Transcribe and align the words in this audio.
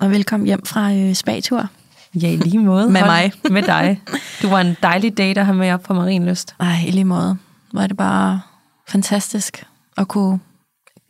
Og 0.00 0.10
velkommen 0.10 0.46
hjem 0.46 0.66
fra 0.66 0.92
øh, 0.94 1.14
spatur. 1.14 1.66
Ja, 2.14 2.28
i 2.28 2.36
lige 2.36 2.58
måde. 2.58 2.90
Med 2.90 3.00
mig. 3.00 3.32
Med 3.50 3.62
dig. 3.62 4.02
Du 4.42 4.48
var 4.48 4.60
en 4.60 4.76
dejlig 4.82 5.18
date 5.18 5.40
at 5.40 5.46
have 5.46 5.56
med 5.56 5.72
op 5.72 5.82
på 5.82 5.94
Marienlyst. 5.94 6.54
Ej, 6.60 6.84
i 6.86 6.90
lige 6.90 7.04
måde. 7.04 7.38
Er 7.78 7.86
det 7.86 7.96
bare 7.96 8.40
fantastisk 8.88 9.66
at 9.96 10.08
kunne 10.08 10.40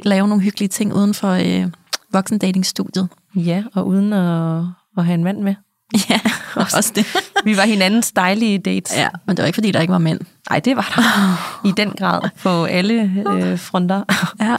lave 0.04 0.28
nogle 0.28 0.42
hyggelige 0.44 0.68
ting 0.68 0.94
uden 0.94 1.14
for 1.14 1.30
øh, 1.30 1.70
voksendatingstudiet. 2.12 3.08
Ja, 3.34 3.62
og 3.74 3.86
uden 3.86 4.12
at, 4.12 4.62
at 4.98 5.04
have 5.04 5.14
en 5.14 5.24
mand 5.24 5.38
med. 5.42 5.54
Ja, 6.10 6.20
også 6.56 6.92
det. 6.94 7.06
Vi 7.44 7.56
var 7.56 7.62
hinandens 7.62 8.12
dejlige 8.12 8.58
dates. 8.58 8.96
ja, 8.96 9.08
men 9.26 9.36
det 9.36 9.42
var 9.42 9.46
ikke, 9.46 9.56
fordi 9.56 9.70
der 9.70 9.80
ikke 9.80 9.92
var 9.92 9.98
mænd. 9.98 10.20
Nej, 10.50 10.60
det 10.60 10.76
var 10.76 10.92
der. 10.96 11.68
I 11.68 11.72
den 11.76 11.90
grad. 11.98 12.30
På 12.42 12.64
alle 12.64 13.24
øh, 13.32 13.58
fronter. 13.58 14.02
Ja. 14.40 14.56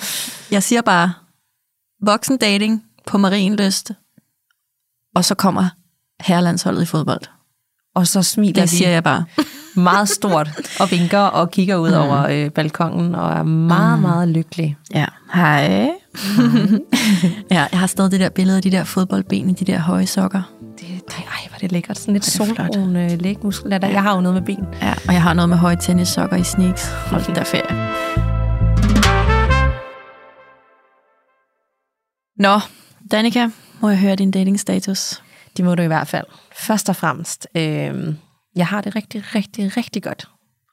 Jeg 0.52 0.64
siger 0.64 0.82
bare, 0.82 1.14
voksendating 2.02 2.84
på 3.08 3.18
Marienlyst, 3.18 3.92
og 5.20 5.26
så 5.26 5.36
kommer 5.36 5.70
herrelandsholdet 6.22 6.82
i 6.82 6.86
fodbold. 6.86 7.22
Og 7.96 8.08
så 8.08 8.24
smiler 8.24 8.54
Det 8.54 8.62
vi 8.62 8.68
siger 8.78 8.90
jeg 8.90 9.04
bare. 9.04 9.24
meget 9.76 10.10
stort 10.10 10.50
og 10.80 10.92
vinker 10.92 11.20
og 11.20 11.52
kigger 11.52 11.76
ud 11.76 11.92
over 11.92 12.28
øh, 12.28 12.50
balkongen 12.52 13.16
og 13.16 13.32
er 13.32 13.44
meget, 13.44 14.00
meget 14.00 14.28
lykkelig. 14.30 14.78
Ja. 14.94 15.06
Hej. 15.34 15.90
ja, 17.52 17.68
jeg 17.72 17.80
har 17.80 17.88
stadig 17.88 18.12
det 18.12 18.20
der 18.20 18.30
billede 18.30 18.58
af 18.58 18.64
de 18.64 18.72
der 18.72 18.84
fodboldben 18.84 19.50
i 19.50 19.54
de 19.54 19.66
der 19.66 19.80
høje 19.80 20.08
sokker. 20.08 20.42
Det, 20.80 20.86
ej, 21.18 21.24
hvor 21.48 21.56
er 21.56 21.60
det 21.60 21.72
lækkert. 21.72 22.00
Sådan 22.00 22.14
lidt 22.14 22.36
Hvor 22.38 22.46
er 22.46 22.48
det 22.48 22.56
flot. 22.56 22.74
solbrun 22.74 22.96
øh, 22.96 23.12
lægmuskler. 23.22 23.78
Der. 23.78 23.88
Jeg 23.88 24.02
har 24.04 24.16
jo 24.16 24.22
noget 24.22 24.34
med 24.34 24.42
ben. 24.56 24.66
Ja, 24.82 24.94
og 25.08 25.14
jeg 25.14 25.22
har 25.24 25.34
noget 25.34 25.50
med 25.50 25.58
høje 25.58 25.78
tennissokker 25.82 26.38
i 26.38 26.44
sneaks. 26.44 26.88
Hold 26.88 27.36
da 27.36 27.44
ferie. 27.44 27.90
Nå, 32.38 32.60
Danika, 33.12 33.50
må 33.82 33.90
jeg 33.90 34.00
høre 34.00 34.16
din 34.16 34.32
datingstatus? 34.32 35.24
Det 35.58 35.66
må 35.66 35.76
du 35.76 35.82
i 35.84 35.88
hvert 35.88 36.08
fald. 36.08 36.26
Først 36.56 36.90
og 36.90 36.96
fremmest, 36.96 37.48
øh, 37.56 38.16
jeg 38.56 38.68
har 38.68 38.82
det 38.82 38.96
rigtig, 38.96 39.36
rigtig, 39.36 39.78
rigtig 39.78 40.04
godt. 40.04 40.30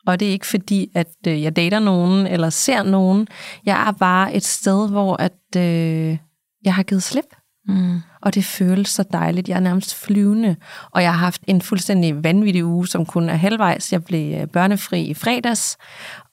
Og 0.07 0.21
det 0.21 0.29
er 0.29 0.33
ikke 0.33 0.47
fordi, 0.47 0.91
at 0.95 1.15
øh, 1.29 1.43
jeg 1.43 1.57
dater 1.57 1.79
nogen 1.79 2.27
eller 2.27 2.51
ser 2.51 2.83
nogen. 2.83 3.29
Jeg 3.67 3.89
er 3.89 3.93
bare 3.93 4.35
et 4.35 4.45
sted, 4.45 4.91
hvor 4.91 5.17
at, 5.17 5.57
øh, 5.57 6.19
jeg 6.65 6.75
har 6.75 6.83
givet 6.83 7.03
slip. 7.03 7.25
Mm. 7.69 8.01
Og 8.23 8.35
det 8.35 8.45
føles 8.45 8.89
så 8.89 9.05
dejligt. 9.13 9.49
Jeg 9.49 9.57
er 9.57 9.61
nærmest 9.61 9.95
flyvende. 9.95 10.57
Og 10.91 11.03
jeg 11.03 11.13
har 11.13 11.19
haft 11.19 11.43
en 11.47 11.63
fuldstændig 11.63 12.25
vanvittig 12.25 12.65
uge, 12.65 12.89
som 12.89 13.07
kun 13.07 13.29
er 13.29 13.35
halvvejs. 13.35 13.93
Jeg 13.93 14.05
blev 14.05 14.41
øh, 14.41 14.47
børnefri 14.47 15.03
i 15.03 15.15
fredags, 15.15 15.77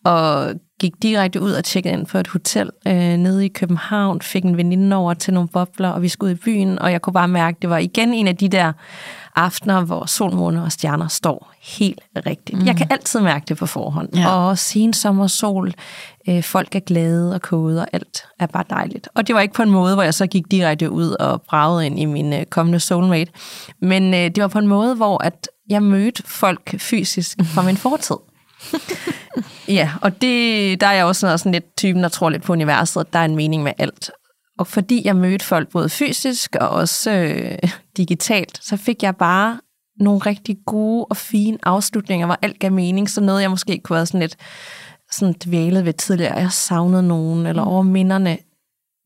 og 0.06 0.54
gik 0.84 1.04
direkte 1.04 1.42
ud 1.42 1.52
og 1.52 1.64
tjekkede 1.64 1.94
ind 1.94 2.06
på 2.06 2.18
et 2.18 2.28
hotel 2.28 2.70
øh, 2.88 2.94
nede 2.94 3.46
i 3.46 3.48
København. 3.48 4.22
Fik 4.22 4.44
en 4.44 4.58
veninde 4.58 4.96
over 4.96 5.14
til 5.14 5.34
nogle 5.34 5.50
bobler, 5.50 5.90
og 5.90 6.02
vi 6.02 6.08
skulle 6.08 6.32
ud 6.32 6.38
i 6.38 6.40
byen. 6.40 6.80
Og 6.80 6.92
jeg 6.92 7.02
kunne 7.02 7.14
bare 7.14 7.28
mærke, 7.28 7.56
at 7.56 7.62
det 7.62 7.70
var 7.70 7.78
igen 7.78 8.14
en 8.14 8.28
af 8.28 8.38
de 8.38 8.50
der 8.50 8.74
aftener, 9.36 9.82
hvor 9.82 10.06
sol, 10.06 10.34
måne 10.36 10.64
og 10.64 10.72
stjerner 10.72 11.08
står 11.08 11.54
helt 11.62 12.02
rigtigt. 12.16 12.60
Mm. 12.60 12.66
Jeg 12.66 12.76
kan 12.78 12.88
altid 12.90 13.20
mærke 13.20 13.46
det 13.48 13.58
på 13.58 13.66
forhånd. 13.66 14.16
Ja. 14.16 14.36
Og 14.36 14.58
sen 14.58 14.94
sommer 14.94 15.28
sol, 15.28 15.74
øh, 16.30 16.44
folk 16.44 16.76
er 16.76 16.80
glade 16.80 17.36
og 17.36 17.42
kode, 17.42 17.82
og 17.82 17.88
alt 17.94 18.24
er 18.40 18.46
bare 18.46 18.64
dejligt. 18.70 19.10
Og 19.16 19.28
det 19.28 19.36
var 19.36 19.42
ikke 19.42 19.54
på 19.54 19.64
en 19.64 19.72
måde, 19.72 19.94
hvor 19.94 20.04
jeg 20.04 20.14
så 20.14 20.28
gik 20.28 20.52
direkte 20.52 20.90
ud 20.90 21.10
og 21.10 21.42
bragede 21.42 21.86
ind 21.86 22.00
i 22.00 22.06
min 22.06 22.34
øh, 22.34 22.46
kommende 22.46 22.80
soulmate. 22.80 23.32
Men 23.82 24.14
øh, 24.14 24.20
det 24.20 24.42
var 24.42 24.48
på 24.48 24.60
en 24.60 24.68
måde, 24.68 24.96
hvor 24.96 25.24
at 25.24 25.48
jeg 25.70 25.84
mødte 25.84 26.24
folk 26.26 26.80
fysisk 26.80 27.38
fra 27.44 27.62
min 27.62 27.78
fortid. 27.78 28.16
ja, 29.78 29.92
og 30.02 30.22
det, 30.22 30.82
der 30.82 30.88
er 30.88 30.94
jeg 30.94 31.06
også 31.06 31.20
sådan, 31.20 31.38
sådan 31.38 31.52
lidt 31.52 31.78
typen, 31.78 32.04
der 32.04 32.10
tror 32.10 32.30
lidt 32.30 32.44
på 32.44 32.54
universet, 32.54 33.02
at 33.02 33.14
der 33.14 33.20
er 33.20 33.26
en 33.26 33.36
mening 33.36 33.64
med 33.64 33.74
alt. 33.78 34.12
Og 34.60 34.68
fordi 34.68 35.02
jeg 35.06 35.16
mødte 35.16 35.46
folk 35.46 35.70
både 35.70 35.90
fysisk 35.90 36.56
og 36.56 36.70
også 36.70 37.12
øh, 37.12 37.70
digitalt, 37.98 38.60
så 38.62 38.78
fik 38.78 39.04
jeg 39.04 39.16
bare 39.16 39.60
nogle 40.00 40.20
rigtig 40.20 40.58
gode 40.66 41.06
og 41.06 41.18
fine 41.18 41.58
afslutninger, 41.64 42.26
hvor 42.26 42.38
alt 42.42 42.60
gav 42.60 42.72
mening. 42.72 43.10
Så 43.10 43.22
noget, 43.22 43.42
jeg 43.42 43.50
måske 43.50 43.82
kunne 43.84 43.98
have 43.98 44.06
sådan 44.06 44.20
lidt 44.20 44.38
sådan 45.12 45.36
dvælet 45.46 45.86
ved 45.86 45.94
tidligere, 45.94 46.38
jeg 46.38 46.52
savnede 46.52 47.04
nogen, 47.04 47.46
eller 47.46 47.64
over 47.64 47.82
minderne, 47.82 48.38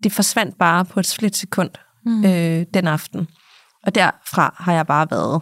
det 0.03 0.12
forsvandt 0.12 0.57
bare 0.57 0.85
på 0.85 1.00
et 1.00 1.06
splitsekund 1.06 1.69
mm. 2.06 2.25
øh, 2.25 2.66
den 2.74 2.88
aften. 2.88 3.28
Og 3.84 3.95
derfra 3.95 4.56
har 4.57 4.74
jeg 4.74 4.88
bare 4.88 5.07
været 5.12 5.41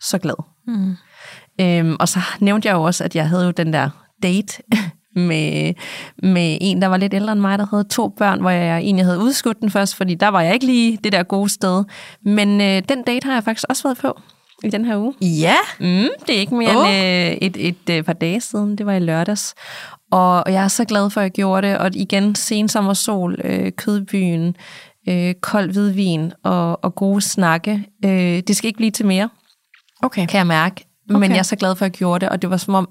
så 0.00 0.18
glad. 0.18 0.34
Mm. 0.66 0.96
Øhm, 1.62 1.96
og 2.00 2.08
så 2.08 2.18
nævnte 2.40 2.68
jeg 2.68 2.74
jo 2.74 2.82
også, 2.82 3.04
at 3.04 3.16
jeg 3.16 3.28
havde 3.28 3.44
jo 3.44 3.50
den 3.50 3.72
der 3.72 3.90
date 4.22 4.62
med, 5.28 5.74
med 6.22 6.58
en, 6.60 6.82
der 6.82 6.88
var 6.88 6.96
lidt 6.96 7.14
ældre 7.14 7.32
end 7.32 7.40
mig, 7.40 7.58
der 7.58 7.66
havde 7.70 7.84
to 7.84 8.08
børn, 8.08 8.40
hvor 8.40 8.50
jeg 8.50 8.78
egentlig 8.78 9.04
havde 9.04 9.18
udskudt 9.18 9.60
den 9.60 9.70
først, 9.70 9.96
fordi 9.96 10.14
der 10.14 10.28
var 10.28 10.40
jeg 10.40 10.54
ikke 10.54 10.66
lige 10.66 10.98
det 11.04 11.12
der 11.12 11.22
gode 11.22 11.48
sted. 11.48 11.84
Men 12.24 12.60
øh, 12.60 12.82
den 12.88 13.02
date 13.02 13.26
har 13.26 13.34
jeg 13.34 13.44
faktisk 13.44 13.64
også 13.68 13.82
været 13.82 13.98
på 13.98 14.20
i 14.64 14.70
den 14.70 14.84
her 14.84 14.96
uge. 14.96 15.14
Ja. 15.20 15.56
Mm, 15.80 16.08
det 16.26 16.36
er 16.36 16.40
ikke 16.40 16.54
mere 16.54 16.76
oh. 16.76 16.88
end 16.88 16.96
øh, 16.96 17.48
et, 17.48 17.68
et, 17.68 17.98
et 17.98 18.04
par 18.04 18.12
dage 18.12 18.40
siden. 18.40 18.78
Det 18.78 18.86
var 18.86 18.92
i 18.92 18.98
lørdags. 18.98 19.54
Og, 20.10 20.44
og 20.46 20.52
jeg 20.52 20.64
er 20.64 20.68
så 20.68 20.84
glad 20.84 21.10
for, 21.10 21.20
at 21.20 21.24
jeg 21.24 21.30
gjorde 21.30 21.68
det. 21.68 21.78
Og 21.78 21.90
igen, 21.94 22.34
sensommer 22.34 22.94
sol, 22.94 23.40
øh, 23.44 23.72
kødbyen, 23.72 24.56
øh, 25.08 25.34
kold 25.34 25.72
hvidvin 25.72 26.32
og, 26.44 26.84
og 26.84 26.94
gode 26.94 27.20
snakke. 27.20 27.84
Øh, 28.04 28.42
det 28.46 28.56
skal 28.56 28.66
ikke 28.66 28.76
blive 28.76 28.90
til 28.90 29.06
mere 29.06 29.28
Okay. 30.02 30.26
kan 30.26 30.38
jeg 30.38 30.46
mærke. 30.46 30.91
Men 31.20 31.30
jeg 31.30 31.38
er 31.38 31.42
så 31.42 31.56
glad 31.56 31.76
for, 31.76 31.84
at 31.84 31.92
jeg 31.92 31.98
gjorde 31.98 32.20
det, 32.20 32.28
og 32.28 32.42
det 32.42 32.50
var 32.50 32.56
som 32.56 32.74
om, 32.74 32.88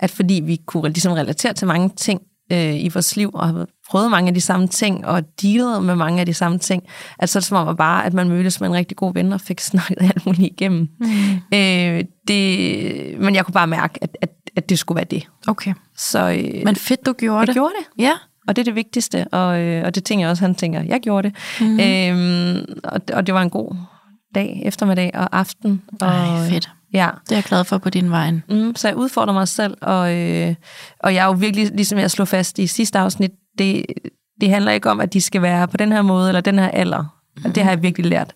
at 0.00 0.10
fordi 0.10 0.42
vi 0.44 0.60
kunne 0.66 0.88
ligesom 0.88 1.12
relatere 1.12 1.52
til 1.52 1.66
mange 1.66 1.90
ting 1.96 2.20
øh, 2.52 2.84
i 2.84 2.90
vores 2.94 3.16
liv, 3.16 3.30
og 3.34 3.46
har 3.48 3.66
prøvet 3.90 4.10
mange 4.10 4.28
af 4.28 4.34
de 4.34 4.40
samme 4.40 4.68
ting, 4.68 5.06
og 5.06 5.22
dealet 5.42 5.84
med 5.84 5.96
mange 5.96 6.20
af 6.20 6.26
de 6.26 6.34
samme 6.34 6.58
ting, 6.58 6.82
at 7.18 7.28
så 7.28 7.38
er 7.38 7.40
det 7.40 7.46
som 7.46 7.56
om 7.56 7.68
at 7.68 7.76
bare, 7.76 8.06
at 8.06 8.12
man 8.12 8.28
mødtes 8.28 8.60
med 8.60 8.68
en 8.68 8.74
rigtig 8.74 8.96
god 8.96 9.14
ven, 9.14 9.32
og 9.32 9.40
fik 9.40 9.60
snakket 9.70 9.96
alt 10.00 10.26
muligt 10.26 10.52
igennem. 10.52 10.88
Mm. 11.00 11.06
Øh, 11.54 12.04
det, 12.28 13.20
men 13.20 13.34
jeg 13.34 13.44
kunne 13.44 13.54
bare 13.54 13.66
mærke, 13.66 13.98
at, 14.02 14.16
at, 14.20 14.30
at 14.56 14.68
det 14.68 14.78
skulle 14.78 14.96
være 14.96 15.06
det. 15.10 15.28
Okay. 15.46 15.74
Så 15.96 16.30
øh, 16.30 16.64
Men 16.64 16.76
fedt, 16.76 17.06
du 17.06 17.12
gjorde 17.12 17.38
jeg 17.38 17.46
det. 17.46 17.54
gjorde 17.54 17.72
det. 17.78 18.02
Ja. 18.02 18.12
Og 18.48 18.56
det 18.56 18.62
er 18.62 18.64
det 18.64 18.74
vigtigste, 18.74 19.28
og, 19.32 19.60
øh, 19.60 19.84
og 19.84 19.94
det 19.94 20.04
tænker 20.04 20.24
jeg 20.24 20.30
også, 20.30 20.44
han 20.44 20.54
tænker, 20.54 20.82
jeg 20.82 21.00
gjorde 21.00 21.30
det. 21.30 21.36
Mm. 21.60 21.80
Øhm, 21.80 22.64
og, 22.84 23.00
og 23.12 23.26
det 23.26 23.34
var 23.34 23.42
en 23.42 23.50
god 23.50 23.76
dag, 24.34 24.62
eftermiddag 24.64 25.10
og 25.14 25.38
aften. 25.38 25.82
Og, 26.00 26.08
Ej, 26.08 26.48
fedt. 26.48 26.70
Ja, 26.94 27.08
Det 27.24 27.32
er 27.32 27.36
jeg 27.36 27.44
glad 27.44 27.64
for 27.64 27.78
på 27.78 27.90
din 27.90 28.10
vej. 28.10 28.30
Mm, 28.30 28.76
så 28.76 28.88
jeg 28.88 28.96
udfordrer 28.96 29.34
mig 29.34 29.48
selv, 29.48 29.76
og, 29.80 30.14
øh, 30.16 30.54
og 31.00 31.14
jeg 31.14 31.22
er 31.22 31.26
jo 31.26 31.32
virkelig, 31.32 31.70
ligesom 31.74 31.98
jeg 31.98 32.10
slog 32.10 32.28
fast 32.28 32.58
i 32.58 32.66
sidste 32.66 32.98
afsnit, 32.98 33.30
det, 33.58 33.86
det 34.40 34.50
handler 34.50 34.72
ikke 34.72 34.90
om, 34.90 35.00
at 35.00 35.12
de 35.12 35.20
skal 35.20 35.42
være 35.42 35.68
på 35.68 35.76
den 35.76 35.92
her 35.92 36.02
måde, 36.02 36.28
eller 36.28 36.40
den 36.40 36.58
her 36.58 36.68
alder. 36.68 37.04
Mm. 37.36 37.42
Og 37.44 37.54
det 37.54 37.62
har 37.62 37.70
jeg 37.70 37.82
virkelig 37.82 38.10
lært. 38.10 38.32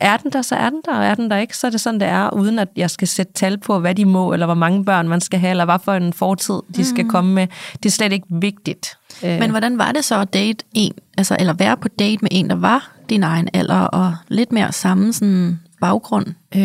Er 0.00 0.16
den 0.16 0.32
der, 0.32 0.42
så 0.42 0.54
er 0.54 0.70
den 0.70 0.82
der, 0.84 0.98
og 0.98 1.04
er 1.04 1.14
den 1.14 1.30
der 1.30 1.36
ikke, 1.36 1.56
så 1.56 1.66
er 1.66 1.70
det 1.70 1.80
sådan, 1.80 2.00
det 2.00 2.08
er, 2.08 2.30
uden 2.30 2.58
at 2.58 2.68
jeg 2.76 2.90
skal 2.90 3.08
sætte 3.08 3.32
tal 3.32 3.58
på, 3.58 3.78
hvad 3.78 3.94
de 3.94 4.04
må, 4.04 4.32
eller 4.32 4.46
hvor 4.46 4.54
mange 4.54 4.84
børn 4.84 5.08
man 5.08 5.20
skal 5.20 5.38
have, 5.40 5.50
eller 5.50 5.64
hvad 5.64 5.78
for 5.84 5.92
en 5.94 6.12
fortid 6.12 6.54
de 6.76 6.84
skal 6.84 7.08
komme 7.08 7.34
med. 7.34 7.46
Det 7.72 7.86
er 7.86 7.90
slet 7.90 8.12
ikke 8.12 8.26
vigtigt. 8.30 8.96
Øh, 9.24 9.38
Men 9.38 9.50
hvordan 9.50 9.78
var 9.78 9.92
det 9.92 10.04
så 10.04 10.20
at 10.20 10.34
date 10.34 10.64
en, 10.74 10.92
altså, 11.18 11.36
eller 11.40 11.52
være 11.52 11.76
på 11.76 11.88
date 11.88 12.18
med 12.22 12.28
en, 12.32 12.50
der 12.50 12.56
var 12.56 12.92
din 13.10 13.22
egen 13.22 13.48
alder, 13.52 13.80
og 13.80 14.14
lidt 14.28 14.52
mere 14.52 14.72
samme 14.72 15.12
sådan, 15.12 15.60
baggrund? 15.82 16.26
øh, 16.56 16.62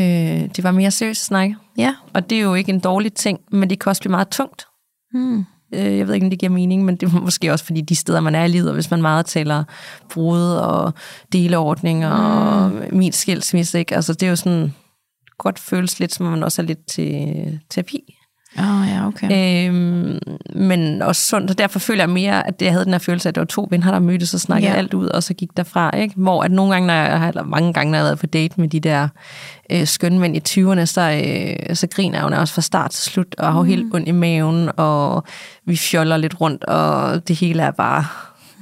det 0.56 0.64
var 0.64 0.72
mere 0.72 0.92
seriøst 0.92 1.26
snak, 1.26 1.50
Ja. 1.78 1.96
og 2.14 2.30
det 2.30 2.38
er 2.38 2.42
jo 2.42 2.54
ikke 2.54 2.72
en 2.72 2.80
dårlig 2.80 3.14
ting, 3.14 3.40
men 3.52 3.70
det 3.70 3.80
kan 3.80 3.90
også 3.90 4.02
blive 4.02 4.12
meget 4.12 4.28
tungt. 4.30 4.66
Hmm. 5.12 5.46
Øh, 5.74 5.98
Jeg 5.98 6.08
ved 6.08 6.14
ikke, 6.14 6.26
om 6.26 6.30
det 6.30 6.40
giver 6.40 6.52
mening, 6.52 6.86
men 6.86 6.96
det 6.96 7.14
er 7.14 7.20
måske 7.20 7.52
også, 7.52 7.66
fordi 7.66 7.82
de 7.82 7.96
steder, 7.96 8.20
man 8.20 8.36
er 8.36 8.44
i 8.44 8.48
livet, 8.48 8.68
og 8.68 8.74
hvis 8.74 8.92
man 8.92 9.02
meget 9.02 9.26
taler 9.26 9.64
brud 10.10 10.42
og 10.52 10.94
deleordninger 11.34 12.18
mm. 12.18 12.76
og 12.78 12.84
min 12.96 13.12
skilsmisse, 13.12 13.80
ikke? 13.80 13.96
Altså, 13.96 14.14
det 14.14 14.24
er 14.24 14.30
jo 14.30 14.36
sådan, 14.36 14.74
godt 15.38 15.60
føles 15.60 16.00
lidt, 16.00 16.14
som 16.14 16.26
om 16.26 16.32
man 16.32 16.44
også 16.44 16.62
er 16.62 16.66
lidt 16.66 16.86
til 16.88 17.60
terapi. 17.70 18.17
Oh, 18.60 18.88
ja, 18.90 19.08
okay. 19.08 19.68
Øhm, 19.70 20.20
men 20.56 21.02
også 21.02 21.22
sundt, 21.28 21.52
og 21.52 21.58
derfor 21.58 21.80
føler 21.80 22.02
jeg 22.04 22.10
mere, 22.10 22.48
at 22.48 22.62
jeg 22.62 22.72
havde 22.72 22.86
den 22.86 22.94
her 22.94 23.00
følelse 23.00 23.30
at 23.30 23.36
det 23.36 23.42
var 23.42 23.46
to 23.46 23.68
venner, 23.72 23.92
der 23.92 24.00
mødtes 24.00 24.34
og 24.34 24.40
snakkede 24.40 24.72
ja. 24.72 24.78
alt 24.78 24.94
ud, 24.94 25.08
og 25.08 25.24
så 25.24 25.34
gik 25.34 25.50
derfra. 25.58 25.96
Ikke? 25.98 26.14
Hvor 26.18 26.44
at 26.44 26.52
nogle 26.52 26.74
gange, 26.74 26.88
når 26.88 26.94
jeg, 26.94 27.20
har- 27.20 27.28
eller 27.28 27.44
mange 27.44 27.74
gange, 27.74 27.92
når 27.92 27.98
jeg 27.98 28.04
har 28.04 28.08
været 28.10 28.20
på 28.20 28.26
date 28.26 28.60
med 28.62 28.68
de 28.68 28.80
der 28.80 29.08
øh, 29.72 29.88
skønne 29.88 30.20
mænd 30.20 30.36
i 30.38 30.40
20'erne, 30.50 30.86
så, 30.86 31.02
øh, 31.70 31.76
så 31.76 31.88
griner 31.88 32.18
jeg 32.18 32.24
jo 32.24 32.30
nærmest 32.30 32.54
fra 32.54 32.62
start 32.62 32.92
til 32.92 33.04
slut, 33.12 33.36
og 33.38 33.54
har 33.54 33.62
mm. 33.62 33.68
helt 33.68 33.94
ondt 33.96 34.08
i 34.08 34.12
maven, 34.12 34.70
og 34.78 35.24
vi 35.66 35.78
fjoller 35.78 36.18
lidt 36.18 36.42
rundt, 36.42 36.64
og 36.64 37.28
det 37.28 37.36
hele 37.36 37.64
er 37.64 37.72
bare, 37.72 38.06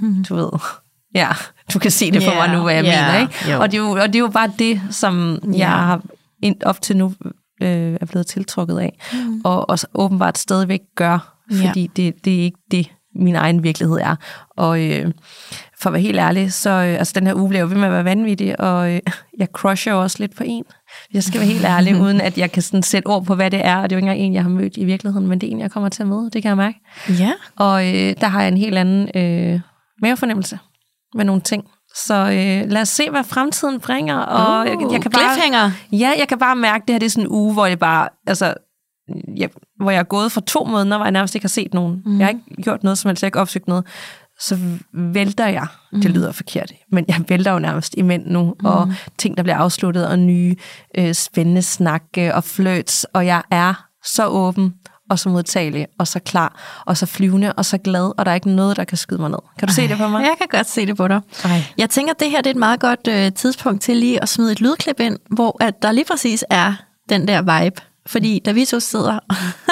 mm. 0.01 0.23
du 0.29 0.35
ved, 0.35 0.49
ja, 1.15 1.27
du 1.73 1.79
kan 1.79 1.91
se 1.91 2.11
det 2.11 2.23
for 2.23 2.31
Ja, 2.31 2.47
mig 2.47 2.57
nu, 2.57 2.63
hvad 2.63 2.73
jeg 2.73 2.83
ja, 2.83 3.05
mener. 3.05 3.19
Ikke? 3.21 3.51
jo. 3.51 3.61
Og, 3.61 3.71
det 3.71 3.77
er 3.77 3.81
jo, 3.81 3.91
og 3.91 4.07
det 4.07 4.15
er 4.15 4.19
jo 4.19 4.27
bare 4.27 4.51
det, 4.59 4.81
som 4.91 5.39
Ja. 5.53 5.57
jeg 5.57 5.69
har 5.69 6.01
ind, 6.43 6.55
op 6.63 6.81
til 6.81 6.97
nu 6.97 7.13
øh, 7.61 7.97
er 8.01 8.05
blevet 8.05 8.27
tiltrukket 8.27 8.79
af. 8.79 8.99
Mm. 9.13 9.41
Og, 9.43 9.69
og 9.69 9.79
åbenbart 9.93 10.37
stadigvæk 10.37 10.81
gør, 10.95 11.31
Ja. 11.51 11.67
fordi 11.67 11.87
det, 11.87 12.25
det 12.25 12.35
er 12.39 12.43
ikke 12.43 12.57
det, 12.71 12.91
min 13.15 13.35
egen 13.35 13.63
virkelighed 13.63 13.97
er. 13.97 14.15
Og 14.57 14.81
øh, 14.81 15.11
for 15.81 15.89
at 15.89 15.93
være 15.93 16.01
helt 16.01 16.19
ærlig, 16.19 16.53
så 16.53 16.69
øh, 16.69 16.93
altså, 16.99 17.13
den 17.15 17.27
her 17.27 17.33
uge 17.33 17.49
bliver 17.49 17.61
jo 17.61 17.67
ved 17.67 17.75
med 17.75 17.85
at 17.85 17.91
være 17.91 18.03
vanvittig, 18.05 18.59
og 18.59 18.93
øh, 18.93 18.99
jeg 19.39 19.47
crusher 19.53 19.93
jo 19.93 20.01
også 20.01 20.17
lidt 20.19 20.35
på 20.35 20.43
en. 20.47 20.63
Jeg 21.13 21.23
skal 21.23 21.39
være 21.39 21.49
helt 21.49 21.65
ærlig, 21.65 21.95
uden 22.01 22.21
at 22.21 22.37
jeg 22.37 22.51
kan 22.51 22.61
sådan 22.61 22.83
sætte 22.83 23.07
ord 23.07 23.25
på, 23.25 23.35
hvad 23.35 23.51
det 23.51 23.65
er. 23.65 23.75
Og 23.77 23.89
det 23.89 23.95
er 23.95 23.97
jo 23.97 23.99
ikke 23.99 24.07
engang 24.11 24.19
en, 24.27 24.33
jeg 24.33 24.43
har 24.43 24.49
mødt 24.49 24.77
i 24.77 24.85
virkeligheden, 24.85 25.27
men 25.27 25.41
det 25.41 25.47
er 25.47 25.51
en, 25.51 25.59
jeg 25.59 25.71
kommer 25.71 25.89
til 25.89 26.03
at 26.03 26.07
møde. 26.09 26.29
Det 26.33 26.41
kan 26.41 26.49
jeg 26.49 26.57
mærke. 26.57 26.79
Ja. 27.09 27.31
Og 27.55 27.87
øh, 27.87 28.15
der 28.21 28.27
har 28.27 28.41
jeg 28.41 28.47
en 28.47 28.57
helt 28.57 28.77
anden 28.77 29.09
øh, 29.15 29.59
mavefornemmelse 30.01 30.59
med 31.15 31.25
nogle 31.25 31.41
ting. 31.41 31.65
Så 31.95 32.13
øh, 32.13 32.71
lad 32.71 32.81
os 32.81 32.89
se, 32.89 33.09
hvad 33.09 33.23
fremtiden 33.23 33.79
bringer. 33.79 34.17
Og 34.17 34.61
Uh, 34.61 34.67
jeg, 34.67 34.91
jeg 34.91 35.01
kan 35.01 35.11
bare, 35.11 35.23
cliffhanger. 35.23 35.71
Ja, 35.91 36.13
jeg 36.17 36.27
kan 36.27 36.39
bare 36.39 36.55
mærke, 36.55 36.81
at 36.81 36.87
det 36.87 36.93
her 36.93 36.99
det 36.99 37.05
er 37.05 37.09
sådan 37.09 37.23
en 37.23 37.31
uge, 37.31 37.53
hvor 37.53 37.67
det 37.67 37.79
bare, 37.79 38.09
altså, 38.27 38.53
jeg, 39.37 39.49
hvor 39.79 39.91
jeg 39.91 39.99
er 39.99 40.03
gået 40.03 40.31
for 40.31 40.41
to 40.41 40.63
måneder, 40.63 40.97
hvor 40.97 41.05
jeg 41.05 41.11
nærmest 41.11 41.35
ikke 41.35 41.43
har 41.43 41.49
set 41.49 41.73
nogen. 41.73 42.01
Mm. 42.05 42.19
Jeg 42.19 42.25
har 42.25 42.29
ikke 42.29 42.61
gjort 42.63 42.83
noget 42.83 42.97
som 42.97 43.09
helst, 43.09 43.23
jeg 43.23 43.25
har 43.25 43.29
ikke 43.29 43.39
opsøgt 43.39 43.67
noget. 43.67 43.85
Så 44.39 44.57
vælter 44.93 45.47
jeg, 45.47 45.67
det 45.91 46.11
lyder 46.11 46.31
forkert, 46.31 46.71
men 46.91 47.05
jeg 47.07 47.23
vælter 47.27 47.51
jo 47.51 47.59
nærmest 47.59 47.95
i 47.97 48.01
mænd 48.01 48.25
nu, 48.25 48.55
mm. 48.59 48.65
og 48.65 48.93
ting, 49.17 49.37
der 49.37 49.43
bliver 49.43 49.57
afsluttet, 49.57 50.07
og 50.07 50.19
nye 50.19 50.55
øh, 50.97 51.13
spændende 51.13 51.61
snakke 51.61 52.35
og 52.35 52.43
flirts, 52.43 53.03
og 53.03 53.25
jeg 53.25 53.43
er 53.51 53.85
så 54.05 54.27
åben, 54.27 54.73
og 55.09 55.19
så 55.19 55.29
modtagelig, 55.29 55.87
og 55.99 56.07
så 56.07 56.19
klar, 56.19 56.81
og 56.85 56.97
så 56.97 57.05
flyvende, 57.05 57.53
og 57.53 57.65
så 57.65 57.77
glad, 57.77 58.11
og 58.17 58.25
der 58.25 58.31
er 58.31 58.35
ikke 58.35 58.49
noget, 58.49 58.77
der 58.77 58.83
kan 58.83 58.97
skyde 58.97 59.21
mig 59.21 59.29
ned. 59.29 59.39
Kan 59.59 59.67
du 59.67 59.73
se 59.73 59.87
det 59.87 59.97
på 59.97 60.07
mig? 60.07 60.21
Jeg 60.21 60.35
kan 60.37 60.47
godt 60.51 60.69
se 60.69 60.85
det 60.85 60.97
på 60.97 61.07
dig. 61.07 61.21
Ej. 61.43 61.63
Jeg 61.77 61.89
tænker, 61.89 62.13
at 62.13 62.19
det 62.19 62.31
her 62.31 62.37
det 62.37 62.47
er 62.47 62.53
et 62.53 62.59
meget 62.59 62.79
godt 62.79 63.07
øh, 63.07 63.31
tidspunkt 63.33 63.81
til 63.81 63.97
lige 63.97 64.21
at 64.21 64.29
smide 64.29 64.51
et 64.51 64.61
lydklip 64.61 64.99
ind, 64.99 65.17
hvor 65.29 65.63
at 65.63 65.81
der 65.81 65.91
lige 65.91 66.05
præcis 66.05 66.45
er 66.49 66.73
den 67.09 67.27
der 67.27 67.61
vibe. 67.61 67.81
Fordi 68.07 68.41
da 68.45 68.51
vi 68.51 68.65
to 68.65 68.79
sidder 68.79 69.19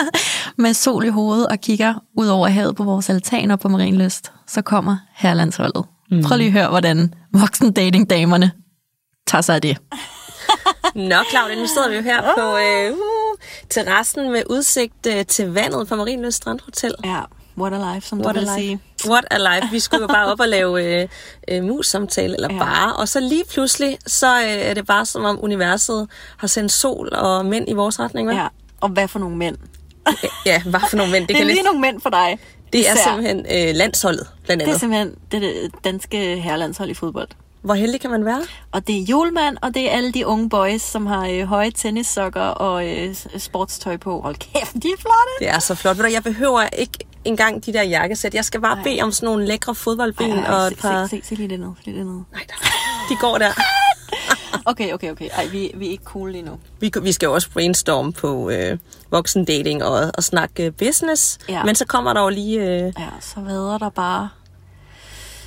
med 0.62 0.74
sol 0.74 1.06
i 1.06 1.10
hovedet 1.10 1.48
og 1.48 1.60
kigger 1.60 1.94
ud 2.18 2.28
over 2.28 2.48
havet 2.48 2.76
på 2.76 2.84
vores 2.84 3.10
altaner 3.10 3.56
på 3.56 3.68
Marienlyst, 3.68 4.32
så 4.48 4.62
kommer 4.62 4.98
herlandsholdet. 5.16 5.86
Mm. 6.12 6.24
Prøv 6.24 6.38
lige 6.38 6.48
at 6.48 6.54
høre, 6.54 6.70
hvordan 6.70 7.14
voksen 7.34 7.74
dating 7.74 8.10
damerne 8.10 8.52
tager 9.28 9.42
sig 9.42 9.56
af 9.56 9.62
det. 9.62 9.78
Nå, 10.96 11.16
Claudia, 11.30 11.56
nu 11.56 11.68
sidder 11.68 11.90
vi 11.90 11.96
jo 11.96 12.02
her 12.02 12.22
på 12.22 12.58
øh, 12.58 12.92
uh, 12.92 13.23
terrassen 13.69 14.31
med 14.31 14.44
udsigt 14.50 15.07
øh, 15.07 15.25
til 15.25 15.54
vandet 15.54 15.88
på 15.88 15.95
Marienløs 15.95 16.36
Strandhotel. 16.36 16.94
Ja, 17.06 17.19
what 17.57 17.74
a 17.74 17.94
life, 17.95 18.07
som 18.07 18.22
What 18.22 18.38
a 18.38 18.57
life. 18.60 18.80
What 19.10 19.25
a 19.31 19.38
life. 19.38 19.68
Vi 19.72 19.80
skulle 19.80 20.01
jo 20.01 20.07
bare 20.07 20.31
op 20.31 20.40
og 20.40 20.48
lave 20.48 21.01
øh, 21.01 21.07
øh, 21.48 21.63
mus-samtale, 21.63 22.36
eller 22.36 22.54
Ja. 22.54 22.60
bare. 22.60 22.95
Og 22.95 23.07
så 23.10 23.19
lige 23.19 23.44
pludselig, 23.51 23.98
så 24.07 24.42
øh, 24.42 24.48
er 24.50 24.74
det 24.74 24.86
bare 24.88 25.06
som 25.06 25.24
om 25.24 25.40
universet 25.44 26.07
har 26.38 26.48
sendt 26.48 26.72
sol 26.72 27.10
og 27.13 27.45
mænd 27.45 27.69
i 27.69 27.74
vores 27.74 28.00
retning, 28.00 28.31
hva'? 28.31 28.36
Ja, 28.36 28.48
og 28.81 28.90
hvad 28.90 29.07
for 29.07 29.19
nogle 29.19 29.38
mænd? 29.38 29.57
ja 30.46 30.62
hvad 30.63 30.80
for 30.89 30.98
nogle 30.98 31.12
mænd? 31.12 31.22
Det, 31.28 31.30
Det 31.30 31.36
er 31.36 31.39
kan 31.39 31.48
lige 31.48 31.63
nogle 31.63 31.80
mænd 31.81 32.01
for 32.01 32.10
dig. 32.10 32.39
det 32.74 32.89
er 32.89 32.94
især. 32.94 33.04
simpelthen 33.04 33.69
øh, 33.69 33.75
landsholdet, 33.75 34.28
blandt 34.46 34.60
Det 34.60 34.68
er 34.68 34.72
andet. 34.72 34.80
simpelthen 34.80 35.16
det, 35.31 35.42
det 35.42 35.72
danske 35.84 36.18
herrelandshold 36.42 36.89
i 36.89 36.94
fodbold. 36.94 37.28
Hvor 37.63 37.74
heldig 37.74 38.01
kan 38.01 38.10
man 38.10 38.25
være? 38.25 38.42
Og 38.71 38.88
det 38.88 38.98
er 38.98 39.01
julemand, 39.04 39.57
og 39.62 39.74
det 39.74 39.92
er 39.92 39.95
alle 39.98 40.12
de 40.12 40.27
unge 40.27 40.50
boys, 40.50 40.81
som 40.81 41.06
har 41.06 41.27
øh, 41.27 41.44
høje 41.44 41.71
tennissokker 41.71 42.42
og 42.42 42.88
øh, 42.88 43.15
sportstøj 43.38 43.98
på. 43.98 44.21
Hold 44.21 44.36
kæft, 44.36 44.74
de 44.74 44.88
er 44.88 44.98
flotte. 45.00 45.33
Det 45.39 45.50
er 45.50 45.60
så 45.60 45.75
flot. 45.75 45.98
Ved 45.98 46.04
du, 46.06 46.12
jeg 46.13 46.24
behøver 46.24 46.63
ikke 46.63 46.98
engang 47.25 47.65
de 47.65 47.74
der 47.74 47.83
jakkesæt. 47.83 48.33
Jeg 48.33 48.45
skal 48.45 48.62
bare 48.62 48.75
Nej. 48.75 48.83
bede 48.83 49.01
om 49.01 49.12
sådan 49.12 49.27
nogle 49.27 49.45
lækre 49.45 49.75
fodboldben 49.75 50.31
Ej, 50.31 50.38
ej, 50.39 50.54
og 50.54 50.68
se, 50.69 50.74
et 50.74 50.80
par... 50.80 51.07
se, 51.07 51.21
se, 51.21 51.27
se 51.27 51.36
lige 51.36 51.50
det 51.50 51.60
ned. 51.60 51.69
Se 51.80 51.86
lige 51.86 51.98
det 51.98 52.06
ned. 52.06 52.21
Nej, 52.31 52.45
der. 52.48 52.54
De 53.10 53.15
går 53.19 53.38
der. 53.38 53.51
Okay, 54.65 54.94
okay, 54.94 55.12
okay. 55.12 55.30
Ej, 55.33 55.45
vi, 55.45 55.71
vi 55.74 55.88
er 55.88 55.92
ikke 55.92 56.04
cool 56.04 56.31
lige 56.31 56.42
nu. 56.42 56.60
Vi, 56.80 56.92
vi 57.01 57.12
skal 57.12 57.27
jo 57.27 57.33
også 57.33 57.50
brainstorme 57.51 58.13
på 58.13 58.50
øh, 58.50 58.77
voksendating 59.12 59.83
og, 59.83 60.12
og 60.18 60.24
snakke 60.24 60.71
business. 60.71 61.39
Ja. 61.50 61.63
Men 61.63 61.75
så 61.75 61.86
kommer 61.86 62.13
der 62.13 62.21
jo 62.21 62.30
lige 62.30 62.60
øh, 62.62 62.94
Ja, 63.00 63.07
så 63.19 63.39
vader 63.39 63.77
der 63.77 63.89
bare 63.89 64.30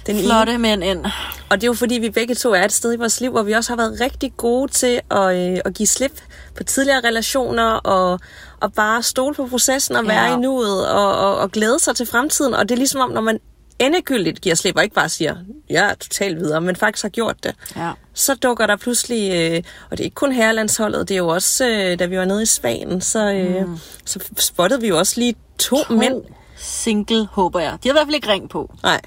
den 0.07 0.19
flotte 0.25 0.59
mænd 0.59 0.85
ind. 0.85 1.05
Og 1.49 1.61
det 1.61 1.63
er 1.63 1.67
jo 1.67 1.75
fordi, 1.75 1.95
vi 1.95 2.11
begge 2.11 2.35
to 2.35 2.53
er 2.53 2.65
et 2.65 2.73
sted 2.73 2.93
i 2.93 2.97
vores 2.97 3.21
liv, 3.21 3.31
hvor 3.31 3.43
vi 3.43 3.53
også 3.53 3.71
har 3.71 3.77
været 3.77 4.01
rigtig 4.01 4.33
gode 4.37 4.73
til 4.73 5.01
at, 5.11 5.37
øh, 5.53 5.59
at 5.65 5.75
give 5.75 5.87
slip 5.87 6.21
på 6.57 6.65
tidligere 6.65 7.01
relationer, 7.05 7.65
og, 7.73 8.21
og 8.61 8.73
bare 8.73 9.03
stole 9.03 9.35
på 9.35 9.47
processen 9.47 9.97
og 9.97 10.07
være 10.09 10.25
Ja. 10.31 10.37
i 10.37 10.41
nuet, 10.41 10.89
og, 10.89 11.13
og, 11.19 11.37
og 11.39 11.51
glæde 11.53 11.79
sig 11.79 11.97
til 11.97 12.07
fremtiden. 12.07 12.55
Og 12.55 12.69
det 12.69 12.75
er 12.75 12.77
ligesom 12.79 13.01
om, 13.01 13.11
når 13.11 13.21
man 13.21 13.39
endegyldigt 13.79 14.41
giver 14.41 14.55
slip, 14.55 14.77
og 14.77 14.83
ikke 14.83 14.95
bare 14.95 15.09
siger, 15.09 15.37
ja, 15.71 15.91
totalt 16.01 16.37
videre, 16.39 16.61
men 16.61 16.77
faktisk 16.77 17.03
har 17.03 17.09
gjort 17.09 17.37
det, 17.45 17.55
Ja. 17.77 17.91
så 18.15 18.35
dukker 18.35 18.67
der 18.67 18.77
pludselig, 18.77 19.33
øh, 19.33 19.63
og 19.91 19.97
det 19.99 20.01
er 20.01 20.05
ikke 20.05 20.15
kun 20.15 20.33
herrelandsholdet, 20.33 21.09
det 21.09 21.15
er 21.15 21.19
jo 21.19 21.29
også, 21.29 21.67
øh, 21.69 21.99
da 21.99 22.07
vi 22.07 22.19
var 22.19 22.25
nede 22.25 22.43
i 22.43 22.47
Spanien, 22.47 23.01
så, 23.01 23.33
øh, 23.33 23.67
mm. 23.69 23.79
så 24.05 24.19
spottede 24.39 24.81
vi 24.81 24.89
jo 24.89 24.99
også 24.99 25.21
lige 25.21 25.35
to, 25.59 25.77
to 25.85 25.95
mænd. 25.95 26.23
Single, 26.67 27.29
håber 27.33 27.61
jeg. 27.61 27.73
De 27.83 27.89
har 27.89 27.93
i 27.93 27.97
hvert 27.97 28.07
fald 28.07 28.15
ikke 28.15 28.29
ring 28.29 28.51
på. 28.51 28.75
Nej. 28.83 29.01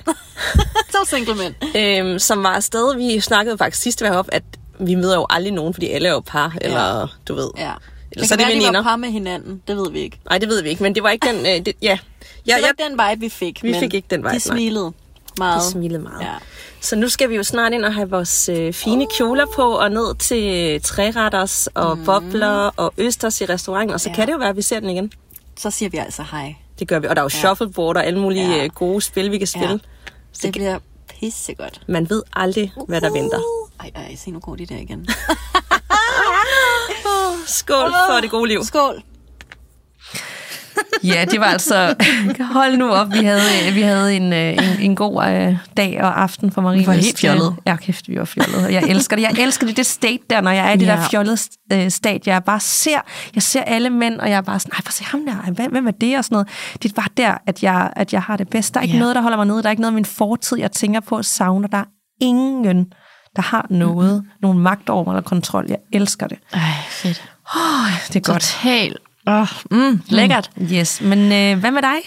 to 0.94 1.06
single 1.06 1.36
mænd. 1.36 1.54
øhm, 1.78 2.20
som 2.20 2.44
var 2.44 2.50
afsted. 2.56 2.96
Vi 2.98 3.20
snakkede 3.20 3.58
faktisk 3.58 3.82
sidst, 3.84 4.02
vi 4.04 4.08
var 4.10 4.16
op, 4.18 4.30
at 4.32 4.44
vi 4.80 4.96
møder 4.96 5.16
jo 5.16 5.26
aldrig 5.30 5.54
nogen, 5.54 5.74
fordi 5.74 5.88
alle 5.90 6.08
er 6.08 6.12
jo 6.12 6.20
par, 6.20 6.56
eller 6.62 7.08
du 7.28 7.36
ved. 7.36 7.50
Ja. 7.58 7.72
Eller 8.12 8.28
så 8.28 8.34
er 8.34 8.38
kan 8.38 8.48
det 8.48 8.62
være, 8.64 8.72
de 8.72 8.78
var 8.78 8.84
par 8.84 8.96
med 8.96 9.10
hinanden. 9.10 9.62
Det 9.68 9.78
ved 9.78 9.92
vi 9.92 10.00
ikke. 10.00 10.20
Nej, 10.30 10.38
det 10.38 10.50
ved 10.50 10.62
vi 10.64 10.70
ikke, 10.70 10.84
men 10.84 10.96
det 10.96 11.04
var 11.04 11.10
ikke 11.10 11.28
den... 11.28 11.36
Øh, 11.46 11.66
det, 11.66 11.74
ja, 11.82 11.98
Ja, 12.48 12.52
ja, 12.54 12.56
det 12.56 12.62
var 12.62 12.68
ja, 12.68 12.84
ikke 12.84 12.84
den 12.84 13.10
vibe, 13.12 13.20
vi 13.22 13.30
fik. 13.30 13.64
Vi 13.64 13.74
fik 13.80 13.94
ikke 13.94 14.08
den 14.10 14.20
vibe, 14.20 14.28
De 14.30 14.34
nej. 14.34 14.40
smilede 14.40 14.92
meget. 15.38 15.62
de 15.62 15.66
smilede 15.72 16.00
meget. 16.00 16.22
Ja. 16.22 16.34
Så 16.82 16.96
nu 16.96 17.10
skal 17.10 17.30
vi 17.30 17.36
jo 17.36 17.44
snart 17.44 17.74
ind 17.74 17.86
og 17.86 17.94
have 17.94 18.10
vores 18.10 18.50
øh, 18.50 18.74
fine 18.74 19.08
kjoler 19.18 19.46
på, 19.56 19.62
og 19.78 19.92
ned 19.92 20.16
til 20.16 20.82
træretters 20.82 21.68
og 21.74 21.98
mm. 21.98 22.06
bobler 22.06 22.72
og 22.78 22.94
østers 22.98 23.42
i 23.42 23.46
restauranten, 23.46 23.94
og 23.94 24.02
så 24.02 24.10
Ja. 24.10 24.12
ja. 24.12 24.16
kan 24.16 24.28
det 24.28 24.34
jo 24.34 24.38
være, 24.38 24.50
at 24.50 24.56
vi 24.56 24.62
ser 24.62 24.80
den 24.80 24.90
igen. 24.90 25.12
Så 25.58 25.72
siger 25.72 25.90
vi 25.90 25.98
altså 25.98 26.24
hej. 26.32 26.56
Det 26.80 26.88
gør 26.88 27.00
vi. 27.00 27.08
Og 27.08 27.16
der 27.16 27.22
er 27.22 27.24
jo 27.24 27.30
ja. 27.34 27.40
shuffleboard 27.40 27.98
og 27.98 28.06
alle 28.06 28.20
mulige 28.20 28.50
Ja. 28.50 28.56
ja. 28.62 28.68
gode 28.68 29.02
spil, 29.02 29.32
vi 29.32 29.38
kan 29.38 29.48
spille. 29.48 29.68
Ja. 29.68 29.74
Ja. 29.74 29.80
Så 30.34 30.40
Det 30.44 30.52
bliver 30.52 30.80
pissegodt. 31.20 31.82
man 31.88 32.10
ved 32.10 32.24
aldrig, 32.34 32.74
hvad 32.88 33.02
der 33.02 33.12
venter. 33.12 33.40
Ej, 33.80 33.92
ej, 33.96 34.16
se 34.16 34.32
nu 34.32 34.40
går 34.40 34.56
de 34.56 34.66
der 34.66 34.78
igen. 34.78 35.08
Skål 37.48 37.92
for 38.10 38.22
det 38.22 38.30
gode 38.32 38.48
liv. 38.48 38.64
Skål. 38.64 39.04
Ja, 41.04 41.26
det 41.32 41.40
var 41.40 41.46
altså... 41.46 41.96
Hold 42.54 42.78
nu 42.78 42.90
op, 42.92 43.14
vi 43.14 43.18
havde, 43.26 43.74
vi 43.74 43.82
havde 43.82 44.16
en, 44.16 44.34
øh, 44.34 44.54
en, 44.54 44.80
en 44.80 44.96
god 44.96 45.26
øh, 45.26 45.58
dag 45.78 46.02
og 46.04 46.22
aften 46.22 46.52
for 46.52 46.62
Marie. 46.62 46.80
Vi 46.80 46.88
var 46.88 46.94
helt 46.94 47.20
fjollede. 47.20 47.56
Ja, 47.66 47.76
kæft, 47.76 48.10
vi 48.10 48.20
var 48.20 48.26
fjollede. 48.26 48.66
Og 48.66 48.74
Jeg 48.74 48.84
elsker 48.84 49.16
det. 49.16 49.24
Jeg 49.24 49.32
elsker 49.40 49.68
det, 49.68 49.78
det 49.78 49.86
state 49.86 50.24
der, 50.30 50.42
når 50.42 50.52
jeg 50.52 50.68
er 50.68 50.72
i 50.74 50.78
det 50.78 50.86
Ja. 50.86 50.92
der 50.92 51.10
fjollede 51.10 51.38
øh, 51.74 51.92
state. 51.92 52.30
Jeg 52.30 52.44
bare 52.44 52.60
ser, 52.60 53.00
jeg 53.36 53.44
ser 53.44 53.62
alle 53.62 53.90
mænd, 53.90 54.20
og 54.20 54.30
jeg 54.30 54.38
er 54.38 54.42
bare 54.42 54.60
sådan, 54.60 54.72
nej, 54.76 54.82
for 54.86 54.92
se 54.92 55.04
ham 55.04 55.26
der, 55.26 55.52
hvem, 55.52 55.72
hvem 55.72 55.88
er 55.88 55.92
det? 55.92 56.18
Og 56.18 56.24
sådan 56.26 56.36
noget. 56.36 56.48
Det 56.84 56.90
er 56.92 56.94
bare 56.96 57.10
der, 57.18 57.34
at 57.48 57.64
jeg, 57.64 57.90
at 57.96 58.14
jeg 58.14 58.22
har 58.22 58.38
det 58.38 58.50
bedst. 58.50 58.74
Der 58.74 58.80
er 58.80 58.84
ikke 58.84 58.94
Ja. 58.96 59.00
noget, 59.00 59.16
der 59.16 59.22
holder 59.22 59.38
mig 59.38 59.46
nede. 59.48 59.58
Der 59.64 59.66
er 59.68 59.72
ikke 59.72 59.82
noget 59.82 59.92
af 59.92 59.96
min 59.96 60.06
fortid, 60.06 60.58
jeg 60.58 60.72
tænker 60.72 61.00
på 61.00 61.18
og 61.18 61.26
savner. 61.26 61.68
Der 61.68 61.78
er 61.78 61.86
ingen, 62.22 62.86
der 63.36 63.42
har 63.42 63.66
noget, 63.70 64.14
mm-hmm. 64.14 64.30
nogen 64.42 64.60
magt 64.60 64.90
over 64.90 65.04
mig 65.06 65.12
eller 65.12 65.22
kontrol. 65.22 65.66
Jeg 65.70 65.78
elsker 65.94 66.28
det. 66.28 66.38
Ej, 66.54 66.60
fedt. 66.90 67.24
Oh, 67.56 67.92
det 68.08 68.16
er 68.16 68.20
godt. 68.34 68.42
Total. 68.42 68.96
Oh, 69.30 69.48
mm, 69.72 70.02
lækkert. 70.08 70.52
Mm, 70.56 70.68
yes, 70.74 71.02
men 71.02 71.20
øh, 71.20 71.60
hvad 71.60 71.72
med 71.72 71.82
dig, 71.82 71.98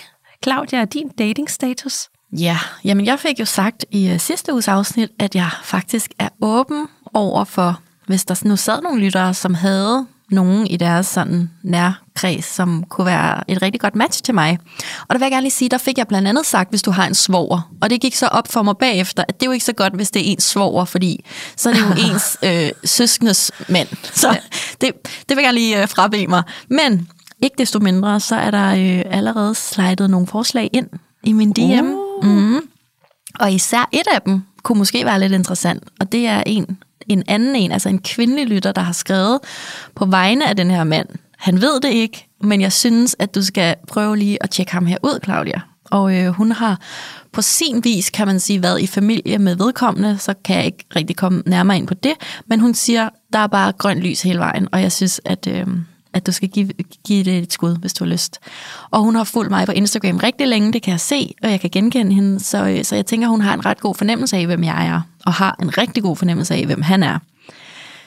Claudia? 0.45 0.79
Er 0.79 0.85
din 0.85 1.09
datingstatus? 1.09 2.09
Ja, 2.39 2.59
jamen 2.85 3.07
jeg 3.07 3.19
fik 3.19 3.41
jo 3.41 3.45
sagt 3.45 3.85
i 3.91 4.13
uh, 4.13 4.21
sidste 4.21 4.53
uges 4.53 4.69
afsnit, 4.69 5.11
at 5.19 5.35
jeg 5.35 5.51
faktisk 5.63 6.11
er 6.19 6.29
åben 6.41 6.87
over 7.15 7.45
for, 7.45 7.81
hvis 8.07 8.25
der 8.25 8.43
nu 8.45 8.57
sad 8.57 8.83
nogle 8.83 9.01
lyttere, 9.01 9.35
som 9.35 9.55
havde 9.55 10.07
nogen 10.33 10.67
i 10.67 10.77
deres 10.77 11.07
sådan 11.07 11.51
nærkreds, 11.63 12.45
som 12.45 12.85
kunne 12.89 13.07
være 13.07 13.51
et 13.51 13.63
rigtig 13.63 13.81
godt 13.81 13.97
match 13.97 14.23
til 14.23 14.35
mig. 14.35 14.59
Og 15.01 15.15
der 15.15 15.19
vil 15.19 15.25
jeg 15.25 15.31
gerne 15.31 15.43
lige 15.43 15.51
sige, 15.51 15.69
der 15.69 15.79
fik 15.79 15.99
jeg 15.99 16.09
blandt 16.09 16.29
andet 16.29 16.47
sagt, 16.47 16.71
hvis 16.71 16.83
du 16.83 16.91
har 16.91 17.07
en 17.07 17.15
svoger. 17.15 17.73
Og 17.81 17.91
det 17.91 18.01
gik 18.01 18.15
så 18.15 18.27
op 18.27 18.49
for 18.49 18.63
mig 18.63 18.77
bagefter, 18.77 19.25
at 19.29 19.41
det 19.41 19.47
er 19.47 19.51
jo 19.51 19.53
ikke 19.53 19.65
så 19.65 19.73
godt, 19.73 19.95
hvis 19.95 20.11
det 20.11 20.23
er 20.23 20.33
ens 20.33 20.45
svoger, 20.45 20.85
fordi 20.85 21.25
så 21.57 21.71
er 21.71 21.75
det 21.75 21.81
jo 21.81 21.95
ens 22.07 22.39
øh, 22.43 22.71
søskendes 22.85 23.51
mand. 23.69 23.89
Så 24.13 24.39
det, 24.81 24.93
det 25.29 25.37
vil 25.37 25.37
jeg 25.37 25.45
gerne 25.45 25.59
lige 25.59 25.83
øh, 25.83 25.89
frabede 25.89 26.27
mig. 26.27 26.43
Men 26.69 27.09
ikke 27.43 27.55
desto 27.59 27.79
mindre, 27.79 28.21
så 28.21 28.37
er 28.37 28.51
der 28.51 28.69
øh, 28.69 29.03
allerede 29.07 29.55
slidet 29.55 30.11
nogle 30.11 30.27
forslag 30.27 30.71
ind 30.73 30.89
i 31.23 31.33
min 31.33 31.53
DM. 31.53 31.87
Uh. 31.87 32.27
Mm. 32.27 32.61
Og 33.41 33.53
især 33.53 33.89
et 33.93 34.07
af 34.15 34.23
dem 34.23 34.43
kunne 34.63 34.79
måske 34.79 35.05
være 35.05 35.21
lidt 35.21 35.33
interessant, 35.33 35.83
og 36.01 36.13
det 36.13 36.27
er 36.27 36.43
en, 36.47 36.79
en 37.09 37.23
anden 37.29 37.57
en, 37.57 37.73
altså 37.73 37.89
en 37.89 37.99
kvindelig 37.99 38.47
lytter, 38.47 38.73
der 38.73 38.83
har 38.83 38.93
skrevet 38.93 39.39
på 39.95 40.07
vegne 40.07 40.49
af 40.49 40.57
den 40.57 40.71
her 40.71 40.85
mand. 40.85 41.09
Han 41.39 41.61
ved 41.61 41.81
det 41.81 41.89
ikke, 41.89 42.29
men 42.41 42.61
jeg 42.61 42.73
synes, 42.73 43.17
at 43.19 43.35
du 43.35 43.43
skal 43.43 43.75
prøve 43.89 44.17
lige 44.17 44.43
at 44.43 44.51
tjekke 44.51 44.73
ham 44.73 44.87
her 44.87 44.97
ud, 45.03 45.19
Claudia. 45.25 45.61
Og 45.85 46.17
øh, 46.17 46.29
hun 46.29 46.53
har 46.53 46.81
på 47.33 47.43
sin 47.43 47.85
vis, 47.85 48.11
kan 48.11 48.27
man 48.27 48.41
sige, 48.41 48.63
været 48.63 48.81
i 48.81 48.87
familie 48.87 49.39
med 49.39 49.57
vedkommende, 49.57 50.19
så 50.19 50.35
kan 50.45 50.57
jeg 50.57 50.67
ikke 50.67 50.85
rigtig 50.97 51.17
komme 51.17 51.43
nærmere 51.47 51.77
ind 51.77 51.87
på 51.87 51.95
det. 51.95 52.13
Men 52.47 52.61
hun 52.61 52.75
siger, 52.75 53.09
der 53.33 53.39
er 53.39 53.47
bare 53.47 53.73
grønt 53.73 54.01
lys 54.01 54.23
hele 54.23 54.39
vejen, 54.39 54.69
og 54.73 54.83
jeg 54.83 54.93
synes, 54.93 55.21
at, 55.25 55.47
øh, 55.47 55.67
at 56.15 56.27
du 56.27 56.33
skal 56.33 56.49
give, 56.49 56.69
give 57.07 57.25
det 57.25 57.39
et 57.39 57.53
skud, 57.53 57.77
hvis 57.77 57.93
du 57.93 58.05
har 58.05 58.11
lyst. 58.11 58.39
Og 58.91 59.01
hun 59.01 59.15
har 59.15 59.25
fulgt 59.25 59.51
mig 59.51 59.67
på 59.67 59.73
Instagram 59.73 60.17
rigtig 60.17 60.49
længe, 60.49 60.73
det 60.73 60.83
kan 60.83 60.91
jeg 60.91 61.01
se, 61.01 61.35
og 61.43 61.51
jeg 61.51 61.61
kan 61.61 61.71
genkende 61.71 62.15
hende. 62.15 62.41
Så, 62.41 62.65
øh, 62.65 62.85
så 62.85 62.95
jeg 62.95 63.07
tænker, 63.07 63.29
hun 63.29 63.41
har 63.41 63.55
en 63.55 63.67
ret 63.67 63.81
god 63.81 63.95
fornemmelse 63.95 64.37
af, 64.37 64.47
hvem 64.47 64.65
jeg 64.65 64.87
er, 64.87 65.01
og 65.27 65.33
har 65.33 65.57
en 65.63 65.79
rigtig 65.79 66.03
god 66.03 66.17
fornemmelse 66.17 66.55
af, 66.55 66.67
hvem 66.67 66.83
han 66.83 67.03
er. 67.03 67.19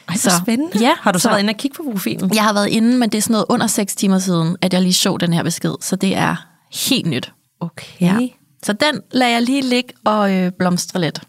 Ej, 0.09 0.15
så 0.15 0.31
spændende. 0.41 0.79
Ja, 0.79 0.91
har 1.00 1.12
du 1.12 1.19
så, 1.19 1.24
så 1.24 1.29
været 1.29 1.39
inde 1.39 1.51
og 1.51 1.57
kigge 1.57 1.75
på 1.75 1.83
profilen? 1.91 2.35
Jeg 2.35 2.43
har 2.43 2.53
været 2.53 2.67
inde, 2.67 2.97
men 2.97 3.09
det 3.09 3.17
er 3.17 3.21
sådan 3.21 3.33
noget 3.33 3.45
under 3.50 3.67
6 3.67 3.95
timer 3.95 4.19
siden, 4.19 4.57
at 4.62 4.74
jeg 4.74 4.81
lige 4.81 4.93
så 4.93 5.17
den 5.17 5.33
her 5.33 5.43
besked, 5.43 5.74
så 5.81 5.95
det 5.95 6.15
er 6.15 6.47
helt 6.89 7.05
nyt. 7.05 7.31
Okay. 7.59 8.01
Ja. 8.01 8.17
Så 8.63 8.74
den 8.74 9.01
lader 9.12 9.31
jeg 9.31 9.41
lige 9.41 9.62
ligge 9.62 9.93
og 10.05 10.33
øh, 10.33 10.51
blomstre 10.59 11.01
lidt. 11.01 11.21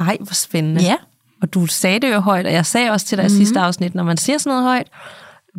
Ej, 0.00 0.16
hvor 0.20 0.34
spændende. 0.34 0.82
Ja. 0.82 0.96
Og 1.42 1.54
du 1.54 1.66
sagde 1.66 1.98
det 1.98 2.12
jo 2.12 2.20
højt, 2.20 2.46
og 2.46 2.52
jeg 2.52 2.66
sagde 2.66 2.90
også 2.90 3.06
til 3.06 3.18
dig 3.18 3.24
mm-hmm. 3.24 3.40
i 3.40 3.44
sidste 3.44 3.60
afsnit, 3.60 3.94
når 3.94 4.02
man 4.02 4.16
siger 4.16 4.38
sådan 4.38 4.50
noget 4.50 4.64
højt, 4.64 4.88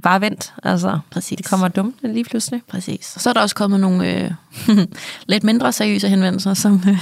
bare 0.04 0.22
vent. 0.22 0.54
Altså, 0.64 1.00
Præcis. 1.10 1.38
det 1.38 1.46
kommer 1.46 1.68
dumt 1.68 1.96
lige 2.04 2.24
pludselig. 2.24 2.62
Præcis. 2.68 3.16
Så 3.18 3.30
er 3.30 3.34
der 3.34 3.42
også 3.42 3.56
kommet 3.56 3.80
nogle 3.80 4.14
øh, 4.14 4.32
lidt 5.28 5.44
mindre 5.44 5.72
seriøse 5.72 6.10
henvendelser, 6.10 6.54
som 6.54 6.82
øh, 6.88 6.98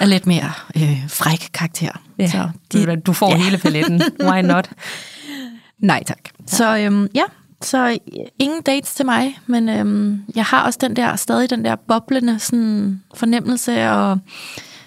er 0.00 0.06
lidt 0.06 0.26
mere 0.26 0.52
øh, 0.76 1.08
fræk 1.08 1.48
karakter. 1.54 1.90
Ja. 2.18 2.30
Så 2.30 2.48
de, 2.72 2.96
du 2.96 3.12
får 3.12 3.30
ja. 3.30 3.36
hele 3.36 3.58
paletten. 3.58 4.02
Why 4.20 4.40
not? 4.40 4.70
Nej 5.78 6.02
tak. 6.06 6.18
Så 6.46 6.78
øhm, 6.78 7.08
ja, 7.14 7.24
så 7.62 7.88
øh, 7.88 7.96
ingen 8.38 8.62
dates 8.62 8.94
til 8.94 9.06
mig, 9.06 9.38
men 9.46 9.68
øhm, 9.68 10.24
jeg 10.34 10.44
har 10.44 10.64
også 10.64 10.78
den 10.82 10.96
der, 10.96 11.16
stadig 11.16 11.50
den 11.50 11.64
der 11.64 11.76
boblende 11.76 12.38
sådan, 12.38 13.02
fornemmelse, 13.14 13.90
og 13.90 14.18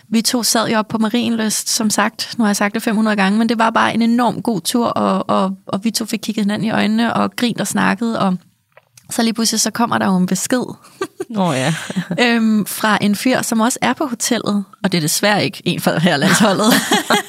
vi 0.10 0.22
to 0.22 0.44
sad 0.44 0.70
jo 0.70 0.78
op 0.78 0.88
på 0.88 0.98
Marienlyst, 0.98 1.70
som 1.70 1.90
sagt, 1.90 2.34
nu 2.38 2.44
har 2.44 2.50
jeg 2.50 2.56
sagt 2.56 2.74
det 2.74 2.84
500 2.84 3.16
gange, 3.16 3.40
men 3.40 3.50
det 3.50 3.58
var 3.58 3.70
bare 3.70 3.94
en 3.94 4.02
enorm 4.02 4.42
god 4.42 4.62
tur, 4.62 4.88
og, 4.88 5.30
og, 5.30 5.58
og 5.68 5.84
vi 5.84 5.92
to 5.92 6.06
fik 6.06 6.20
kigget 6.20 6.44
hinanden 6.46 6.68
i 6.68 6.72
øjnene, 6.72 7.14
og 7.14 7.36
grint 7.36 7.62
og 7.62 7.68
snakket, 7.68 8.20
og 8.20 8.38
så 9.10 9.24
lige 9.24 9.34
pludselig 9.34 9.60
så 9.60 9.72
kommer 9.72 9.98
der 9.98 10.06
jo 10.06 10.18
en 10.18 10.26
besked 10.26 10.76
Nå 11.30 11.52
ja. 11.52 11.74
øhm, 12.22 12.66
fra 12.66 12.98
en 13.02 13.16
fyr, 13.16 13.42
som 13.42 13.60
også 13.60 13.80
er 13.82 13.94
på 13.94 14.06
hotellet, 14.06 14.64
og 14.84 14.92
det 14.92 14.98
er 14.98 15.02
desværre 15.02 15.46
ikke 15.46 15.62
en 15.66 15.80
fra 15.80 16.00
herlandsholdet. 16.00 16.74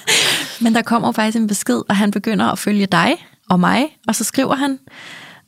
Men 0.63 0.75
der 0.75 0.83
kommer 0.83 1.13
faktisk 1.13 1.37
en 1.37 1.47
besked, 1.47 1.83
og 1.89 1.97
han 1.97 2.11
begynder 2.11 2.47
at 2.47 2.59
følge 2.59 2.87
dig 2.87 3.27
og 3.51 3.61
mig, 3.61 3.89
og 4.09 4.15
så 4.15 4.25
skriver 4.25 4.55
han, 4.55 4.79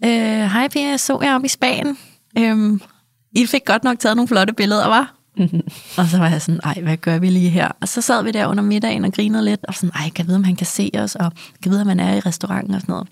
øh, 0.04 0.50
Hej 0.50 0.68
Pia, 0.68 0.88
jeg 0.88 1.00
så 1.00 1.20
jer 1.23 1.35
oppe 1.35 1.44
i 1.44 1.49
Spanien. 1.49 1.99
Øhm, 2.38 2.80
I 3.32 3.47
fik 3.47 3.64
godt 3.64 3.85
nok 3.85 3.99
taget 3.99 4.16
nogle 4.16 4.28
flotte 4.28 4.52
billeder, 4.52 4.88
var? 4.88 5.17
Og 5.99 6.07
så 6.07 6.18
var 6.18 6.28
jeg 6.28 6.42
sådan, 6.42 6.61
ej, 6.64 6.78
hvad 6.83 6.97
gør 6.97 7.18
vi 7.18 7.30
lige 7.30 7.50
her? 7.50 7.68
Og 7.80 7.88
så 7.88 8.00
sad 8.00 8.25
vi 8.25 8.30
der 8.30 8.47
under 8.47 8.62
middagen 8.62 9.04
og 9.04 9.12
grinede 9.12 9.45
lidt, 9.45 9.61
og 9.68 9.75
sådan, 9.75 9.90
ej, 9.95 10.11
kan 10.14 10.26
vide, 10.26 10.37
om 10.37 10.45
han 10.45 10.57
kan 10.57 10.66
se 10.66 10.90
os, 10.99 11.14
og 11.14 11.33
kan 11.62 11.73
vide, 11.73 11.80
om 11.80 11.88
han 11.88 12.00
er 12.00 12.14
i 12.14 12.21
restauranten 12.21 12.75
og 12.75 12.80
sådan 12.80 12.92
noget. 12.92 13.09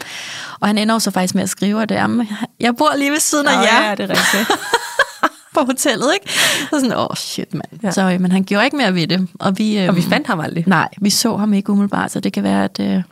Og 0.61 0.69
han 0.69 0.79
ender 0.79 0.95
jo 0.95 0.99
så 0.99 1.11
faktisk 1.11 1.35
med 1.35 1.43
at 1.43 1.51
skrive, 1.51 1.83
at 1.83 1.89
det 1.89 1.97
er, 1.97 2.25
jeg 2.61 2.77
bor 2.77 2.97
lige 2.99 3.11
ved 3.11 3.21
siden 3.21 3.47
af 3.47 3.57
Nå, 3.57 3.63
jer 3.63 3.89
ja, 3.89 3.95
det 3.95 4.05
er 4.05 4.09
rigtigt. 4.11 4.61
på 5.55 5.65
hotellet, 5.65 6.07
ikke? 6.15 6.33
Så 6.71 6.81
sådan, 6.81 6.93
åh, 6.93 7.05
oh, 7.11 7.17
shit, 7.17 7.55
mand. 7.55 7.83
Ja. 7.83 7.91
Så, 7.91 8.03
øh, 8.03 8.21
men 8.21 8.33
han 8.33 8.45
gjorde 8.45 8.65
ikke 8.65 8.77
mere 8.77 8.95
ved 8.95 9.07
det. 9.07 9.29
Og 9.41 9.59
vi, 9.59 9.79
øh, 9.79 9.89
Og 9.89 9.97
vi 9.97 10.03
fandt 10.03 10.27
ham 10.27 10.41
aldrig. 10.41 10.65
Nej, 10.67 10.89
vi 11.01 11.11
så 11.11 11.37
ham 11.37 11.53
ikke 11.55 11.71
umiddelbart, 11.71 12.13
så 12.13 12.21
det 12.21 12.33
kan 12.33 12.43
være, 12.43 12.65
at... 12.65 12.81
Øh, 12.81 13.03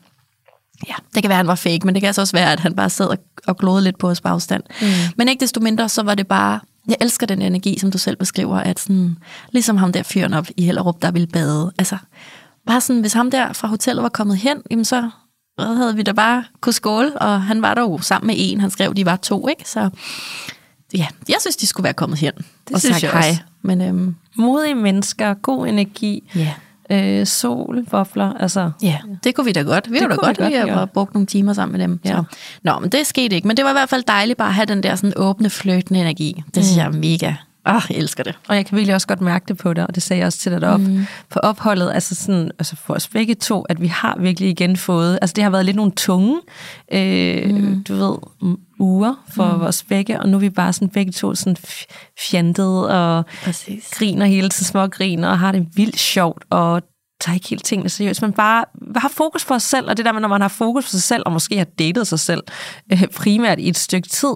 ja, 0.89 0.95
det 1.15 1.23
kan 1.23 1.29
være, 1.29 1.37
at 1.37 1.37
han 1.37 1.47
var 1.47 1.55
fake, 1.55 1.81
men 1.85 1.95
det 1.95 2.03
kan 2.03 2.07
altså 2.07 2.21
også 2.21 2.37
være, 2.37 2.53
at 2.53 2.61
han 2.61 2.75
bare 2.75 2.91
sad 2.91 3.07
og, 3.07 3.19
og 3.47 3.57
glodede 3.57 3.85
lidt 3.85 3.99
på 3.99 4.09
os 4.09 4.21
på 4.21 4.29
afstand. 4.29 4.63
Mm. 4.81 4.87
Men 5.17 5.29
ikke 5.29 5.41
desto 5.41 5.61
mindre, 5.61 5.89
så 5.89 6.03
var 6.03 6.15
det 6.15 6.27
bare... 6.27 6.61
Jeg 6.89 6.97
elsker 7.01 7.27
den 7.27 7.43
energi, 7.43 7.79
som 7.79 7.91
du 7.91 7.99
selv 7.99 8.17
beskriver, 8.17 8.57
at 8.57 8.81
sådan, 8.81 9.19
ligesom 9.53 9.77
ham 9.77 9.93
der 9.93 10.03
fyren 10.03 10.35
op 10.35 10.47
i 10.57 10.65
Hellerup, 10.65 11.03
der 11.03 11.11
ville 11.11 11.27
bade. 11.27 11.73
Altså, 11.79 11.97
bare 12.67 12.81
sådan, 12.81 13.01
hvis 13.01 13.13
ham 13.13 13.31
der 13.31 13.53
fra 13.53 13.69
hotellet 13.69 14.03
var 14.03 14.09
kommet 14.09 14.37
hen, 14.37 14.57
jamen 14.71 14.85
så 14.85 15.11
hvad 15.57 15.77
havde 15.77 15.97
vi 15.97 16.03
da 16.03 16.13
bare 16.13 16.45
kunne 16.61 16.73
skåle, 16.73 17.19
og 17.19 17.43
han 17.43 17.63
var 17.63 17.75
der 17.75 17.83
jo 17.83 17.99
sammen 17.99 18.27
med 18.27 18.35
en, 18.39 18.61
han 18.61 18.71
skrev, 18.71 18.95
de 18.95 19.07
var 19.07 19.17
to, 19.17 19.49
ikke? 19.49 19.71
Så 19.71 19.91
ja, 20.95 21.07
jeg 21.29 21.37
synes, 21.41 21.57
de 21.57 21.67
skulle 21.67 21.85
være 21.85 21.95
kommet 21.95 22.19
hen 22.19 22.33
Det 22.69 22.75
og 22.75 22.81
synes 22.81 22.97
sagt 22.97 23.03
jeg 23.03 23.11
hej. 23.13 23.29
også. 23.29 23.41
Men 23.63 23.81
øhm, 23.81 24.17
Modige 24.37 24.75
mennesker, 24.75 25.35
god 25.35 25.67
energi, 25.67 26.31
ja, 26.35 26.55
øh, 27.21 27.27
sol, 27.27 27.85
bobler, 27.91 28.33
altså... 28.33 28.71
ja, 28.83 28.99
det 29.25 29.35
kunne 29.35 29.45
vi 29.45 29.53
da 29.53 29.61
godt. 29.63 29.91
Vi 29.91 29.95
Det 29.95 30.03
har 30.03 30.09
da 30.09 30.15
kunne 30.17 30.23
vi 30.23 30.27
godt, 30.27 30.39
godt 30.39 30.53
gøre. 30.65 30.75
have 30.75 30.87
brugt 30.87 31.15
nogle 31.15 31.27
timer 31.27 31.53
sammen 31.53 31.79
med 31.79 31.89
dem. 31.89 32.01
Ja. 32.05 32.11
Så. 32.17 32.25
Nå, 32.63 32.79
men 32.81 32.91
det 32.91 33.07
skete 33.07 33.37
ikke. 33.37 33.49
Men 33.49 33.57
det 33.57 33.65
var 33.65 33.71
i 33.71 33.75
hvert 33.75 33.89
fald 33.89 34.03
dejligt 34.03 34.39
bare 34.39 34.49
at 34.49 34.55
have 34.55 34.67
den 34.67 34.83
der 34.83 34.95
sådan 34.95 35.13
åbne, 35.17 35.51
fløtende 35.51 36.01
energi. 36.01 36.43
Det 36.55 36.65
synes 36.65 36.77
jeg 36.79 36.87
er 36.87 36.91
mega. 36.93 37.35
Åh, 37.69 37.83
jeg 37.91 37.99
elsker 37.99 38.23
det. 38.23 38.39
Og 38.49 38.57
jeg 38.57 38.67
kan 38.67 38.77
virkelig 38.77 38.95
også 38.95 39.07
godt 39.07 39.21
mærke 39.21 39.45
det 39.49 39.57
på 39.57 39.73
dig, 39.73 39.87
og 39.87 39.95
det 39.95 40.03
sagde 40.03 40.19
jeg 40.19 40.27
også 40.27 40.39
til 40.39 40.53
dig 40.53 40.61
deroppe. 40.61 40.87
Mm. 40.87 41.07
På 41.31 41.39
opholdet, 41.39 41.93
altså, 41.93 42.15
sådan, 42.15 42.51
altså 42.59 42.77
for 42.77 42.95
os 42.95 43.09
begge 43.09 43.35
to, 43.35 43.63
at 43.63 43.81
vi 43.81 43.87
har 43.87 44.17
virkelig 44.21 44.51
igen 44.51 44.77
fået, 44.77 45.19
altså 45.23 45.35
det 45.35 45.45
har 45.45 45.51
været 45.51 45.65
lidt 45.65 45.77
nogle 45.77 45.93
tunge, 45.93 46.41
øh, 46.93 47.51
mm. 47.51 47.85
du 47.85 47.95
ved, 47.95 48.17
uger 48.79 49.15
for 49.35 49.53
mm. 49.53 49.61
vores 49.61 49.83
begge, 49.83 50.21
og 50.21 50.29
nu 50.29 50.37
er 50.37 50.41
vi 50.41 50.51
bare 50.51 50.73
sådan 50.73 50.89
begge 50.89 51.13
to 51.13 51.35
sådan 51.35 51.57
f- 51.67 51.85
fjantet 52.31 52.89
og 52.89 53.25
Præcis. 53.45 53.91
griner 53.91 54.27
hele 54.27 54.49
tiden, 54.49 54.67
små 54.67 54.87
griner, 54.87 55.29
og 55.29 55.39
har 55.39 55.53
det 55.53 55.67
vildt 55.77 55.99
sjovt, 55.99 56.45
og 56.51 56.83
tager 57.21 57.35
ikke 57.35 57.49
helt 57.49 57.65
tingene 57.65 57.89
seriøst, 57.89 58.23
men 58.23 58.33
bare 58.33 58.65
har 58.97 59.09
fokus 59.09 59.45
på 59.45 59.55
sig 59.55 59.63
selv, 59.63 59.89
og 59.89 59.97
det 59.97 60.05
der 60.05 60.13
med, 60.13 60.21
når 60.21 60.29
man 60.29 60.41
har 60.41 60.49
fokus 60.49 60.85
på 60.85 60.91
sig 60.91 61.03
selv, 61.03 61.23
og 61.27 61.33
måske 61.33 61.59
har 61.59 61.65
datet 61.65 62.07
sig 62.07 62.21
selv 62.21 62.43
øh, 62.93 63.05
primært 63.17 63.59
i 63.59 63.69
et 63.69 63.79
stykke 63.79 64.09
tid, 64.09 64.33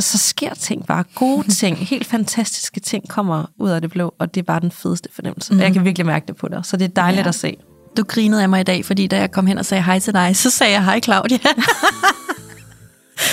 så 0.00 0.18
sker 0.18 0.54
ting 0.54 0.86
bare, 0.86 1.04
gode 1.14 1.48
ting, 1.60 1.76
helt 1.76 2.06
fantastiske 2.06 2.80
ting 2.80 3.08
kommer 3.08 3.44
ud 3.58 3.70
af 3.70 3.80
det 3.80 3.90
blå, 3.90 4.14
og 4.18 4.34
det 4.34 4.40
er 4.40 4.44
bare 4.44 4.60
den 4.60 4.70
fedeste 4.70 5.08
fornemmelse. 5.14 5.54
Mm. 5.54 5.60
Jeg 5.60 5.72
kan 5.72 5.84
virkelig 5.84 6.06
mærke 6.06 6.26
det 6.26 6.36
på 6.36 6.48
dig, 6.48 6.60
så 6.64 6.76
det 6.76 6.84
er 6.84 6.88
dejligt 6.88 7.24
ja. 7.24 7.28
At 7.28 7.34
se. 7.34 7.56
Du 7.96 8.02
grinede 8.08 8.42
af 8.42 8.48
mig 8.48 8.60
i 8.60 8.64
dag, 8.64 8.84
fordi 8.84 9.06
da 9.06 9.18
jeg 9.18 9.30
kom 9.30 9.46
hen 9.46 9.58
og 9.58 9.66
sagde 9.66 9.82
hej 9.82 9.98
til 9.98 10.14
dig, 10.14 10.36
så 10.36 10.50
sagde 10.50 10.72
jeg 10.72 10.84
hej 10.84 11.00
Claudia. 11.00 11.38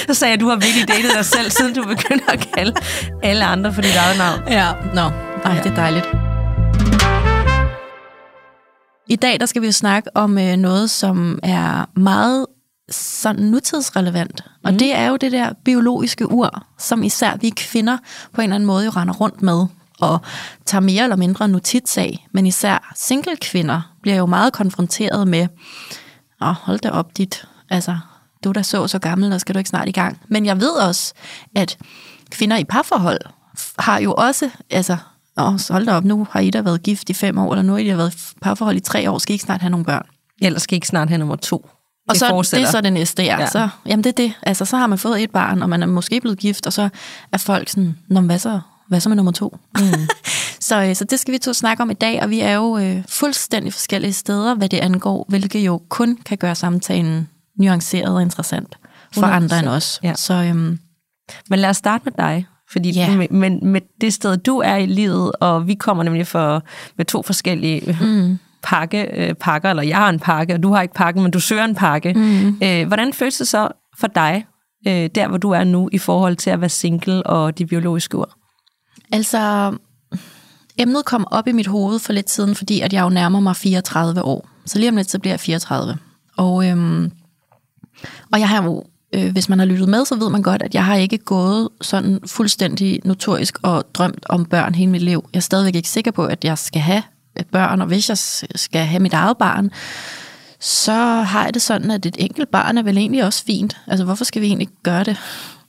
Så 0.08 0.14
sagde 0.14 0.32
jeg, 0.32 0.40
du 0.40 0.48
har 0.50 0.56
virkelig 0.56 0.88
datet 0.88 1.12
dig 1.18 1.26
selv, 1.26 1.52
siden 1.52 1.74
du 1.76 1.84
begyndte 1.84 2.32
at 2.32 2.50
kalde 2.56 2.74
alle 3.24 3.46
andre 3.46 3.74
for 3.74 3.82
dit 3.82 3.96
eget 3.96 4.18
navn. 4.18 4.40
ja, 4.48 4.72
nå, 4.96 5.02
ej, 5.02 5.56
Ja. 5.56 5.62
det 5.64 5.72
er 5.72 5.76
dejligt. 5.76 6.06
I 9.10 9.16
dag 9.16 9.40
der 9.40 9.46
skal 9.46 9.62
vi 9.62 9.68
jo 9.68 9.72
snakke 9.72 10.10
om 10.16 10.38
øh, 10.38 10.56
noget, 10.58 10.90
som 10.90 11.40
er 11.44 11.86
meget 12.00 12.46
sådan 12.92 13.46
nutidsrelevant. 13.46 14.44
Og 14.64 14.74
det 14.74 14.96
er 14.96 15.08
jo 15.08 15.16
det 15.16 15.32
der 15.32 15.54
biologiske 15.66 16.32
ur, 16.32 16.66
som 16.78 17.04
især 17.04 17.38
vi 17.38 17.50
kvinder 17.50 17.98
på 18.34 18.42
en 18.42 18.44
eller 18.44 18.56
anden 18.56 18.68
måde 18.68 18.86
jo 18.86 18.92
render 18.92 19.14
rundt 19.14 19.42
med 19.42 19.66
og 20.00 20.20
tager 20.66 20.82
mere 20.82 21.04
eller 21.04 21.16
mindre 21.16 21.48
notits 21.48 21.98
af. 21.98 22.28
Men 22.32 22.46
især 22.46 22.94
single 22.96 23.38
kvinder 23.38 23.96
bliver 24.02 24.18
jo 24.18 24.26
meget 24.26 24.54
konfronteret 24.54 25.28
med, 25.28 25.48
Åh, 26.42 26.48
hold 26.48 26.80
da 26.80 26.90
op 26.90 27.18
dit, 27.18 27.48
altså, 27.70 27.98
du 28.44 28.50
er 28.50 28.54
da 28.54 28.64
så 28.64 28.88
så 28.88 29.00
gammel, 29.00 29.34
og 29.34 29.42
skal 29.42 29.56
du 29.56 29.58
ikke 29.58 29.70
snart 29.70 29.88
i 29.88 29.92
gang. 29.92 30.22
Men 30.28 30.46
jeg 30.46 30.60
ved 30.60 30.72
også, 30.72 31.14
at 31.56 31.78
kvinder 32.32 32.58
i 32.58 32.64
parforhold 32.64 33.20
har 33.80 34.00
jo 34.00 34.14
også, 34.14 34.50
altså, 34.70 34.98
så 35.38 35.68
hold 35.70 35.86
da 35.86 35.94
op, 35.94 36.04
nu 36.04 36.28
har 36.32 36.40
I 36.40 36.50
da 36.50 36.62
været 36.62 36.84
gift 36.84 37.10
i 37.10 37.14
fem 37.14 37.38
år, 37.38 37.52
eller 37.52 37.64
nu 37.64 37.72
har 37.72 37.80
I 37.80 37.88
da 37.88 37.96
været 37.96 38.34
parforhold 38.42 38.78
i 38.78 38.80
tre 38.80 39.12
år, 39.12 39.18
skal 39.18 39.34
I 39.34 39.36
ikke 39.36 39.44
snart 39.44 39.62
have 39.62 39.70
nogle 39.70 39.86
børn? 39.86 40.06
Ellers 40.42 40.62
skal 40.62 40.76
I 40.76 40.78
ikke 40.78 40.88
snart 40.88 41.10
have 41.10 41.20
nummer 41.20 41.36
to. 41.36 41.70
Og 42.10 42.16
så, 42.16 42.56
det 42.58 42.64
er 42.64 42.72
så 42.72 42.82
det 42.82 42.94
næste, 42.94 43.24
ja. 43.24 43.40
Ja. 43.40 43.48
Så, 43.48 43.70
jamen 43.86 44.04
det 44.04 44.10
er 44.10 44.14
det. 44.24 44.34
Altså, 44.44 44.66
så 44.66 44.78
har 44.78 44.88
man 44.88 44.98
fået 44.98 45.24
et 45.24 45.32
barn, 45.32 45.62
og 45.62 45.70
man 45.70 45.84
er 45.84 45.88
måske 45.88 46.22
blevet 46.22 46.40
gift, 46.40 46.68
og 46.68 46.74
så 46.74 46.90
er 47.32 47.38
folk 47.38 47.70
sådan, 47.70 47.98
Nå, 48.08 48.22
hvad 48.22 48.40
så, 48.40 48.60
hvad 48.88 49.00
så 49.00 49.10
med 49.10 49.16
nummer 49.16 49.32
to? 49.32 49.58
Mm. 49.80 49.84
så, 50.70 50.82
øh, 50.84 50.96
så 50.96 51.04
det 51.06 51.20
skal 51.20 51.32
vi 51.34 51.38
to 51.38 51.54
snakke 51.54 51.84
om 51.84 51.90
i 51.92 51.94
dag, 51.94 52.22
og 52.24 52.30
vi 52.30 52.40
er 52.40 52.54
jo 52.54 52.78
øh, 52.78 53.04
fuldstændig 53.10 53.74
forskellige 53.74 54.14
steder, 54.14 54.56
hvad 54.56 54.70
det 54.70 54.78
angår, 54.78 55.26
hvilket 55.30 55.60
jo 55.60 55.82
kun 55.90 56.18
kan 56.26 56.38
gøre 56.38 56.56
samtalen 56.56 57.30
nuanceret 57.60 58.16
og 58.16 58.22
interessant 58.22 58.78
for 59.14 59.22
100%, 59.22 59.26
andre 59.26 59.60
end 59.60 59.68
os. 59.68 60.00
ja. 60.04 60.14
Så 60.16 60.34
øhm, 60.34 60.80
Men 61.50 61.60
lad 61.60 61.70
os 61.70 61.78
starte 61.78 62.02
med 62.06 62.14
dig. 62.18 62.46
Fordi 62.72 62.92
Ja. 62.92 63.16
med, 63.16 63.28
med, 63.30 63.50
med 63.62 63.82
det 64.02 64.14
sted, 64.14 64.38
du 64.38 64.58
er 64.58 64.76
i 64.76 64.86
livet, 64.86 65.32
og 65.40 65.68
vi 65.68 65.74
kommer 65.76 66.04
nemlig 66.04 66.28
for, 66.28 66.64
med 66.98 67.06
to 67.06 67.22
forskellige 67.22 67.98
mm. 68.02 68.40
Pakke, 68.64 69.10
øh, 69.14 69.34
pakker, 69.34 69.70
eller 69.70 69.84
jeg 69.84 69.98
har 69.98 70.10
en 70.10 70.20
pakke, 70.20 70.54
og 70.54 70.64
du 70.64 70.74
har 70.74 70.82
ikke 70.82 70.94
pakken, 70.94 71.24
men 71.24 71.32
du 71.32 71.40
søger 71.40 71.66
en 71.66 71.76
pakke. 71.76 72.14
Mm. 72.14 72.60
Øh, 72.64 72.88
hvordan 72.88 73.14
føles 73.14 73.38
det 73.38 73.48
så 73.48 73.68
for 74.00 74.08
dig, 74.08 74.46
øh, 74.88 75.10
der 75.16 75.28
hvor 75.28 75.38
du 75.38 75.52
er 75.52 75.64
nu, 75.64 75.90
i 75.92 75.98
forhold 75.98 76.36
til 76.36 76.50
at 76.50 76.62
være 76.62 76.70
single 76.70 77.24
og 77.28 77.58
de 77.58 77.66
biologiske 77.66 78.18
ur? 78.18 78.40
altså, 79.12 79.74
emnet 80.78 81.06
kom 81.06 81.28
op 81.32 81.48
i 81.48 81.52
mit 81.52 81.68
hoved 81.68 82.00
for 82.00 82.14
lidt 82.14 82.30
siden, 82.30 82.56
fordi 82.56 82.80
at 82.80 82.94
jeg 82.94 83.04
jo 83.04 83.10
nærmer 83.10 83.40
mig 83.40 83.56
34 83.56 84.24
år. 84.24 84.50
Så 84.66 84.80
lige 84.80 84.90
om 84.90 84.96
lidt, 84.96 85.12
så 85.12 85.20
bliver 85.20 85.34
jeg 85.34 85.40
34. 85.40 85.98
Og, 86.38 86.68
øhm, 86.68 87.12
og 88.32 88.40
jeg 88.40 88.50
har 88.50 88.64
jo, 88.64 88.84
øh, 89.16 89.32
hvis 89.32 89.50
man 89.50 89.60
har 89.60 89.66
lyttet 89.66 89.90
med, 89.90 90.06
så 90.06 90.16
ved 90.16 90.30
man 90.30 90.42
godt, 90.42 90.62
at 90.62 90.74
jeg 90.74 90.86
har 90.86 90.96
ikke 90.96 91.18
gået 91.18 91.70
sådan 91.82 92.20
fuldstændig 92.26 93.00
notorisk 93.06 93.58
og 93.62 93.86
drømt 93.94 94.26
om 94.30 94.46
børn 94.46 94.76
hele 94.76 94.92
mit 94.92 95.02
liv. 95.02 95.30
Jeg 95.34 95.40
er 95.40 95.42
stadigvæk 95.42 95.76
ikke 95.76 95.90
sikker 95.90 96.12
på, 96.12 96.26
at 96.26 96.46
jeg 96.46 96.58
skal 96.58 96.82
have 96.82 97.04
børn, 97.48 97.82
og 97.82 97.88
hvis 97.88 98.10
jeg 98.10 98.18
skal 98.56 98.86
have 98.86 99.00
mit 99.00 99.14
eget 99.14 99.38
barn, 99.38 99.72
så 100.60 100.94
har 101.22 101.44
jeg 101.44 101.54
det 101.54 101.62
sådan, 101.62 101.92
at 101.92 102.06
et 102.06 102.16
enkelt 102.20 102.52
barn 102.52 102.78
er 102.78 102.84
vel 102.84 102.98
egentlig 102.98 103.24
også 103.24 103.44
fint. 103.46 103.78
Altså, 103.88 104.06
hvorfor 104.06 104.26
skal 104.26 104.42
vi 104.42 104.48
egentlig 104.48 104.68
gøre 104.84 105.04
det? 105.04 105.18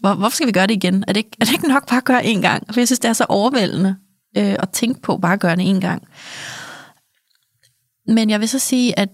Hvor, 0.00 0.14
hvorfor 0.14 0.34
skal 0.34 0.46
vi 0.46 0.52
gøre 0.52 0.66
det 0.66 0.74
igen? 0.74 1.04
Er 1.08 1.12
det, 1.12 1.16
ikke, 1.16 1.36
er 1.40 1.44
det 1.44 1.52
ikke 1.52 1.68
nok 1.68 1.88
bare 1.88 1.96
at 1.96 2.04
gøre 2.04 2.22
det 2.22 2.30
en 2.30 2.42
gang? 2.42 2.74
For 2.74 2.80
jeg 2.80 2.88
synes, 2.88 2.98
det 2.98 3.08
er 3.08 3.12
så 3.12 3.26
overvældende 3.28 3.96
øh, 4.36 4.56
at 4.58 4.68
tænke 4.70 5.02
på 5.02 5.16
bare 5.16 5.32
at 5.32 5.40
gøre 5.40 5.56
det 5.56 5.70
en 5.70 5.80
gang. 5.80 6.02
Men 8.06 8.30
jeg 8.30 8.40
vil 8.40 8.48
så 8.48 8.58
sige, 8.58 8.98
at 8.98 9.08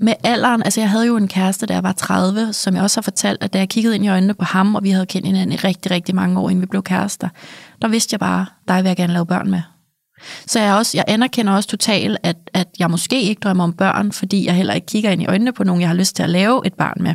med 0.00 0.14
alderen, 0.24 0.62
altså 0.62 0.80
jeg 0.80 0.90
havde 0.90 1.06
jo 1.06 1.16
en 1.16 1.28
kæreste, 1.28 1.66
da 1.66 1.74
jeg 1.74 1.82
var 1.82 1.92
30, 1.92 2.52
som 2.52 2.74
jeg 2.74 2.82
også 2.82 2.96
har 2.96 3.02
fortalt, 3.02 3.42
at 3.42 3.52
da 3.52 3.58
jeg 3.58 3.68
kiggede 3.68 3.94
ind 3.94 4.04
i 4.04 4.08
øjnene 4.08 4.34
på 4.34 4.44
ham, 4.44 4.74
og 4.74 4.84
vi 4.84 4.90
havde 4.90 5.06
kendt 5.06 5.26
hinanden 5.26 5.52
i 5.52 5.56
rigtig, 5.56 5.90
rigtig 5.90 6.14
mange 6.14 6.40
år, 6.40 6.50
inden 6.50 6.62
vi 6.62 6.66
blev 6.66 6.82
kærester, 6.82 7.28
der 7.82 7.88
vidste 7.88 8.14
jeg 8.14 8.20
bare, 8.20 8.46
dig 8.68 8.82
vil 8.82 8.88
jeg 8.88 8.96
gerne 8.96 9.12
lave 9.12 9.26
børn 9.26 9.50
med. 9.50 9.62
Så 10.46 10.60
jeg, 10.60 10.74
også, 10.74 10.98
jeg 10.98 11.04
anerkender 11.08 11.52
også 11.52 11.68
totalt, 11.68 12.18
at, 12.22 12.36
at 12.54 12.68
jeg 12.78 12.90
måske 12.90 13.22
ikke 13.22 13.40
drømmer 13.40 13.64
om 13.64 13.72
børn, 13.72 14.12
fordi 14.12 14.46
jeg 14.46 14.54
heller 14.54 14.74
ikke 14.74 14.86
kigger 14.86 15.10
ind 15.10 15.22
i 15.22 15.26
øjnene 15.26 15.52
på 15.52 15.64
nogen, 15.64 15.80
jeg 15.80 15.88
har 15.88 15.96
lyst 15.96 16.16
til 16.16 16.22
at 16.22 16.30
lave 16.30 16.66
et 16.66 16.74
barn 16.74 16.96
med. 17.00 17.14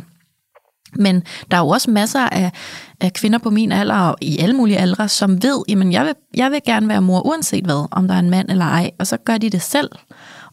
Men 0.96 1.22
der 1.50 1.56
er 1.56 1.60
jo 1.60 1.68
også 1.68 1.90
masser 1.90 2.20
af, 2.20 2.52
af 3.00 3.12
kvinder 3.12 3.38
på 3.38 3.50
min 3.50 3.72
alder 3.72 3.98
og 3.98 4.16
i 4.20 4.38
alle 4.38 4.56
mulige 4.56 4.78
aldre, 4.78 5.08
som 5.08 5.42
ved, 5.42 5.62
at 5.68 5.92
jeg 5.92 6.04
vil, 6.04 6.14
jeg 6.34 6.50
vil 6.50 6.60
gerne 6.66 6.88
være 6.88 7.02
mor 7.02 7.26
uanset 7.26 7.64
hvad, 7.64 7.88
om 7.90 8.08
der 8.08 8.14
er 8.14 8.18
en 8.18 8.30
mand 8.30 8.50
eller 8.50 8.64
ej, 8.64 8.90
og 8.98 9.06
så 9.06 9.16
gør 9.16 9.38
de 9.38 9.50
det 9.50 9.62
selv. 9.62 9.90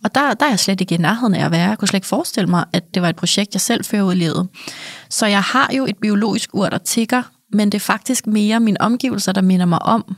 Og 0.04 0.16
der, 0.16 0.34
der 0.34 0.46
er 0.46 0.50
jeg 0.50 0.60
slet 0.60 0.82
ikke 0.82 0.96
i 0.96 0.98
nærheden 0.98 1.36
af 1.36 1.46
at 1.46 1.52
være. 1.52 1.70
Jeg 1.70 1.78
kunne 1.78 1.88
slet 1.88 1.98
ikke 1.98 2.08
forestille 2.08 2.50
mig, 2.50 2.66
at 2.74 2.84
det 2.94 3.02
var 3.02 3.10
et 3.10 3.16
projekt, 3.16 3.54
jeg 3.54 3.62
selv 3.62 3.86
fører 3.86 4.04
ud 4.04 4.14
i 4.14 4.16
livet. 4.16 4.48
Så 5.10 5.26
jeg 5.26 5.42
har 5.42 5.70
jo 5.78 5.86
et 5.86 5.98
biologisk 6.02 6.50
ur, 6.54 6.70
der 6.70 6.78
tigger, 6.78 7.24
men 7.54 7.72
det 7.72 7.76
er 7.76 7.80
faktisk 7.80 8.28
mere 8.28 8.60
mine 8.60 8.82
omgivelser, 8.82 9.32
der 9.32 9.42
minder 9.42 9.66
mig 9.66 9.82
om, 9.82 10.16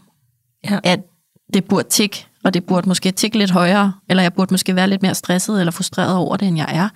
ja. 0.70 0.80
at 0.84 1.00
det 1.54 1.66
burde 1.66 1.90
tikke, 1.90 2.28
og 2.44 2.54
det 2.54 2.64
burde 2.66 2.90
måske 2.90 3.12
tikke 3.12 3.38
lidt 3.38 3.52
højere, 3.52 3.94
eller 4.10 4.24
jeg 4.24 4.34
burde 4.34 4.54
måske 4.54 4.76
være 4.76 4.90
lidt 4.90 5.02
mere 5.02 5.16
stresset 5.16 5.60
eller 5.60 5.72
frustreret 5.72 6.16
over 6.16 6.38
det, 6.38 6.48
end 6.48 6.58
jeg 6.58 6.70
er. 6.70 6.90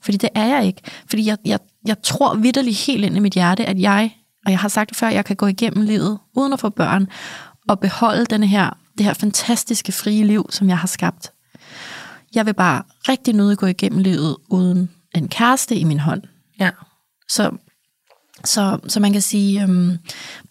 Fordi 0.00 0.16
det 0.16 0.28
er 0.34 0.46
jeg 0.46 0.66
ikke. 0.66 0.80
Fordi 1.08 1.26
jeg, 1.26 1.38
jeg, 1.44 1.58
jeg 1.86 2.02
tror 2.02 2.34
vidderligt 2.34 2.76
helt 2.86 3.04
ind 3.04 3.16
i 3.16 3.20
mit 3.20 3.34
hjerte, 3.34 3.64
at 3.64 3.80
jeg, 3.80 4.16
og 4.46 4.50
jeg 4.50 4.58
har 4.58 4.68
sagt 4.68 4.88
det 4.88 4.96
før, 4.96 5.08
jeg 5.08 5.24
kan 5.24 5.36
gå 5.36 5.46
igennem 5.46 5.86
livet 5.86 6.18
uden 6.34 6.52
at 6.52 6.60
få 6.60 6.68
børn, 6.68 7.08
og 7.68 7.80
beholde 7.80 8.24
denne 8.24 8.46
her, 8.46 8.70
det 8.98 9.06
her 9.06 9.14
fantastiske 9.14 9.92
frie 9.92 10.24
liv, 10.24 10.46
som 10.50 10.68
jeg 10.68 10.78
har 10.78 10.86
skabt. 10.86 11.32
Jeg 12.34 12.46
vil 12.46 12.54
bare 12.54 12.82
rigtig 13.08 13.34
nødig 13.34 13.58
gå 13.58 13.66
igennem 13.66 13.98
livet 13.98 14.36
uden 14.50 14.90
en 15.14 15.28
kæreste 15.28 15.76
i 15.76 15.84
min 15.84 16.00
hånd. 16.00 16.22
Ja. 16.60 16.70
Så, 17.28 17.50
så, 18.44 18.78
så 18.88 19.00
man 19.00 19.12
kan 19.12 19.22
sige, 19.22 19.62
øhm, 19.62 19.98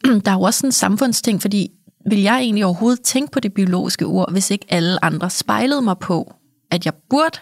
der 0.26 0.32
er 0.32 0.36
jo 0.36 0.42
også 0.42 0.66
en 0.66 0.72
samfundsting, 0.72 1.42
fordi 1.42 1.72
vil 2.10 2.22
jeg 2.22 2.40
egentlig 2.40 2.66
overhovedet 2.66 3.02
tænke 3.02 3.32
på 3.32 3.40
det 3.40 3.54
biologiske 3.54 4.08
ur, 4.08 4.30
hvis 4.32 4.52
ikke 4.52 4.66
alle 4.70 5.06
andre 5.06 5.30
spejlede 5.30 5.82
mig 5.82 5.98
på, 5.98 6.34
at 6.72 6.86
jeg 6.86 6.94
burde 7.10 7.40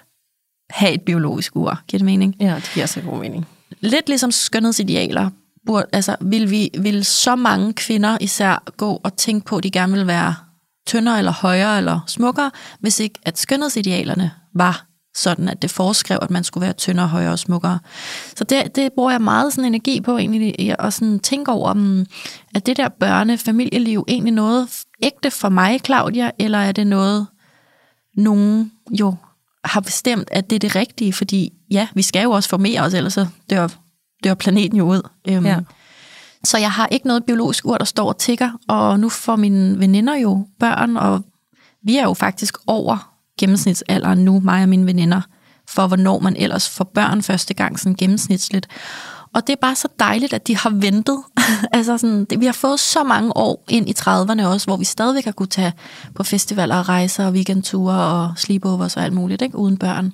have 0.69 0.93
et 0.93 1.01
biologisk 1.01 1.55
ur. 1.55 1.79
Giver 1.87 1.99
det 1.99 2.05
mening? 2.05 2.35
Ja, 2.39 2.55
det 2.55 2.71
giver 2.73 2.85
så 2.85 3.01
god 3.01 3.19
mening. 3.19 3.47
Lidt 3.79 4.07
ligesom 4.07 4.31
skønhedsidealer. 4.31 5.29
Burde, 5.65 5.85
altså, 5.93 6.15
vil, 6.21 6.51
vi, 6.51 6.69
vil 6.79 7.05
så 7.05 7.35
mange 7.35 7.73
kvinder 7.73 8.17
især 8.21 8.63
gå 8.77 9.01
og 9.03 9.17
tænke 9.17 9.45
på, 9.45 9.57
at 9.57 9.63
de 9.63 9.71
gerne 9.71 9.93
vil 9.93 10.07
være 10.07 10.35
tyndere 10.87 11.17
eller 11.17 11.31
højere 11.31 11.77
eller 11.77 11.99
smukkere, 12.07 12.51
hvis 12.79 12.99
ikke 12.99 13.19
at 13.23 13.39
skønhedsidealerne 13.39 14.31
var 14.55 14.92
sådan, 15.15 15.49
at 15.49 15.61
det 15.61 15.71
foreskrev, 15.71 16.19
at 16.21 16.31
man 16.31 16.43
skulle 16.43 16.61
være 16.61 16.73
tyndere, 16.73 17.07
højere 17.07 17.31
og 17.31 17.39
smukkere. 17.39 17.79
Så 18.35 18.43
det, 18.43 18.75
det 18.75 18.93
bruger 18.93 19.11
jeg 19.11 19.21
meget 19.21 19.53
sådan 19.53 19.65
energi 19.65 20.01
på 20.01 20.17
egentlig, 20.17 20.79
og 20.79 20.93
sådan 20.93 21.19
tænke 21.19 21.51
over, 21.51 22.03
at 22.55 22.65
det 22.65 22.77
der 22.77 22.89
børne-familieliv 22.89 24.05
egentlig 24.07 24.33
noget 24.33 24.69
ægte 25.03 25.31
for 25.31 25.49
mig, 25.49 25.79
Claudia, 25.85 26.31
eller 26.39 26.57
er 26.57 26.71
det 26.71 26.87
noget, 26.87 27.27
nogen 28.17 28.71
jo 28.91 29.15
har 29.63 29.81
bestemt, 29.81 30.27
at 30.31 30.49
det 30.49 30.55
er 30.55 30.59
det 30.59 30.75
rigtige, 30.75 31.13
fordi 31.13 31.53
ja, 31.71 31.87
vi 31.95 32.01
skal 32.01 32.23
jo 32.23 32.31
også 32.31 32.49
formere 32.49 32.81
os, 32.81 32.93
ellers 32.93 33.13
så 33.13 33.27
dør, 33.49 33.67
dør 34.23 34.33
planeten 34.33 34.77
jo 34.77 34.89
ud. 34.89 35.09
Øhm, 35.27 35.45
ja. 35.45 35.59
Så 36.43 36.57
jeg 36.57 36.71
har 36.71 36.87
ikke 36.87 37.07
noget 37.07 37.25
biologisk 37.25 37.65
ur, 37.65 37.77
der 37.77 37.85
står 37.85 38.07
og 38.07 38.17
tigger, 38.17 38.51
og 38.67 38.99
nu 38.99 39.09
får 39.09 39.35
mine 39.35 39.79
veninder 39.79 40.15
jo 40.15 40.47
børn, 40.59 40.97
og 40.97 41.21
vi 41.83 41.97
er 41.97 42.03
jo 42.03 42.13
faktisk 42.13 42.57
over 42.67 43.12
gennemsnitsalderen 43.39 44.19
nu, 44.19 44.39
mig 44.39 44.63
og 44.63 44.69
mine 44.69 44.85
veninder, 44.85 45.21
for 45.69 45.87
hvornår 45.87 46.19
man 46.19 46.35
ellers 46.35 46.69
får 46.69 46.91
børn 46.93 47.21
første 47.21 47.53
gang 47.53 47.79
sådan 47.79 47.95
gennemsnitsligt. 47.95 48.67
Og 49.33 49.47
det 49.47 49.53
er 49.53 49.57
bare 49.61 49.75
så 49.75 49.87
dejligt, 49.99 50.33
at 50.33 50.47
de 50.47 50.57
har 50.57 50.69
ventet. 50.69 51.17
altså 51.73 51.97
sådan, 51.97 52.25
det, 52.25 52.39
vi 52.39 52.45
har 52.45 52.53
fået 52.53 52.79
så 52.79 53.03
mange 53.03 53.37
år 53.37 53.63
ind 53.69 53.89
i 53.89 53.93
30'erne 53.99 54.45
også, 54.45 54.67
hvor 54.67 54.77
vi 54.77 54.85
stadigvæk 54.85 55.25
har 55.25 55.31
kunne 55.31 55.47
tage 55.47 55.73
på 56.15 56.23
festivaler 56.23 56.75
og 56.75 56.89
rejser 56.89 57.25
og 57.25 57.31
weekendture 57.31 57.95
og 57.95 58.33
sleepovers 58.37 58.97
og 58.97 59.03
alt 59.03 59.13
muligt, 59.13 59.41
ikke? 59.41 59.57
uden 59.57 59.77
børn. 59.77 60.13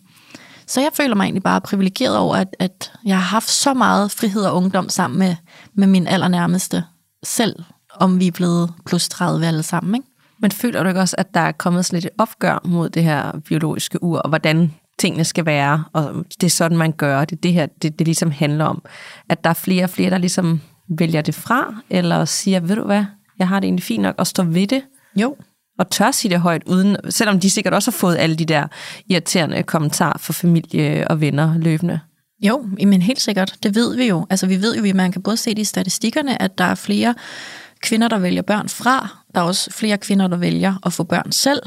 Så 0.68 0.82
jeg 0.82 0.90
føler 0.94 1.16
mig 1.16 1.24
egentlig 1.24 1.44
bare 1.44 1.62
privilegeret 1.62 2.18
over, 2.18 2.36
at, 2.36 2.56
at 2.60 2.92
jeg 3.06 3.16
har 3.16 3.24
haft 3.24 3.50
så 3.50 3.74
meget 3.74 4.12
frihed 4.12 4.44
og 4.44 4.56
ungdom 4.56 4.90
sammen 4.90 5.20
med, 5.20 5.36
med 5.74 5.88
min 5.88 6.08
allernærmeste 6.08 6.84
selv, 7.24 7.56
om 7.96 8.20
vi 8.20 8.28
er 8.28 8.32
blevet 8.32 8.74
plus 8.86 9.10
30 9.10 9.46
alle 9.46 9.64
sammen. 9.64 9.96
Ikke? 9.96 10.09
Men 10.42 10.52
føler 10.52 10.84
du 10.84 10.90
ikke 10.90 11.02
også, 11.02 11.16
at 11.18 11.34
der 11.34 11.40
er 11.40 11.52
kommet 11.52 11.86
sådan 11.86 11.98
lidt 11.98 12.06
et 12.06 12.12
opgør 12.18 12.62
mod 12.66 12.90
det 12.90 13.04
her 13.04 13.40
biologiske 13.46 14.04
ur, 14.04 14.20
og 14.20 14.30
hvordan 14.30 14.74
tingene 15.00 15.24
skal 15.24 15.46
være, 15.46 15.84
og 15.94 16.26
det 16.42 16.44
er 16.48 16.50
sådan, 16.50 16.78
man 16.78 16.92
gør 16.92 17.26
det. 17.26 17.44
Det 17.44 17.54
her, 17.54 17.66
det, 17.82 18.00
det 18.00 18.08
ligesom 18.08 18.32
handler 18.32 18.66
om, 18.66 18.82
at 19.30 19.44
der 19.44 19.50
er 19.50 19.54
flere 19.54 19.84
og 19.84 19.90
flere, 19.90 20.10
der 20.10 20.18
ligesom 20.18 20.62
vælger 20.90 21.22
det 21.22 21.36
fra, 21.36 21.76
eller 21.90 22.26
siger, 22.26 22.60
ved 22.60 22.76
du 22.76 22.84
hvad, 22.86 23.06
jeg 23.40 23.48
har 23.48 23.60
det 23.60 23.66
egentlig 23.66 23.84
fint 23.84 24.02
nok, 24.02 24.16
og 24.18 24.28
står 24.28 24.44
ved 24.44 24.68
det. 24.68 24.82
Jo. 25.16 25.36
Og 25.80 25.90
tør 25.90 26.12
sige 26.12 26.32
det 26.32 26.40
højt, 26.40 26.64
uden, 26.66 26.98
selvom 27.10 27.40
de 27.40 27.50
sikkert 27.50 27.74
også 27.74 27.92
har 27.92 27.98
fået 27.98 28.18
alle 28.18 28.36
de 28.36 28.46
der 28.46 28.68
irriterende 29.10 29.64
kommentarer 29.64 30.18
fra 30.18 30.34
familie 30.34 31.08
og 31.08 31.22
venner 31.22 31.58
løbende. 31.58 32.00
Jo, 32.42 32.66
men 32.86 33.02
helt 33.02 33.22
sikkert. 33.22 33.56
Det 33.64 33.76
ved 33.76 33.96
vi 33.96 34.08
jo. 34.08 34.26
Altså 34.30 34.48
vi 34.48 34.62
ved 34.62 34.78
jo, 34.78 34.86
at 34.86 34.96
man 34.96 35.12
kan 35.12 35.22
både 35.22 35.38
se 35.38 35.50
det 35.50 35.60
i 35.60 35.64
statistikkerne, 35.64 36.42
at 36.42 36.58
der 36.58 36.64
er 36.64 36.76
flere 36.76 37.16
kvinder, 37.82 38.08
der 38.08 38.20
vælger 38.20 38.42
børn 38.42 38.70
fra. 38.70 39.18
Der 39.36 39.42
er 39.42 39.46
også 39.46 39.72
flere 39.72 39.98
kvinder, 39.98 40.28
der 40.28 40.38
vælger 40.38 40.76
at 40.86 40.94
få 40.94 41.04
børn 41.04 41.32
selv. 41.32 41.62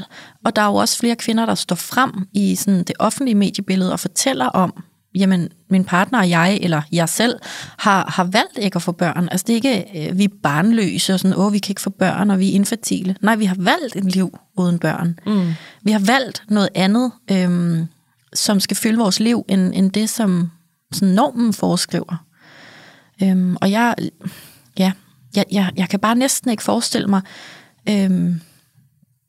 Og 0.45 0.55
der 0.55 0.61
er 0.61 0.65
jo 0.65 0.75
også 0.75 0.97
flere 0.97 1.15
kvinder, 1.15 1.45
der 1.45 1.55
står 1.55 1.75
frem 1.75 2.11
i 2.33 2.55
sådan 2.55 2.83
det 2.83 2.95
offentlige 2.99 3.35
mediebillede 3.35 3.91
og 3.91 3.99
fortæller 3.99 4.45
om, 4.45 4.83
jamen 5.15 5.49
min 5.69 5.85
partner 5.85 6.19
og 6.19 6.29
jeg, 6.29 6.57
eller 6.61 6.81
jeg 6.91 7.09
selv, 7.09 7.39
har, 7.77 8.11
har 8.13 8.23
valgt 8.23 8.57
ikke 8.57 8.75
at 8.75 8.81
få 8.81 8.91
børn. 8.91 9.29
Altså 9.31 9.43
det 9.47 9.53
er 9.53 9.55
ikke, 9.55 10.09
øh, 10.09 10.17
vi 10.17 10.23
er 10.23 10.29
barnløse 10.43 11.13
og 11.13 11.19
sådan, 11.19 11.37
åh, 11.37 11.53
vi 11.53 11.59
kan 11.59 11.71
ikke 11.71 11.81
få 11.81 11.89
børn, 11.89 12.31
og 12.31 12.39
vi 12.39 12.49
er 12.49 12.53
infertile. 12.53 13.15
Nej, 13.21 13.35
vi 13.35 13.45
har 13.45 13.55
valgt 13.59 13.95
et 13.95 14.05
liv 14.05 14.37
uden 14.57 14.79
børn. 14.79 15.19
Mm. 15.25 15.53
Vi 15.83 15.91
har 15.91 15.99
valgt 15.99 16.43
noget 16.49 16.69
andet, 16.75 17.11
øhm, 17.31 17.87
som 18.33 18.59
skal 18.59 18.77
fylde 18.77 18.97
vores 18.97 19.19
liv, 19.19 19.45
end, 19.47 19.71
end 19.75 19.91
det, 19.91 20.09
som 20.09 20.51
sådan 20.91 21.13
normen 21.13 21.53
foreskriver. 21.53 22.25
Øhm, 23.23 23.57
og 23.61 23.71
jeg, 23.71 23.95
ja, 24.79 24.91
jeg, 25.35 25.45
jeg, 25.51 25.71
jeg 25.77 25.89
kan 25.89 25.99
bare 25.99 26.15
næsten 26.15 26.51
ikke 26.51 26.63
forestille 26.63 27.07
mig, 27.07 27.21
øhm, 27.89 28.41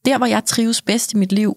der 0.05 0.19
hvor 0.19 0.27
jeg 0.27 0.45
trives 0.45 0.83
bedst 0.83 1.13
i 1.13 1.17
mit 1.17 1.33
liv, 1.33 1.57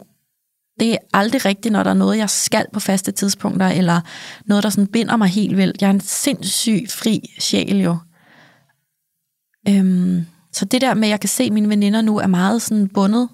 det 0.79 0.93
er 0.93 0.97
aldrig 1.13 1.45
rigtigt, 1.45 1.71
når 1.71 1.83
der 1.83 1.89
er 1.89 1.95
noget, 1.95 2.17
jeg 2.17 2.29
skal 2.29 2.65
på 2.73 2.79
faste 2.79 3.11
tidspunkter, 3.11 3.67
eller 3.67 4.01
noget, 4.45 4.63
der 4.63 4.69
sådan 4.69 4.87
binder 4.87 5.17
mig 5.17 5.27
helt 5.27 5.57
vildt. 5.57 5.81
Jeg 5.81 5.87
er 5.87 5.91
en 5.91 5.99
sindssyg 5.99 6.85
fri 6.89 7.33
sjæl 7.39 7.81
jo. 7.81 7.97
Øhm, 9.69 10.25
så 10.51 10.65
det 10.65 10.81
der 10.81 10.93
med, 10.93 11.03
at 11.03 11.09
jeg 11.09 11.19
kan 11.19 11.29
se, 11.29 11.43
at 11.43 11.53
mine 11.53 11.69
veninder 11.69 12.01
nu 12.01 12.17
er 12.17 12.27
meget 12.27 12.61
sådan 12.61 12.87
bundet 12.87 13.29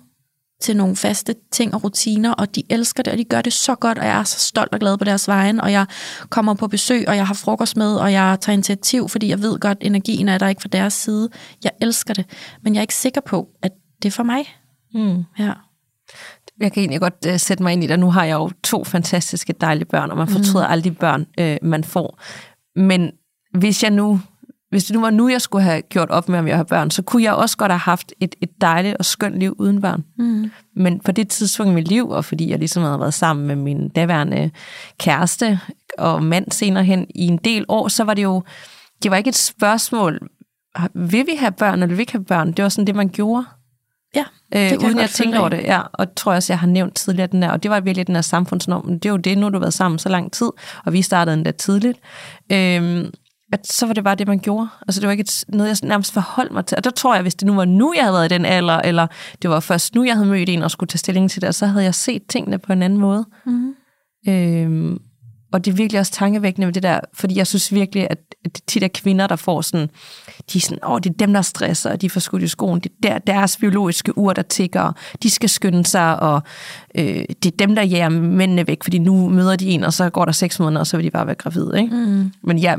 til 0.63 0.77
nogle 0.77 0.95
faste 0.95 1.35
ting 1.51 1.73
og 1.73 1.83
rutiner, 1.83 2.31
og 2.31 2.55
de 2.55 2.63
elsker 2.69 3.03
det, 3.03 3.13
og 3.13 3.17
de 3.17 3.23
gør 3.23 3.41
det 3.41 3.53
så 3.53 3.75
godt, 3.75 3.97
og 3.97 4.05
jeg 4.05 4.19
er 4.19 4.23
så 4.23 4.39
stolt 4.39 4.73
og 4.73 4.79
glad 4.79 4.97
på 4.97 5.03
deres 5.03 5.27
vejen, 5.27 5.61
og 5.61 5.71
jeg 5.71 5.85
kommer 6.29 6.53
på 6.53 6.67
besøg, 6.67 7.07
og 7.07 7.15
jeg 7.15 7.27
har 7.27 7.33
frokost 7.33 7.77
med, 7.77 7.95
og 7.95 8.11
jeg 8.11 8.37
tager 8.41 8.53
initiativ, 8.53 9.09
fordi 9.09 9.27
jeg 9.29 9.41
ved 9.41 9.59
godt, 9.59 9.77
energien 9.81 10.29
er 10.29 10.37
der 10.37 10.47
ikke 10.47 10.61
fra 10.61 10.69
deres 10.69 10.93
side. 10.93 11.29
Jeg 11.63 11.71
elsker 11.81 12.13
det, 12.13 12.25
men 12.61 12.73
jeg 12.73 12.79
er 12.79 12.83
ikke 12.83 12.95
sikker 12.95 13.21
på, 13.21 13.47
at 13.61 13.71
det 14.03 14.07
er 14.07 14.11
for 14.11 14.23
mig. 14.23 14.45
Mm. 14.93 15.23
Ja. 15.39 15.53
Jeg 16.59 16.71
kan 16.71 16.81
egentlig 16.81 16.99
godt 16.99 17.25
uh, 17.27 17.37
sætte 17.37 17.63
mig 17.63 17.73
ind 17.73 17.83
i 17.83 17.87
det. 17.87 17.99
Nu 17.99 18.11
har 18.11 18.23
jeg 18.23 18.33
jo 18.33 18.51
to 18.63 18.83
fantastiske, 18.83 19.53
dejlige 19.53 19.85
børn, 19.85 20.11
og 20.11 20.17
man 20.17 20.27
fortryder 20.27 20.67
mm. 20.67 20.71
alle 20.71 20.83
de 20.83 20.91
børn, 20.91 21.25
uh, 21.41 21.69
man 21.69 21.83
får. 21.83 22.19
Men 22.75 23.11
hvis 23.57 23.83
jeg 23.83 23.91
nu 23.91 24.19
hvis 24.73 24.85
det 24.85 24.93
nu 24.93 25.01
var 25.01 25.09
nu, 25.09 25.29
jeg 25.29 25.41
skulle 25.41 25.63
have 25.63 25.81
gjort 25.81 26.09
op 26.09 26.29
med, 26.29 26.39
om 26.39 26.47
jeg 26.47 26.57
har 26.57 26.63
børn, 26.63 26.91
så 26.91 27.01
kunne 27.01 27.23
jeg 27.23 27.33
også 27.33 27.57
godt 27.57 27.71
have 27.71 27.79
haft 27.79 28.13
et, 28.19 28.35
et 28.41 28.61
dejligt 28.61 28.97
og 28.97 29.05
skønt 29.05 29.39
liv 29.39 29.55
uden 29.59 29.81
børn. 29.81 30.03
Mm. 30.17 30.51
Men 30.75 30.99
på 30.99 31.11
det 31.11 31.29
tidspunkt 31.29 31.71
i 31.71 31.75
mit 31.75 31.87
liv, 31.87 32.09
og 32.09 32.25
fordi 32.25 32.49
jeg 32.49 32.59
ligesom 32.59 32.83
havde 32.83 32.99
været 32.99 33.13
sammen 33.13 33.47
med 33.47 33.55
min 33.55 33.89
daværende 33.89 34.51
kæreste 34.99 35.59
og 35.97 36.23
mand 36.23 36.51
senere 36.51 36.83
hen 36.83 37.07
i 37.15 37.27
en 37.27 37.37
del 37.37 37.65
år, 37.67 37.87
så 37.87 38.03
var 38.03 38.13
det 38.13 38.23
jo, 38.23 38.43
det 39.03 39.11
var 39.11 39.17
ikke 39.17 39.27
et 39.27 39.35
spørgsmål, 39.35 40.29
vil 40.93 41.25
vi 41.25 41.35
have 41.39 41.51
børn, 41.51 41.73
eller 41.73 41.87
vil 41.87 41.97
vi 41.97 42.01
ikke 42.01 42.11
have 42.11 42.25
børn? 42.25 42.51
Det 42.51 42.63
var 42.63 42.69
sådan 42.69 42.87
det, 42.87 42.95
man 42.95 43.09
gjorde. 43.09 43.45
Ja, 44.15 44.25
det 44.53 44.71
øh, 44.71 44.79
uden 44.79 44.97
jeg, 44.97 45.01
jeg 45.01 45.09
tænkte 45.09 45.39
over 45.39 45.49
det. 45.49 45.63
Ja, 45.63 45.81
og 45.93 46.15
tror 46.15 46.33
også, 46.33 46.53
jeg 46.53 46.59
har 46.59 46.67
nævnt 46.67 46.95
tidligere 46.95 47.27
den 47.27 47.41
der, 47.41 47.49
og 47.49 47.63
det 47.63 47.71
var 47.71 47.79
virkelig 47.79 48.07
den 48.07 48.15
her 48.15 48.21
samfundsnorm. 48.21 48.99
Det 48.99 49.05
er 49.05 49.09
jo 49.09 49.17
det, 49.17 49.37
nu 49.37 49.47
du 49.47 49.53
har 49.53 49.59
været 49.59 49.73
sammen 49.73 49.99
så 49.99 50.09
lang 50.09 50.31
tid, 50.31 50.49
og 50.85 50.93
vi 50.93 51.01
startede 51.01 51.33
endda 51.33 51.51
tidligt. 51.51 51.99
Øhm, 52.51 53.11
at 53.53 53.67
så 53.67 53.85
var 53.85 53.93
det 53.93 54.03
bare 54.03 54.15
det, 54.15 54.27
man 54.27 54.39
gjorde. 54.39 54.67
Altså 54.87 55.01
det 55.01 55.07
var 55.07 55.11
ikke 55.11 55.21
et, 55.21 55.43
noget, 55.47 55.81
jeg 55.81 55.89
nærmest 55.89 56.13
forholdt 56.13 56.51
mig 56.51 56.65
til. 56.65 56.77
Og 56.77 56.83
der 56.83 56.89
tror 56.89 57.13
jeg, 57.13 57.21
hvis 57.21 57.35
det 57.35 57.45
nu 57.47 57.55
var 57.55 57.65
nu, 57.65 57.93
jeg 57.95 58.03
havde 58.03 58.13
været 58.13 58.31
i 58.31 58.33
den 58.33 58.45
alder, 58.45 58.77
eller 58.79 59.07
det 59.41 59.49
var 59.49 59.59
først 59.59 59.95
nu, 59.95 60.03
jeg 60.03 60.15
havde 60.15 60.27
mødt 60.27 60.49
en 60.49 60.63
og 60.63 60.71
skulle 60.71 60.87
tage 60.87 60.97
stilling 60.97 61.31
til 61.31 61.41
det, 61.41 61.55
så 61.55 61.65
havde 61.65 61.83
jeg 61.83 61.95
set 61.95 62.27
tingene 62.29 62.59
på 62.59 62.73
en 62.73 62.83
anden 62.83 62.99
måde. 62.99 63.25
Mm. 63.45 63.75
Øhm, 64.27 64.97
og 65.53 65.65
det 65.65 65.71
er 65.71 65.75
virkelig 65.75 65.99
også 65.99 66.11
tankevækkende 66.11 66.67
med 66.67 66.73
det 66.73 66.83
der, 66.83 66.99
fordi 67.13 67.37
jeg 67.37 67.47
synes 67.47 67.73
virkelig, 67.73 68.07
at 68.09 68.17
det 68.43 68.63
tit 68.67 68.83
er 68.83 68.87
kvinder, 68.87 69.27
der 69.27 69.35
får 69.35 69.61
sådan, 69.61 69.89
de 70.53 70.57
er 70.57 70.61
sådan, 70.61 70.79
åh, 70.87 70.99
det 71.03 71.09
er 71.09 71.13
dem, 71.13 71.33
der 71.33 71.41
stresser, 71.41 71.91
og 71.91 72.01
de 72.01 72.09
får 72.09 72.19
skudt 72.19 72.43
i 72.43 72.47
skoen, 72.47 72.79
det 72.79 72.91
er 73.03 73.17
der, 73.17 73.19
deres 73.19 73.57
biologiske 73.57 74.17
ur, 74.17 74.33
der 74.33 74.41
tigger, 74.41 74.91
de 75.23 75.29
skal 75.29 75.49
skynde 75.49 75.85
sig, 75.85 76.19
og 76.19 76.41
øh, 76.97 77.25
det 77.43 77.45
er 77.45 77.57
dem, 77.59 77.75
der 77.75 77.83
jager 77.83 78.09
mændene 78.09 78.67
væk, 78.67 78.83
fordi 78.83 78.99
nu 78.99 79.29
møder 79.29 79.55
de 79.55 79.69
en, 79.69 79.83
og 79.83 79.93
så 79.93 80.09
går 80.09 80.25
der 80.25 80.31
seks 80.31 80.59
måneder, 80.59 80.79
og 80.79 80.87
så 80.87 80.97
vil 80.97 81.05
de 81.05 81.11
bare 81.11 81.25
være 81.25 81.35
gravide, 81.35 81.81
ikke? 81.81 81.95
Mm. 81.95 82.31
Men 82.43 82.57
ja, 82.57 82.75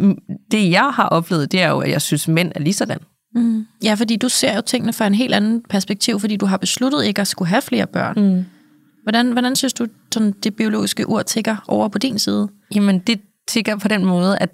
det, 0.50 0.70
jeg 0.70 0.90
har 0.94 1.08
oplevet, 1.08 1.52
det 1.52 1.62
er 1.62 1.68
jo, 1.68 1.78
at 1.78 1.90
jeg 1.90 2.02
synes, 2.02 2.28
mænd 2.28 2.52
er 2.54 2.60
lige 2.60 2.74
sådan. 2.74 2.98
Mm. 3.34 3.66
Ja, 3.84 3.94
fordi 3.94 4.16
du 4.16 4.28
ser 4.28 4.54
jo 4.54 4.60
tingene 4.60 4.92
fra 4.92 5.06
en 5.06 5.14
helt 5.14 5.34
anden 5.34 5.62
perspektiv, 5.70 6.20
fordi 6.20 6.37
du 6.37 6.46
har 6.46 6.56
besluttet 6.56 7.04
ikke 7.04 7.20
at 7.20 7.26
skulle 7.26 7.48
have 7.48 7.62
flere 7.62 7.87
børn. 7.87 8.34
Mm. 8.34 8.44
Hvordan, 9.04 9.32
hvordan 9.32 9.56
synes 9.56 9.72
du, 9.72 9.86
sådan 10.12 10.32
det 10.32 10.56
biologiske 10.56 11.08
ur 11.08 11.22
tigger 11.22 11.56
over 11.68 11.88
på 11.88 11.98
din 11.98 12.18
side? 12.18 12.48
Jamen, 12.74 12.98
det 12.98 13.20
tigger 13.48 13.76
på 13.76 13.88
den 13.88 14.04
måde, 14.04 14.38
at 14.38 14.50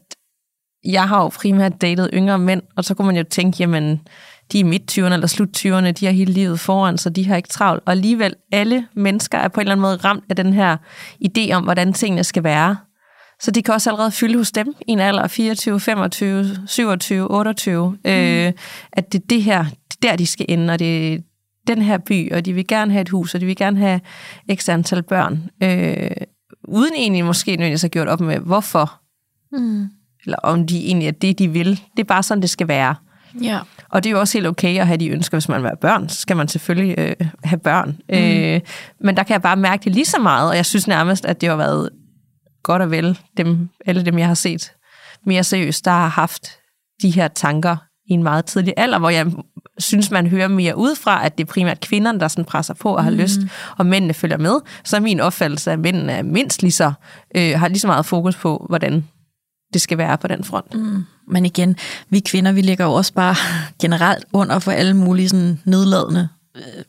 jeg 0.84 1.08
har 1.08 1.22
jo 1.22 1.28
primært 1.28 1.80
datet 1.80 2.10
yngre 2.14 2.38
mænd, 2.38 2.62
og 2.76 2.84
så 2.84 2.94
kunne 2.94 3.06
man 3.06 3.16
jo 3.16 3.22
tænke, 3.22 3.56
jamen, 3.60 4.00
de 4.52 4.60
er 4.60 4.64
midt 4.64 4.98
20'erne 4.98 5.12
eller 5.12 5.26
slut 5.26 5.48
20'erne, 5.56 5.90
de 5.90 6.06
har 6.06 6.12
hele 6.12 6.32
livet 6.32 6.60
foran, 6.60 6.98
så 6.98 7.10
de 7.10 7.26
har 7.26 7.36
ikke 7.36 7.48
travlt. 7.48 7.82
Og 7.86 7.92
alligevel, 7.92 8.34
alle 8.52 8.86
mennesker 8.94 9.38
er 9.38 9.48
på 9.48 9.60
en 9.60 9.62
eller 9.62 9.72
anden 9.72 9.82
måde 9.82 9.96
ramt 9.96 10.24
af 10.30 10.36
den 10.36 10.52
her 10.52 10.76
idé 11.24 11.52
om, 11.52 11.64
hvordan 11.64 11.92
tingene 11.92 12.24
skal 12.24 12.44
være. 12.44 12.76
Så 13.40 13.50
det 13.50 13.64
kan 13.64 13.74
også 13.74 13.90
allerede 13.90 14.10
fylde 14.10 14.38
hos 14.38 14.52
dem 14.52 14.74
i 14.88 14.92
en 14.92 15.00
alder 15.00 15.22
af 15.22 15.30
24, 15.30 15.80
25, 15.80 16.56
27, 16.66 17.30
28, 17.30 17.90
mm. 17.90 18.10
øh, 18.10 18.52
at 18.92 19.12
det 19.12 19.22
er 19.22 19.26
det 19.30 19.42
her, 19.42 19.64
det 19.64 20.04
er 20.04 20.10
der, 20.10 20.16
de 20.16 20.26
skal 20.26 20.46
ende, 20.48 20.72
og 20.72 20.78
det 20.78 21.24
den 21.66 21.82
her 21.82 21.98
by, 21.98 22.32
og 22.32 22.44
de 22.44 22.52
vil 22.52 22.66
gerne 22.66 22.92
have 22.92 23.02
et 23.02 23.08
hus, 23.08 23.34
og 23.34 23.40
de 23.40 23.46
vil 23.46 23.56
gerne 23.56 23.78
have 23.78 24.00
x 24.54 24.68
antal 24.68 25.02
børn. 25.02 25.50
Øh, 25.62 26.10
uden 26.68 26.94
egentlig 26.96 27.24
måske 27.24 27.50
nødvendigvis 27.50 27.82
have 27.82 27.88
gjort 27.88 28.08
op 28.08 28.20
med, 28.20 28.38
hvorfor. 28.38 29.00
Mm. 29.52 29.88
Eller 30.24 30.36
om 30.42 30.66
de 30.66 30.86
egentlig 30.86 31.08
er 31.08 31.12
det, 31.12 31.38
de 31.38 31.48
vil. 31.48 31.70
Det 31.70 32.00
er 32.00 32.04
bare 32.04 32.22
sådan, 32.22 32.42
det 32.42 32.50
skal 32.50 32.68
være. 32.68 32.94
Ja. 33.42 33.58
Og 33.88 34.04
det 34.04 34.10
er 34.10 34.12
jo 34.12 34.20
også 34.20 34.38
helt 34.38 34.46
okay 34.46 34.78
at 34.78 34.86
have 34.86 34.96
de 34.96 35.08
ønsker, 35.08 35.36
hvis 35.36 35.48
man 35.48 35.62
vil 35.62 35.68
have 35.68 35.76
børn. 35.76 36.08
Så 36.08 36.20
skal 36.20 36.36
man 36.36 36.48
selvfølgelig 36.48 36.98
øh, 36.98 37.16
have 37.44 37.58
børn. 37.58 37.88
Mm. 38.08 38.16
Øh, 38.16 38.60
men 39.00 39.16
der 39.16 39.22
kan 39.22 39.32
jeg 39.32 39.42
bare 39.42 39.56
mærke 39.56 39.84
det 39.84 39.92
lige 39.92 40.04
så 40.04 40.20
meget, 40.20 40.50
og 40.50 40.56
jeg 40.56 40.66
synes 40.66 40.88
nærmest, 40.88 41.24
at 41.24 41.40
det 41.40 41.48
har 41.48 41.56
været 41.56 41.90
godt 42.62 42.82
og 42.82 42.90
vel, 42.90 43.18
dem, 43.36 43.68
alle 43.86 44.04
dem, 44.04 44.18
jeg 44.18 44.26
har 44.26 44.34
set 44.34 44.72
mere 45.26 45.44
seriøst, 45.44 45.84
der 45.84 45.90
har 45.90 46.08
haft 46.08 46.48
de 47.02 47.10
her 47.10 47.28
tanker 47.28 47.76
i 48.06 48.12
en 48.12 48.22
meget 48.22 48.44
tidlig 48.44 48.74
alder, 48.76 48.98
hvor 48.98 49.10
jeg 49.10 49.26
synes, 49.80 50.10
man 50.10 50.26
hører 50.26 50.48
mere 50.48 50.76
udefra, 50.76 51.26
at 51.26 51.38
det 51.38 51.44
er 51.44 51.52
primært 51.52 51.80
kvinderne, 51.80 52.20
der 52.20 52.28
sådan 52.28 52.44
presser 52.44 52.74
på 52.74 52.96
og 52.96 53.04
har 53.04 53.10
mm. 53.10 53.16
lyst, 53.16 53.40
og 53.78 53.86
mændene 53.86 54.14
følger 54.14 54.38
med. 54.38 54.54
Så 54.84 54.96
er 54.96 55.00
min 55.00 55.20
opfattelse, 55.20 55.72
at 55.72 55.78
mændene 55.78 56.12
er 56.12 56.22
mindst 56.22 56.62
lige 56.62 56.72
så, 56.72 56.92
øh, 57.34 57.58
har 57.58 57.68
lige 57.68 57.78
så 57.78 57.86
meget 57.86 58.06
fokus 58.06 58.36
på, 58.36 58.66
hvordan 58.68 59.04
det 59.72 59.80
skal 59.80 59.98
være 59.98 60.18
på 60.18 60.28
den 60.28 60.44
front. 60.44 60.74
Mm. 60.74 61.04
Men 61.28 61.46
igen, 61.46 61.76
vi 62.10 62.20
kvinder, 62.20 62.52
vi 62.52 62.60
ligger 62.60 62.84
jo 62.84 62.92
også 62.92 63.12
bare 63.12 63.34
generelt 63.82 64.24
under 64.32 64.58
for 64.58 64.72
alle 64.72 64.94
mulige 64.94 65.28
sådan 65.28 65.60
nedladende 65.64 66.28
øh, 66.56 66.84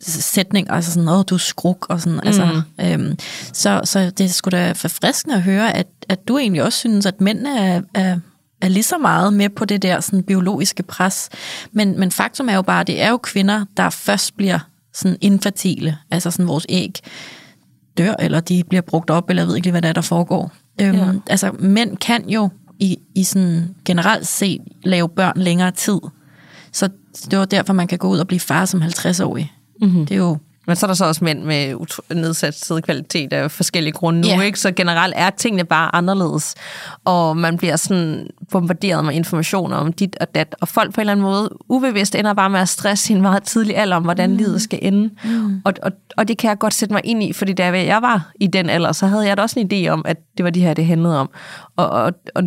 sætning, 0.00 0.70
altså 0.70 0.92
sådan, 0.92 1.08
åh, 1.08 1.24
du 1.30 1.34
er 1.34 1.38
skruk, 1.38 1.86
og 1.88 2.00
sådan, 2.00 2.20
altså, 2.24 2.44
mm. 2.44 2.62
altså, 2.78 2.94
øhm, 2.94 3.18
så, 3.52 3.80
så 3.84 4.10
det 4.10 4.34
skulle 4.34 4.58
da 4.58 4.72
forfriskende 4.72 5.36
at 5.36 5.42
høre, 5.42 5.76
at, 5.76 5.86
at 6.08 6.28
du 6.28 6.38
egentlig 6.38 6.62
også 6.62 6.78
synes, 6.78 7.06
at 7.06 7.20
mændene 7.20 7.58
er, 7.58 7.82
er, 7.94 8.18
er 8.60 8.68
lige 8.68 8.82
så 8.82 8.98
meget 8.98 9.32
med 9.32 9.48
på 9.48 9.64
det 9.64 9.82
der 9.82 10.00
sådan, 10.00 10.22
biologiske 10.22 10.82
pres. 10.82 11.28
Men, 11.72 12.00
men 12.00 12.10
faktum 12.10 12.48
er 12.48 12.54
jo 12.54 12.62
bare, 12.62 12.80
at 12.80 12.86
det 12.86 13.02
er 13.02 13.10
jo 13.10 13.16
kvinder, 13.16 13.64
der 13.76 13.90
først 13.90 14.36
bliver 14.36 14.58
sådan 14.94 15.18
infertile, 15.20 15.98
altså 16.10 16.30
sådan 16.30 16.48
vores 16.48 16.66
æg 16.68 17.00
dør, 17.98 18.14
eller 18.18 18.40
de 18.40 18.64
bliver 18.68 18.82
brugt 18.82 19.10
op, 19.10 19.30
eller 19.30 19.42
jeg 19.42 19.48
ved 19.48 19.56
ikke 19.56 19.66
lige, 19.66 19.72
hvad 19.72 19.82
der 19.82 19.88
er, 19.88 19.92
der 19.92 20.00
foregår. 20.00 20.52
Øhm, 20.80 20.96
ja. 20.96 21.12
Altså, 21.30 21.52
mænd 21.58 21.96
kan 21.96 22.28
jo 22.28 22.48
i, 22.78 22.98
i 23.14 23.24
sådan 23.24 23.74
generelt 23.84 24.26
set 24.26 24.60
lave 24.84 25.08
børn 25.08 25.32
længere 25.36 25.70
tid. 25.70 25.98
Så 26.72 26.88
det 27.30 27.38
var 27.38 27.44
derfor, 27.44 27.72
man 27.72 27.86
kan 27.86 27.98
gå 27.98 28.08
ud 28.08 28.18
og 28.18 28.26
blive 28.26 28.40
far 28.40 28.64
som 28.64 28.82
50-årig. 28.82 29.52
Mm-hmm. 29.80 30.06
Det 30.06 30.14
er 30.14 30.18
jo 30.18 30.38
men 30.66 30.76
så 30.76 30.86
er 30.86 30.88
der 30.88 30.94
så 30.94 31.04
også 31.04 31.24
mænd 31.24 31.42
med 31.42 31.74
nedsat 32.14 32.54
sædkvalitet 32.54 33.32
af 33.32 33.50
forskellige 33.50 33.92
grunde 33.92 34.20
nu, 34.20 34.28
yeah. 34.28 34.46
ikke? 34.46 34.60
Så 34.60 34.72
generelt 34.72 35.14
er 35.16 35.30
tingene 35.30 35.64
bare 35.64 35.94
anderledes. 35.94 36.54
Og 37.04 37.36
man 37.36 37.56
bliver 37.56 37.76
sådan 37.76 38.26
bombarderet 38.50 39.04
med 39.04 39.14
informationer 39.14 39.76
om 39.76 39.92
dit 39.92 40.16
og 40.20 40.34
dat. 40.34 40.54
Og 40.60 40.68
folk 40.68 40.94
på 40.94 41.00
en 41.00 41.02
eller 41.02 41.12
anden 41.12 41.26
måde 41.26 41.50
ubevidst 41.68 42.14
ender 42.14 42.34
bare 42.34 42.50
med 42.50 42.60
at 42.60 42.68
stresse 42.68 43.14
en 43.14 43.22
meget 43.22 43.42
tidlig 43.42 43.76
alder 43.76 43.96
om, 43.96 44.02
hvordan 44.02 44.30
mm. 44.30 44.36
livet 44.36 44.62
skal 44.62 44.78
ende. 44.82 45.10
Mm. 45.24 45.60
Og, 45.64 45.72
og, 45.82 45.92
og 46.16 46.28
det 46.28 46.38
kan 46.38 46.48
jeg 46.48 46.58
godt 46.58 46.74
sætte 46.74 46.92
mig 46.92 47.02
ind 47.04 47.22
i, 47.22 47.32
fordi 47.32 47.52
da 47.52 47.64
jeg 47.64 48.02
var 48.02 48.32
i 48.40 48.46
den 48.46 48.70
alder, 48.70 48.92
så 48.92 49.06
havde 49.06 49.26
jeg 49.26 49.36
da 49.36 49.42
også 49.42 49.60
en 49.60 49.70
idé 49.72 49.88
om, 49.88 50.02
at 50.04 50.16
det 50.36 50.44
var 50.44 50.50
de 50.50 50.60
her, 50.60 50.74
det 50.74 50.86
handlede 50.86 51.20
om. 51.20 51.30
Og, 51.76 51.90
og, 51.90 52.12
og 52.34 52.42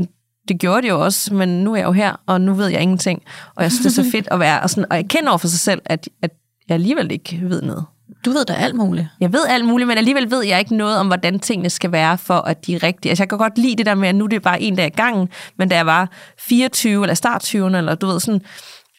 det 0.47 0.59
gjorde 0.59 0.81
det 0.81 0.89
jo 0.89 1.03
også, 1.03 1.33
men 1.33 1.49
nu 1.63 1.73
er 1.73 1.77
jeg 1.77 1.85
jo 1.85 1.91
her, 1.91 2.21
og 2.25 2.41
nu 2.41 2.53
ved 2.53 2.67
jeg 2.67 2.81
ingenting. 2.81 3.21
Og 3.55 3.63
jeg 3.63 3.71
synes, 3.71 3.85
det 3.85 3.99
er 3.99 4.03
så 4.03 4.11
fedt 4.17 4.27
at 4.31 4.39
være, 4.39 4.61
og, 4.61 4.69
sådan, 4.69 4.85
og 4.91 4.97
jeg 4.97 5.07
kender 5.07 5.29
over 5.29 5.37
for 5.37 5.47
sig 5.47 5.59
selv, 5.59 5.81
at, 5.85 6.09
at 6.21 6.31
jeg 6.69 6.75
alligevel 6.75 7.11
ikke 7.11 7.39
ved 7.43 7.61
noget. 7.61 7.85
Du 8.25 8.31
ved 8.31 8.45
da 8.45 8.53
alt 8.53 8.75
muligt. 8.75 9.07
Jeg 9.19 9.33
ved 9.33 9.45
alt 9.49 9.65
muligt, 9.65 9.87
men 9.87 9.97
alligevel 9.97 10.31
ved 10.31 10.43
jeg 10.43 10.59
ikke 10.59 10.75
noget 10.75 10.97
om, 10.97 11.07
hvordan 11.07 11.39
tingene 11.39 11.69
skal 11.69 11.91
være, 11.91 12.17
for 12.17 12.33
at 12.33 12.65
de 12.65 12.75
er 12.75 12.83
rigtige. 12.83 13.09
Altså, 13.09 13.23
jeg 13.23 13.29
kan 13.29 13.37
godt 13.37 13.57
lide 13.57 13.75
det 13.75 13.85
der 13.85 13.95
med, 13.95 14.09
at 14.09 14.15
nu 14.15 14.25
det 14.25 14.35
er 14.35 14.39
bare 14.39 14.61
en 14.61 14.75
dag 14.75 14.87
i 14.87 14.89
gangen, 14.89 15.29
men 15.57 15.69
da 15.69 15.75
jeg 15.75 15.85
var 15.85 16.09
24 16.37 17.03
eller 17.03 17.13
start 17.13 17.43
20'erne, 17.43 17.77
eller 17.77 17.95
du 17.95 18.07
ved 18.07 18.19
sådan, 18.19 18.41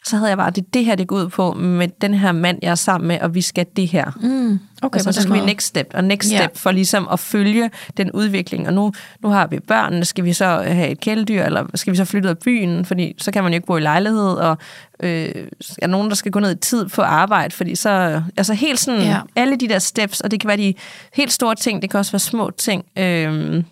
så 0.05 0.17
havde 0.17 0.29
jeg 0.29 0.39
bare, 0.39 0.51
det 0.51 0.75
det 0.75 0.85
her, 0.85 0.95
det 0.95 1.07
går 1.07 1.17
ud 1.17 1.29
på 1.29 1.53
med 1.53 1.89
den 2.01 2.15
her 2.15 2.33
mand, 2.33 2.59
jeg 2.63 2.71
er 2.71 2.75
sammen 2.75 3.09
med, 3.09 3.21
og 3.21 3.35
vi 3.35 3.41
skal 3.41 3.67
det 3.77 3.89
her. 3.89 4.11
Mm, 4.21 4.61
okay, 4.83 4.99
og 4.99 5.15
så, 5.15 5.23
skal 5.23 5.35
vi 5.35 5.41
next 5.41 5.67
step, 5.67 5.91
og 5.95 6.05
next 6.05 6.29
step 6.29 6.41
yeah. 6.41 6.51
for 6.55 6.71
ligesom 6.71 7.09
at 7.13 7.21
følge 7.21 7.71
den 7.97 8.13
udvikling. 8.13 8.67
Og 8.67 8.75
nu, 8.75 8.93
nu 9.23 9.29
har 9.29 9.47
vi 9.47 9.61
børnene, 9.61 10.05
skal 10.05 10.25
vi 10.25 10.33
så 10.33 10.47
have 10.47 10.89
et 10.89 11.01
kæledyr, 11.01 11.43
eller 11.43 11.67
skal 11.75 11.91
vi 11.91 11.97
så 11.97 12.05
flytte 12.05 12.27
ud 12.27 12.31
af 12.31 12.39
byen, 12.39 12.85
fordi 12.85 13.15
så 13.19 13.31
kan 13.31 13.43
man 13.43 13.53
jo 13.53 13.55
ikke 13.55 13.67
bo 13.67 13.77
i 13.77 13.81
lejlighed, 13.81 14.33
og 14.33 14.59
øh, 15.03 15.35
er 15.83 15.87
nogen, 15.87 16.09
der 16.09 16.15
skal 16.15 16.33
gå 16.33 16.41
ned 16.41 16.57
i 16.57 16.59
tid 16.59 16.89
på 16.89 17.03
arbejde, 17.03 17.55
fordi 17.55 17.75
så, 17.75 18.23
altså 18.37 18.55
helt 18.55 18.79
sådan, 18.79 19.01
yeah. 19.01 19.23
alle 19.37 19.57
de 19.57 19.69
der 19.69 19.79
steps, 19.79 20.21
og 20.21 20.31
det 20.31 20.41
kan 20.41 20.49
være 20.49 20.57
de 20.57 20.75
helt 21.15 21.33
store 21.33 21.55
ting, 21.55 21.83
det 21.83 21.91
kan 21.91 21.99
også 21.99 22.13
være 22.13 22.21
små 22.21 22.51
ting, 22.51 22.85
øh, 22.99 23.65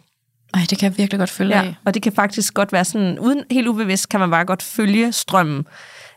ej, 0.54 0.60
det 0.70 0.78
kan 0.78 0.90
jeg 0.90 0.98
virkelig 0.98 1.18
godt 1.18 1.30
følge 1.30 1.56
ja, 1.56 1.62
af. 1.62 1.74
Og 1.84 1.94
det 1.94 2.02
kan 2.02 2.12
faktisk 2.12 2.54
godt 2.54 2.72
være 2.72 2.84
sådan, 2.84 3.18
uden 3.18 3.42
helt 3.50 3.68
ubevidst, 3.68 4.08
kan 4.08 4.20
man 4.20 4.30
bare 4.30 4.44
godt 4.44 4.62
følge 4.62 5.12
strømmen 5.12 5.66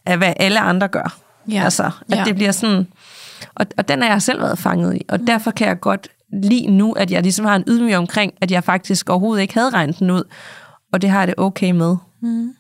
af, 0.06 0.18
hvad 0.18 0.34
alle 0.38 0.60
andre 0.60 0.88
gør. 0.88 1.18
Ja. 1.52 1.64
Altså, 1.64 1.84
at 1.84 2.18
ja. 2.18 2.24
det 2.24 2.36
bliver 2.36 2.52
sådan... 2.52 2.88
Og, 3.56 3.66
og 3.78 3.88
den 3.88 4.02
har 4.02 4.10
jeg 4.10 4.22
selv 4.22 4.42
været 4.42 4.60
fanget 4.60 4.96
i, 4.96 5.06
og 5.10 5.20
mm. 5.20 5.26
derfor 5.26 5.52
kan 5.52 5.68
jeg 5.68 5.80
godt 5.80 6.08
lige 6.34 6.68
nu, 6.72 6.92
at 6.92 7.12
jeg 7.12 7.22
ligesom 7.22 7.46
har 7.46 7.56
en 7.56 7.64
ydmyg 7.68 7.96
omkring, 7.96 8.34
at 8.42 8.52
jeg 8.52 8.64
faktisk 8.64 9.10
overhovedet 9.10 9.42
ikke 9.42 9.54
havde 9.54 9.70
regnet 9.70 10.00
den 10.00 10.12
ud, 10.12 10.24
og 10.94 11.02
det 11.02 11.10
har 11.10 11.20
jeg 11.20 11.28
det 11.28 11.36
okay 11.38 11.72
med. 11.72 11.96
Mm. 12.22 12.54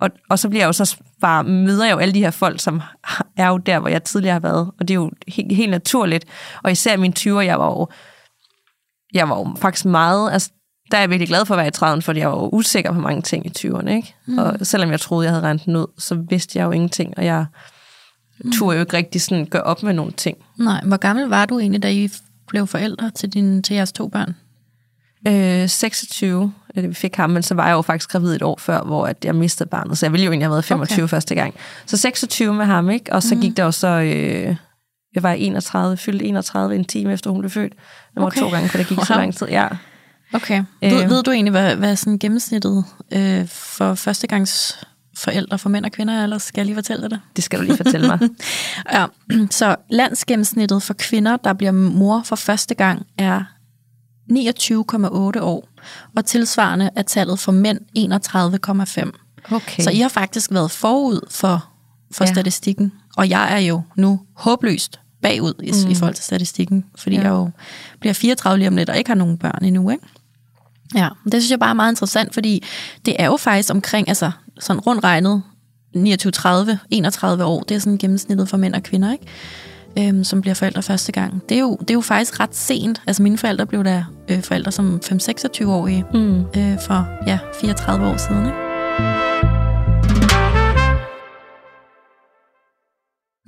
Og, 0.00 0.10
og 0.30 0.38
så 0.38 0.48
bliver 0.48 0.62
jeg 0.62 0.66
jo 0.66 0.72
så 0.72 0.96
bare, 1.20 1.44
møder 1.44 1.84
jeg 1.84 1.92
jo 1.92 1.98
alle 1.98 2.14
de 2.14 2.20
her 2.20 2.30
folk, 2.30 2.60
som 2.60 2.80
er 3.36 3.48
jo 3.48 3.56
der, 3.56 3.78
hvor 3.78 3.88
jeg 3.88 4.02
tidligere 4.02 4.32
har 4.32 4.40
været, 4.40 4.70
og 4.80 4.88
det 4.88 4.90
er 4.90 4.94
jo 4.94 5.10
helt, 5.28 5.56
helt 5.56 5.70
naturligt. 5.70 6.24
Og 6.62 6.72
især 6.72 6.94
i 6.94 6.96
mine 6.96 7.14
20'er, 7.18 7.40
jeg 7.40 7.58
var 7.58 7.66
jo, 7.66 7.88
jeg 9.14 9.28
var 9.28 9.38
jo 9.38 9.54
faktisk 9.58 9.84
meget, 9.84 10.32
altså 10.32 10.50
der 10.92 10.98
er 10.98 11.02
jeg 11.02 11.10
virkelig 11.10 11.28
glad 11.28 11.46
for 11.46 11.54
at 11.54 11.58
være 11.58 11.66
i 11.66 11.96
30'erne, 11.96 12.00
fordi 12.00 12.20
jeg 12.20 12.28
var 12.28 12.54
usikker 12.54 12.92
på 12.92 13.00
mange 13.00 13.22
ting 13.22 13.46
i 13.46 13.52
20'erne. 13.58 13.88
Ikke? 13.88 14.14
Mm. 14.26 14.38
Og 14.38 14.56
selvom 14.62 14.90
jeg 14.90 15.00
troede, 15.00 15.24
jeg 15.24 15.32
havde 15.32 15.44
regnet 15.44 15.64
den 15.64 15.76
ud, 15.76 15.86
så 15.98 16.14
vidste 16.14 16.58
jeg 16.58 16.64
jo 16.64 16.70
ingenting, 16.70 17.14
og 17.16 17.24
jeg 17.24 17.46
mm. 18.44 18.52
turde 18.52 18.76
jo 18.76 18.80
ikke 18.80 18.96
rigtig 18.96 19.22
sådan 19.22 19.46
gøre 19.46 19.62
op 19.62 19.82
med 19.82 19.92
nogle 19.92 20.12
ting. 20.12 20.36
Nej, 20.58 20.80
hvor 20.84 20.96
gammel 20.96 21.28
var 21.28 21.46
du 21.46 21.58
egentlig, 21.58 21.82
da 21.82 21.90
I 21.90 22.10
blev 22.48 22.66
forældre 22.66 23.10
til, 23.10 23.28
din, 23.28 23.62
til 23.62 23.74
jeres 23.74 23.92
to 23.92 24.08
børn? 24.08 24.36
Øh, 25.28 25.68
26, 25.68 26.52
da 26.74 26.80
vi 26.80 26.94
fik 26.94 27.16
ham, 27.16 27.30
men 27.30 27.42
så 27.42 27.54
var 27.54 27.66
jeg 27.66 27.72
jo 27.72 27.82
faktisk 27.82 28.10
gravid 28.10 28.34
et 28.34 28.42
år 28.42 28.58
før, 28.58 28.82
hvor 28.82 29.06
at 29.06 29.24
jeg 29.24 29.34
mistede 29.34 29.68
barnet, 29.68 29.98
så 29.98 30.06
jeg 30.06 30.12
ville 30.12 30.24
jo 30.24 30.30
egentlig 30.30 30.46
have 30.46 30.52
været 30.52 30.64
25 30.64 31.02
okay. 31.02 31.10
første 31.10 31.34
gang. 31.34 31.54
Så 31.86 31.96
26 31.96 32.54
med 32.54 32.64
ham, 32.66 32.90
ikke? 32.90 33.12
Og 33.12 33.22
så 33.22 33.34
mm. 33.34 33.40
gik 33.40 33.56
der 33.56 33.64
jo 33.64 33.70
så... 33.70 33.88
Øh, 33.88 34.56
jeg 35.14 35.22
var 35.22 35.32
31, 35.32 35.96
fyldte 35.96 36.24
31 36.24 36.74
en 36.74 36.84
time 36.84 37.12
efter 37.12 37.30
hun 37.30 37.40
blev 37.40 37.50
født. 37.50 37.72
Det 38.14 38.20
var 38.20 38.26
okay. 38.26 38.40
to 38.40 38.48
gange, 38.50 38.68
for 38.68 38.78
det 38.78 38.86
gik 38.86 38.98
wow. 38.98 39.04
så 39.04 39.14
lang 39.14 39.34
tid. 39.34 39.48
Ja. 39.48 39.68
Okay. 40.32 40.64
Ved, 40.80 41.02
øh, 41.02 41.10
ved 41.10 41.22
du 41.22 41.30
egentlig, 41.30 41.50
hvad, 41.50 41.76
hvad 41.76 41.96
sådan 41.96 42.18
gennemsnittet 42.18 42.84
øh, 43.12 43.48
for 43.48 43.94
førstegangs 43.94 44.78
forældre 45.16 45.58
for 45.58 45.68
mænd 45.68 45.84
og 45.84 45.92
kvinder 45.92 46.14
er, 46.14 46.22
eller 46.22 46.38
skal 46.38 46.60
jeg 46.60 46.66
lige 46.66 46.76
fortælle 46.76 47.02
dig 47.02 47.10
det? 47.10 47.20
Det 47.36 47.44
skal 47.44 47.58
du 47.58 47.64
lige 47.64 47.76
fortælle 47.76 48.06
mig. 48.06 48.18
ja, 48.92 49.06
så 49.50 49.76
landsgennemsnittet 49.90 50.82
for 50.82 50.94
kvinder, 50.94 51.36
der 51.36 51.52
bliver 51.52 51.72
mor 51.72 52.22
for 52.24 52.36
første 52.36 52.74
gang, 52.74 53.06
er 53.18 53.42
29,8 54.32 55.40
år, 55.40 55.68
og 56.16 56.24
tilsvarende 56.24 56.90
er 56.96 57.02
tallet 57.02 57.38
for 57.38 57.52
mænd 57.52 57.78
31,5. 57.98 59.54
Okay. 59.54 59.82
Så 59.82 59.90
I 59.90 59.98
har 59.98 60.08
faktisk 60.08 60.52
været 60.52 60.70
forud 60.70 61.20
for, 61.30 61.68
for 62.12 62.24
ja. 62.24 62.32
statistikken, 62.32 62.92
og 63.16 63.28
jeg 63.28 63.52
er 63.52 63.58
jo 63.58 63.82
nu 63.96 64.20
håbløst 64.36 65.00
bagud 65.22 65.54
i, 65.62 65.72
mm. 65.84 65.90
i 65.90 65.94
forhold 65.94 66.14
til 66.14 66.24
statistikken, 66.24 66.84
fordi 66.96 67.16
ja. 67.16 67.22
jeg 67.22 67.30
jo 67.30 67.50
bliver 68.00 68.12
34 68.12 68.58
lige 68.58 68.68
om 68.68 68.76
lidt 68.76 68.90
og 68.90 68.98
ikke 68.98 69.10
har 69.10 69.14
nogen 69.14 69.38
børn 69.38 69.64
endnu, 69.64 69.90
ikke? 69.90 70.04
Ja, 70.94 71.08
det 71.24 71.32
synes 71.32 71.50
jeg 71.50 71.58
bare 71.58 71.70
er 71.70 71.74
meget 71.74 71.92
interessant, 71.92 72.34
fordi 72.34 72.64
det 73.06 73.16
er 73.18 73.26
jo 73.26 73.36
faktisk 73.36 73.70
omkring, 73.70 74.08
altså 74.08 74.30
sådan 74.60 74.80
rundt 74.80 75.04
regnet, 75.04 75.42
29, 75.94 76.30
30, 76.30 76.78
31 76.90 77.44
år, 77.44 77.60
det 77.60 77.74
er 77.74 77.78
sådan 77.78 77.98
gennemsnittet 77.98 78.48
for 78.48 78.56
mænd 78.56 78.74
og 78.74 78.82
kvinder, 78.82 79.12
ikke? 79.12 79.26
øhm, 79.98 80.24
som 80.24 80.40
bliver 80.40 80.54
forældre 80.54 80.82
første 80.82 81.12
gang. 81.12 81.42
Det 81.48 81.54
er, 81.54 81.60
jo, 81.60 81.76
det 81.80 81.90
er 81.90 81.94
jo 81.94 82.00
faktisk 82.00 82.40
ret 82.40 82.56
sent. 82.56 83.02
Altså 83.06 83.22
mine 83.22 83.38
forældre 83.38 83.66
blev 83.66 83.84
da 83.84 84.04
øh, 84.30 84.42
forældre 84.42 84.72
som 84.72 85.00
5-26-årige 85.04 86.04
mm. 86.14 86.40
øh, 86.40 86.78
for 86.86 87.06
ja, 87.26 87.38
34 87.60 88.06
år 88.06 88.16
siden. 88.16 88.46
Ikke? 88.46 88.58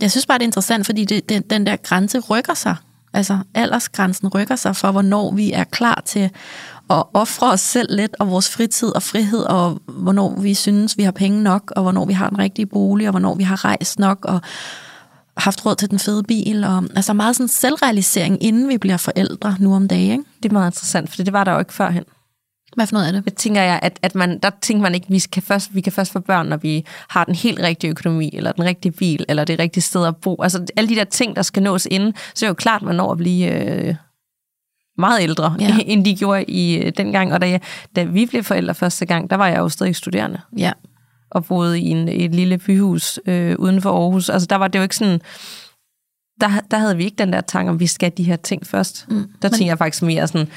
Jeg 0.01 0.11
synes 0.11 0.27
bare, 0.27 0.39
det 0.39 0.45
er 0.45 0.49
interessant, 0.49 0.87
fordi 0.87 1.05
det, 1.05 1.29
det, 1.29 1.51
den 1.51 1.67
der 1.67 1.77
grænse 1.77 2.19
rykker 2.19 2.55
sig. 2.55 2.77
Altså 3.15 3.39
aldersgrænsen 3.55 4.29
rykker 4.29 4.57
sig 4.57 4.77
for, 4.77 4.93
hvornår 4.93 5.33
vi 5.35 5.53
er 5.53 5.65
klar 5.65 6.03
til 6.05 6.31
at 6.91 7.03
ofre 7.15 7.53
os 7.53 7.61
selv 7.61 7.97
lidt, 7.97 8.17
og 8.19 8.31
vores 8.31 8.51
fritid 8.51 8.89
og 8.89 9.03
frihed, 9.03 9.43
og 9.43 9.79
hvornår 9.89 10.41
vi 10.41 10.55
synes, 10.55 10.99
vi 10.99 11.03
har 11.03 11.13
penge 11.13 11.43
nok, 11.43 11.73
og 11.77 11.83
hvornår 11.83 12.05
vi 12.05 12.13
har 12.13 12.29
en 12.29 12.39
rigtig 12.39 12.69
bolig, 12.69 13.07
og 13.07 13.11
hvornår 13.11 13.35
vi 13.35 13.43
har 13.43 13.65
rejst 13.65 13.99
nok, 13.99 14.25
og 14.25 14.41
haft 15.37 15.67
råd 15.67 15.75
til 15.75 15.91
den 15.91 15.99
fede 15.99 16.23
bil. 16.23 16.65
Og, 16.65 16.85
altså 16.97 17.13
meget 17.13 17.37
sådan 17.37 17.49
selvrealisering, 17.49 18.43
inden 18.43 18.69
vi 18.69 18.79
bliver 18.79 18.97
forældre 18.97 19.57
nu 19.59 19.75
om 19.75 19.89
dagen. 19.89 20.11
Ikke? 20.11 20.25
Det 20.43 20.49
er 20.49 20.53
meget 20.53 20.69
interessant, 20.71 21.11
for 21.11 21.23
det 21.23 21.33
var 21.33 21.45
der 21.45 21.53
jo 21.53 21.59
ikke 21.59 21.75
førhen. 21.75 22.05
Hvad 22.75 22.87
for 22.87 22.95
noget 22.95 23.09
er 23.09 23.13
det? 23.13 23.23
Jeg 23.27 23.35
tænker 23.35 23.63
jeg, 23.63 23.79
at, 23.83 23.99
at 24.03 24.15
man, 24.15 24.39
der 24.39 24.51
tænker 24.63 24.83
man 24.83 24.95
ikke, 24.95 25.05
at 25.05 25.11
vi, 25.11 25.19
skal 25.19 25.43
først, 25.43 25.75
vi 25.75 25.81
kan 25.81 25.93
først 25.93 26.13
få 26.13 26.21
børn, 26.21 26.47
når 26.47 26.57
vi 26.57 26.85
har 27.09 27.25
den 27.25 27.35
helt 27.35 27.61
rigtige 27.61 27.91
økonomi, 27.91 28.31
eller 28.33 28.53
den 28.53 28.65
rigtige 28.65 28.93
bil, 28.93 29.25
eller 29.29 29.45
det 29.45 29.59
rigtige 29.59 29.83
sted 29.83 30.07
at 30.07 30.17
bo. 30.17 30.43
Altså 30.43 30.67
alle 30.77 30.91
de 30.91 30.95
der 30.95 31.05
ting, 31.05 31.37
der 31.37 31.43
skal 31.43 31.63
nås 31.63 31.87
inden, 31.91 32.15
så 32.35 32.47
er 32.47 32.49
jo 32.49 32.55
klart, 32.55 32.83
man 32.83 32.95
når 32.95 33.13
at 33.13 33.19
blive 33.19 33.53
øh, 33.53 33.95
meget 34.99 35.23
ældre, 35.23 35.57
ja. 35.61 35.79
end 35.87 36.05
de 36.05 36.17
gjorde 36.17 36.45
i 36.45 36.77
øh, 36.77 36.93
dengang. 36.97 37.33
Og 37.33 37.41
da, 37.41 37.59
da 37.97 38.05
vi 38.05 38.27
blev 38.27 38.45
forældre 38.45 38.75
første 38.75 39.07
gang, 39.07 39.31
der 39.31 39.37
var 39.37 39.49
jeg 39.49 39.59
jo 39.59 39.69
stadig 39.69 39.97
studerende. 39.97 40.41
Ja. 40.57 40.73
Og 41.31 41.45
boede 41.45 41.81
i, 41.81 41.89
en, 41.89 42.09
et 42.09 42.35
lille 42.35 42.59
byhus 42.59 43.21
øh, 43.27 43.57
uden 43.59 43.83
for 43.83 44.03
Aarhus. 44.03 44.29
Altså 44.29 44.47
der 44.47 44.57
var 44.57 44.69
det 44.69 44.79
jo 44.79 44.83
ikke 44.83 44.97
sådan... 44.97 45.21
Der, 46.41 46.49
der 46.71 46.79
havde 46.79 46.97
vi 46.97 47.05
ikke 47.05 47.17
den 47.17 47.33
der 47.33 47.41
tanke 47.41 47.71
om, 47.71 47.81
vi 47.81 47.87
skal 47.87 48.13
de 48.17 48.25
her 48.25 48.37
ting 48.37 48.67
først. 48.67 49.07
Mm. 49.09 49.25
Der 49.43 49.49
tænker 49.49 49.67
jeg 49.67 49.79
faktisk 49.79 50.03
mere 50.03 50.27
sådan, 50.27 50.49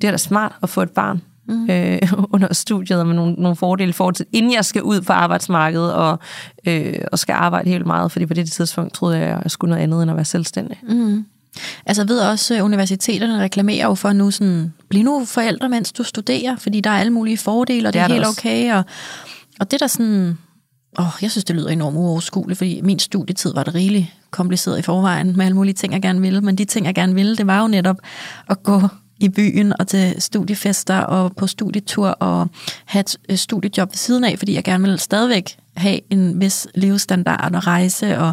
det 0.00 0.06
er 0.06 0.10
da 0.10 0.16
smart 0.16 0.52
at 0.62 0.68
få 0.68 0.82
et 0.82 0.90
barn 0.90 1.22
mm. 1.48 1.70
øh, 1.70 1.98
under 2.34 2.54
studiet 2.54 3.00
og 3.00 3.06
med 3.06 3.14
nogle, 3.14 3.32
nogle 3.32 3.56
fordele 3.56 3.92
for 3.92 4.10
til, 4.10 4.26
inden 4.32 4.52
jeg 4.52 4.64
skal 4.64 4.82
ud 4.82 5.00
på 5.00 5.12
arbejdsmarkedet 5.12 5.92
og, 5.94 6.18
øh, 6.66 6.94
og 7.12 7.18
skal 7.18 7.32
arbejde 7.32 7.70
helt 7.70 7.86
meget, 7.86 8.12
fordi 8.12 8.26
på 8.26 8.34
det 8.34 8.52
tidspunkt 8.52 8.94
troede 8.94 9.18
jeg, 9.18 9.28
at 9.28 9.42
jeg 9.42 9.50
skulle 9.50 9.70
noget 9.70 9.82
andet 9.82 10.02
end 10.02 10.10
at 10.10 10.16
være 10.16 10.24
selvstændig. 10.24 10.80
Mm. 10.88 11.24
Altså 11.86 12.02
jeg 12.02 12.08
ved 12.08 12.20
også, 12.20 12.54
at 12.54 12.60
universiteterne 12.60 13.42
reklamerer 13.42 13.86
jo 13.86 13.94
for 13.94 14.12
nu 14.12 14.30
sådan, 14.30 14.72
bliv 14.88 15.02
nu 15.02 15.24
forældre, 15.24 15.68
mens 15.68 15.92
du 15.92 16.02
studerer, 16.02 16.56
fordi 16.56 16.80
der 16.80 16.90
er 16.90 16.98
alle 16.98 17.12
mulige 17.12 17.38
fordele, 17.38 17.88
og 17.88 17.92
det, 17.92 18.00
det 18.00 18.00
er, 18.00 18.08
er 18.08 18.12
helt 18.12 18.26
også. 18.26 18.40
okay. 18.40 18.74
Og, 18.74 18.84
og 19.60 19.70
det 19.70 19.80
der 19.80 19.86
sådan, 19.86 20.38
åh, 20.98 21.06
jeg 21.22 21.30
synes, 21.30 21.44
det 21.44 21.56
lyder 21.56 21.68
enormt 21.68 21.96
uoverskueligt, 21.96 22.58
fordi 22.58 22.80
min 22.82 22.98
studietid 22.98 23.54
var 23.54 23.62
det 23.62 23.74
rigeligt 23.74 24.06
kompliceret 24.30 24.78
i 24.78 24.82
forvejen 24.82 25.36
med 25.36 25.44
alle 25.44 25.56
mulige 25.56 25.74
ting, 25.74 25.92
jeg 25.92 26.02
gerne 26.02 26.20
ville. 26.20 26.40
Men 26.40 26.58
de 26.58 26.64
ting, 26.64 26.86
jeg 26.86 26.94
gerne 26.94 27.14
ville, 27.14 27.36
det 27.36 27.46
var 27.46 27.60
jo 27.60 27.68
netop 27.68 27.96
at 28.48 28.62
gå 28.62 28.80
i 29.24 29.28
byen 29.28 29.72
og 29.80 29.88
til 29.88 30.14
studiefester 30.18 30.98
og 30.98 31.36
på 31.36 31.46
studietur 31.46 32.08
og 32.08 32.48
have 32.84 33.04
et 33.28 33.38
studiejob 33.40 33.90
ved 33.90 33.96
siden 33.96 34.24
af, 34.24 34.38
fordi 34.38 34.54
jeg 34.54 34.64
gerne 34.64 34.88
vil 34.88 34.98
stadigvæk 34.98 35.56
have 35.76 36.00
en 36.10 36.40
vis 36.40 36.66
levestandard 36.74 37.54
og 37.54 37.66
rejse 37.66 38.18
og 38.18 38.32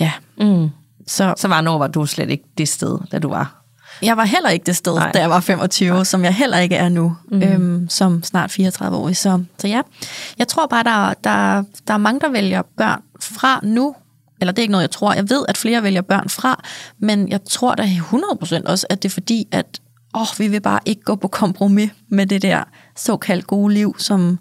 ja. 0.00 0.12
Mm. 0.38 0.68
Så, 1.06 1.34
så 1.36 1.48
var 1.48 1.78
var 1.78 1.86
du 1.86 2.06
slet 2.06 2.30
ikke 2.30 2.44
det 2.58 2.68
sted, 2.68 2.98
da 3.12 3.18
du 3.18 3.28
var? 3.28 3.62
Jeg 4.02 4.16
var 4.16 4.24
heller 4.24 4.50
ikke 4.50 4.66
det 4.66 4.76
sted, 4.76 4.94
Nej. 4.94 5.12
da 5.12 5.18
jeg 5.18 5.30
var 5.30 5.40
25, 5.40 5.94
Nej. 5.94 6.04
som 6.04 6.24
jeg 6.24 6.34
heller 6.34 6.58
ikke 6.58 6.74
er 6.76 6.88
nu, 6.88 7.16
mm. 7.30 7.42
øhm, 7.42 7.88
som 7.88 8.22
snart 8.22 8.50
34 8.50 8.96
år. 8.96 9.12
Så, 9.12 9.44
så 9.58 9.68
ja, 9.68 9.80
jeg 10.38 10.48
tror 10.48 10.66
bare, 10.66 10.84
der, 10.84 11.14
der, 11.24 11.62
der 11.88 11.94
er 11.94 11.98
mange, 11.98 12.20
der 12.20 12.28
vælger 12.28 12.62
børn 12.76 13.02
fra 13.20 13.60
nu, 13.62 13.94
eller 14.40 14.52
det 14.52 14.58
er 14.58 14.62
ikke 14.62 14.72
noget, 14.72 14.82
jeg 14.82 14.90
tror. 14.90 15.12
Jeg 15.12 15.30
ved, 15.30 15.44
at 15.48 15.56
flere 15.56 15.82
vælger 15.82 16.02
børn 16.02 16.28
fra, 16.28 16.62
men 16.98 17.28
jeg 17.28 17.44
tror 17.44 17.74
da 17.74 17.82
100% 17.82 18.62
også, 18.66 18.86
at 18.90 19.02
det 19.02 19.08
er 19.08 19.12
fordi, 19.12 19.48
at 19.52 19.80
åh, 20.16 20.26
vi 20.38 20.48
vil 20.48 20.60
bare 20.60 20.80
ikke 20.84 21.02
gå 21.02 21.14
på 21.14 21.28
kompromis 21.28 21.90
med 22.08 22.26
det 22.26 22.42
der 22.42 22.64
såkaldt 22.96 23.46
gode 23.46 23.74
liv, 23.74 23.96
som 23.98 24.38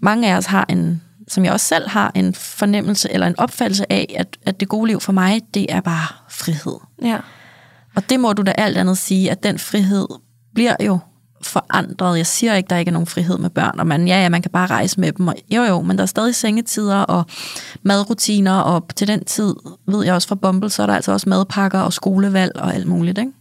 mange 0.00 0.32
af 0.32 0.36
os 0.36 0.46
har 0.46 0.66
en, 0.68 1.02
som 1.28 1.44
jeg 1.44 1.52
også 1.52 1.66
selv 1.66 1.88
har 1.88 2.12
en 2.14 2.34
fornemmelse 2.34 3.12
eller 3.12 3.26
en 3.26 3.38
opfattelse 3.38 3.92
af, 3.92 4.14
at, 4.18 4.36
at 4.42 4.60
det 4.60 4.68
gode 4.68 4.86
liv 4.86 5.00
for 5.00 5.12
mig, 5.12 5.40
det 5.54 5.66
er 5.68 5.80
bare 5.80 6.06
frihed. 6.30 6.76
Ja. 7.02 7.18
Og 7.96 8.10
det 8.10 8.20
må 8.20 8.32
du 8.32 8.42
da 8.42 8.50
alt 8.50 8.76
andet 8.76 8.98
sige, 8.98 9.30
at 9.30 9.42
den 9.42 9.58
frihed 9.58 10.06
bliver 10.54 10.76
jo 10.80 10.98
forandret. 11.42 12.16
Jeg 12.16 12.26
siger 12.26 12.54
ikke, 12.54 12.68
der 12.68 12.76
ikke 12.76 12.88
er 12.88 12.92
nogen 12.92 13.06
frihed 13.06 13.38
med 13.38 13.50
børn, 13.50 13.80
og 13.80 13.86
man, 13.86 14.08
ja, 14.08 14.22
ja, 14.22 14.28
man 14.28 14.42
kan 14.42 14.50
bare 14.50 14.66
rejse 14.66 15.00
med 15.00 15.12
dem. 15.12 15.28
Og, 15.28 15.34
jo, 15.50 15.62
jo, 15.62 15.82
men 15.82 15.96
der 15.96 16.02
er 16.02 16.06
stadig 16.06 16.34
sengetider 16.34 16.96
og 16.96 17.26
madrutiner, 17.82 18.58
og 18.58 18.88
til 18.96 19.08
den 19.08 19.24
tid, 19.24 19.54
ved 19.86 20.04
jeg 20.04 20.14
også 20.14 20.28
fra 20.28 20.34
Bumble, 20.34 20.70
så 20.70 20.82
er 20.82 20.86
der 20.86 20.94
altså 20.94 21.12
også 21.12 21.28
madpakker 21.28 21.80
og 21.80 21.92
skolevalg 21.92 22.52
og 22.56 22.74
alt 22.74 22.86
muligt, 22.86 23.18
ikke? 23.18 23.32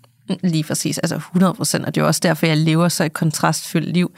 Lige 0.44 0.63
præcis, 0.63 0.98
altså 0.98 1.15
100 1.15 1.54
procent, 1.54 1.86
og 1.86 1.96
det 1.96 2.02
er 2.02 2.06
også 2.06 2.20
derfor, 2.24 2.46
jeg 2.46 2.58
lever 2.58 2.88
så 2.88 3.04
et 3.04 3.13
kontrastfyldt 3.13 3.94
liv, 3.94 4.12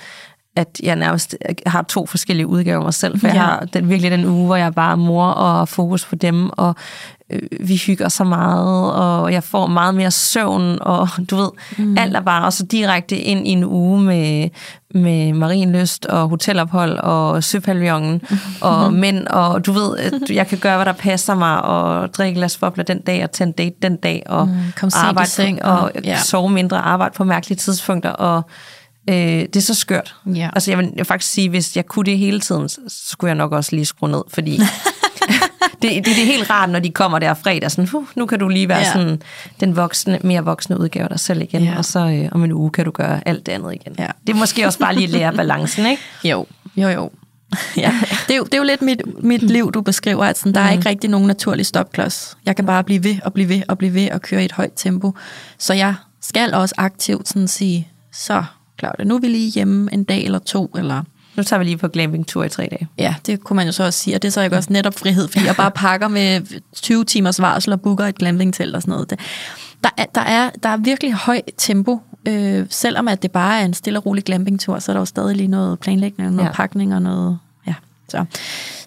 at 0.55 0.79
jeg 0.83 0.95
nærmest 0.95 1.37
har 1.65 1.81
to 1.81 2.05
forskellige 2.05 2.47
udgaver 2.47 2.77
af 2.77 2.83
mig 2.83 2.93
selv, 2.93 3.19
for 3.19 3.27
ja. 3.27 3.33
jeg 3.33 3.43
har 3.43 3.59
den, 3.73 3.89
virkelig 3.89 4.11
den 4.11 4.25
uge, 4.25 4.45
hvor 4.45 4.55
jeg 4.55 4.73
bare 4.73 4.91
er 4.91 4.95
mor 4.95 5.25
og 5.25 5.69
fokus 5.69 6.05
på 6.05 6.15
dem, 6.15 6.49
og 6.49 6.67
øh, 6.69 6.73
vi 7.59 7.75
hygger 7.75 8.09
så 8.09 8.23
meget, 8.23 8.93
og 8.93 9.33
jeg 9.33 9.43
får 9.43 9.67
meget 9.67 9.95
mere 9.95 10.11
søvn, 10.11 10.77
og 10.81 11.09
du 11.29 11.35
ved, 11.35 11.49
mm. 11.77 11.97
alt 11.97 12.15
er 12.15 12.21
bare 12.21 12.51
så 12.51 12.65
direkte 12.65 13.17
ind 13.17 13.47
i 13.47 13.51
en 13.51 13.63
uge 13.63 14.01
med, 14.01 14.49
med 14.93 15.33
marienlyst 15.33 16.05
og 16.05 16.29
hotelophold 16.29 16.97
og 16.97 17.43
søpavillonen 17.43 18.21
og 18.61 18.93
mænd, 18.93 19.27
og 19.27 19.65
du 19.65 19.71
ved, 19.71 19.97
at 19.97 20.29
jeg 20.29 20.47
kan 20.47 20.57
gøre, 20.57 20.75
hvad 20.75 20.85
der 20.85 20.93
passer 20.93 21.35
mig, 21.35 21.61
og 21.61 22.13
drikke 22.13 22.39
glas 22.39 22.57
bobler 22.57 22.83
den 22.83 23.01
dag, 23.01 23.23
og 23.23 23.31
tage 23.31 23.47
en 23.47 23.53
date 23.53 23.75
den 23.81 23.95
dag, 23.95 24.23
og 24.25 24.47
mm, 24.47 24.89
arbejde 24.93 25.29
seng, 25.29 25.65
og, 25.65 25.79
og 25.79 25.91
ja. 26.03 26.17
sove 26.17 26.49
mindre, 26.49 26.77
arbejde 26.77 27.13
på 27.17 27.23
mærkelige 27.23 27.57
tidspunkter, 27.57 28.09
og 28.09 28.43
Øh, 29.09 29.15
det 29.15 29.55
er 29.55 29.61
så 29.61 29.73
skørt. 29.73 30.15
Ja. 30.35 30.49
Altså 30.53 30.71
jeg 30.71 30.77
vil, 30.77 30.85
jeg 30.85 30.97
vil 30.97 31.05
faktisk 31.05 31.33
sige, 31.33 31.49
hvis 31.49 31.75
jeg 31.75 31.85
kunne 31.85 32.05
det 32.05 32.17
hele 32.17 32.39
tiden, 32.39 32.69
så 32.69 32.79
skulle 32.87 33.29
jeg 33.29 33.35
nok 33.35 33.51
også 33.51 33.75
lige 33.75 33.85
skrue 33.85 34.11
ned, 34.11 34.21
fordi 34.27 34.59
det, 35.81 35.91
det, 35.91 36.05
det 36.05 36.21
er 36.21 36.25
helt 36.25 36.49
rart, 36.49 36.69
når 36.69 36.79
de 36.79 36.89
kommer 36.89 37.19
der 37.19 37.33
fredag, 37.33 37.71
sådan, 37.71 37.89
uh, 37.93 38.05
nu 38.15 38.25
kan 38.25 38.39
du 38.39 38.47
lige 38.47 38.69
være 38.69 38.79
ja. 38.79 38.93
sådan 38.93 39.21
den 39.59 39.75
voksne, 39.75 40.19
mere 40.23 40.43
voksne 40.43 40.79
udgave 40.79 41.03
af 41.03 41.09
dig 41.09 41.19
selv 41.19 41.41
igen, 41.41 41.63
ja. 41.63 41.77
og 41.77 41.85
så 41.85 41.99
øh, 41.99 42.29
om 42.31 42.43
en 42.43 42.51
uge 42.51 42.71
kan 42.71 42.85
du 42.85 42.91
gøre 42.91 43.27
alt 43.27 43.45
det 43.45 43.51
andet 43.51 43.73
igen. 43.73 43.95
Ja. 43.99 44.07
Det 44.27 44.33
er 44.33 44.37
måske 44.37 44.65
også 44.65 44.79
bare 44.79 44.95
lige 44.95 45.07
lære 45.07 45.33
balancen, 45.33 45.85
ikke? 45.85 46.01
Jo, 46.31 46.45
jo, 46.77 46.89
jo. 46.89 47.11
ja. 47.77 47.93
det, 48.27 48.33
er 48.33 48.37
jo, 48.37 48.43
det 48.43 48.53
er 48.53 48.57
jo 48.57 48.63
lidt 48.63 48.81
mit, 48.81 49.23
mit 49.23 49.43
liv, 49.43 49.71
du 49.71 49.81
beskriver, 49.81 50.25
at 50.25 50.37
sådan, 50.37 50.53
der 50.53 50.61
er 50.61 50.71
mm. 50.71 50.77
ikke 50.77 50.89
rigtig 50.89 51.09
nogen 51.09 51.27
naturlig 51.27 51.65
stopklods. 51.65 52.37
Jeg 52.45 52.55
kan 52.55 52.65
bare 52.65 52.83
blive 52.83 53.03
ved 53.03 53.15
og 53.23 53.33
blive 53.33 53.49
ved 53.49 53.61
og 53.67 53.77
blive 53.77 53.93
ved 53.93 54.09
og 54.11 54.21
køre 54.21 54.41
i 54.41 54.45
et 54.45 54.51
højt 54.51 54.71
tempo. 54.75 55.13
Så 55.57 55.73
jeg 55.73 55.95
skal 56.21 56.53
også 56.53 56.75
aktivt 56.77 57.27
sådan 57.27 57.47
sige, 57.47 57.87
så 58.13 58.43
Claudia, 58.79 59.05
nu 59.05 59.15
er 59.15 59.19
vi 59.19 59.27
lige 59.27 59.51
hjemme 59.51 59.93
en 59.93 60.03
dag 60.03 60.23
eller 60.23 60.39
to, 60.39 60.71
eller... 60.77 61.03
Nu 61.35 61.43
tager 61.43 61.57
vi 61.57 61.65
lige 61.65 61.77
på 61.77 61.87
glampingtur 61.87 62.43
i 62.43 62.49
tre 62.49 62.67
dage. 62.71 62.87
Ja, 62.97 63.15
det 63.25 63.43
kunne 63.43 63.55
man 63.55 63.65
jo 63.65 63.71
så 63.71 63.83
også 63.83 63.99
sige, 63.99 64.15
og 64.15 64.21
det 64.21 64.27
er 64.27 64.31
så 64.31 64.41
ikke 64.41 64.57
også 64.57 64.73
netop 64.73 64.93
frihed, 64.93 65.27
fordi 65.27 65.45
jeg 65.45 65.55
bare 65.55 65.71
pakker 65.85 66.07
med 66.07 66.41
20 66.75 67.05
timers 67.05 67.41
varsel 67.41 67.73
og 67.73 67.81
booker 67.81 68.05
et 68.05 68.15
glampingtelt 68.15 68.75
og 68.75 68.81
sådan 68.81 68.91
noget. 68.91 69.09
Det, 69.09 69.19
der, 69.83 69.89
er, 69.97 70.05
der, 70.15 70.21
er, 70.21 70.49
der 70.63 70.69
er 70.69 70.77
virkelig 70.77 71.13
høj 71.13 71.41
tempo, 71.57 71.99
øh, 72.27 72.65
selvom 72.69 73.07
at 73.07 73.23
det 73.23 73.31
bare 73.31 73.61
er 73.61 73.65
en 73.65 73.73
stille 73.73 73.99
og 73.99 74.05
rolig 74.05 74.23
glampingtur, 74.23 74.79
så 74.79 74.91
er 74.91 74.93
der 74.93 75.01
jo 75.01 75.05
stadig 75.05 75.35
lige 75.35 75.47
noget 75.47 75.79
planlægning, 75.79 76.31
noget 76.31 76.47
ja. 76.47 76.53
pakning 76.53 76.95
og 76.95 77.01
noget... 77.01 77.39
Ja, 77.67 77.73
så, 78.09 78.25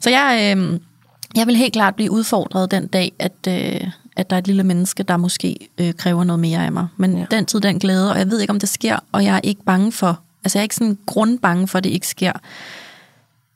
så 0.01 0.11
jeg, 0.11 0.57
øh, 0.57 0.81
jeg 1.37 1.47
vil 1.47 1.57
helt 1.57 1.73
klart 1.73 1.95
blive 1.95 2.11
udfordret 2.11 2.71
den 2.71 2.87
dag, 2.87 3.13
at, 3.19 3.33
øh, 3.49 3.89
at 4.17 4.31
der 4.31 4.37
er 4.37 4.39
et 4.39 4.47
lille 4.47 4.65
menneske, 4.65 5.03
der 5.03 5.17
måske 5.17 5.69
øh, 5.79 5.95
kræver 5.95 6.25
noget 6.25 6.41
mere 6.41 6.65
af 6.65 6.73
mig. 6.73 6.87
Men 6.97 7.19
ja. 7.19 7.25
den 7.31 7.47
tid, 7.47 7.61
den 7.61 7.79
glæde, 7.79 8.13
og 8.13 8.19
jeg 8.19 8.31
ved 8.31 8.41
ikke, 8.41 8.51
om 8.51 8.61
det 8.61 8.69
sker, 8.69 8.99
og 9.13 9.25
jeg 9.25 9.35
er 9.35 9.41
ikke 9.43 9.65
bange 9.65 9.93
for, 9.93 10.21
altså 10.45 10.59
jeg 10.59 10.61
er 10.61 10.65
ikke 10.65 10.75
sådan 10.75 10.99
grundbange 11.07 11.69
for, 11.69 11.79
at 11.79 11.85
det 11.85 11.91
ikke 11.91 12.09
sker. 12.09 12.33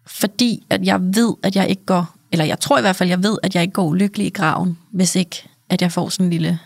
Fordi 0.06 0.66
at 0.70 0.84
jeg 0.84 1.00
ved, 1.00 1.34
at 1.42 1.56
jeg 1.56 1.68
ikke 1.68 1.84
går, 1.84 2.14
eller 2.32 2.44
jeg 2.44 2.60
tror 2.60 2.78
i 2.78 2.80
hvert 2.80 2.96
fald, 2.96 3.08
jeg 3.08 3.22
ved, 3.22 3.38
at 3.42 3.54
jeg 3.54 3.62
ikke 3.62 3.72
går 3.72 3.84
ulykkelig 3.84 4.26
i 4.26 4.30
graven, 4.30 4.78
hvis 4.90 5.16
ikke, 5.16 5.48
at 5.68 5.82
jeg 5.82 5.92
får 5.92 6.08
sådan 6.08 6.26
en 6.26 6.30
lille 6.30 6.58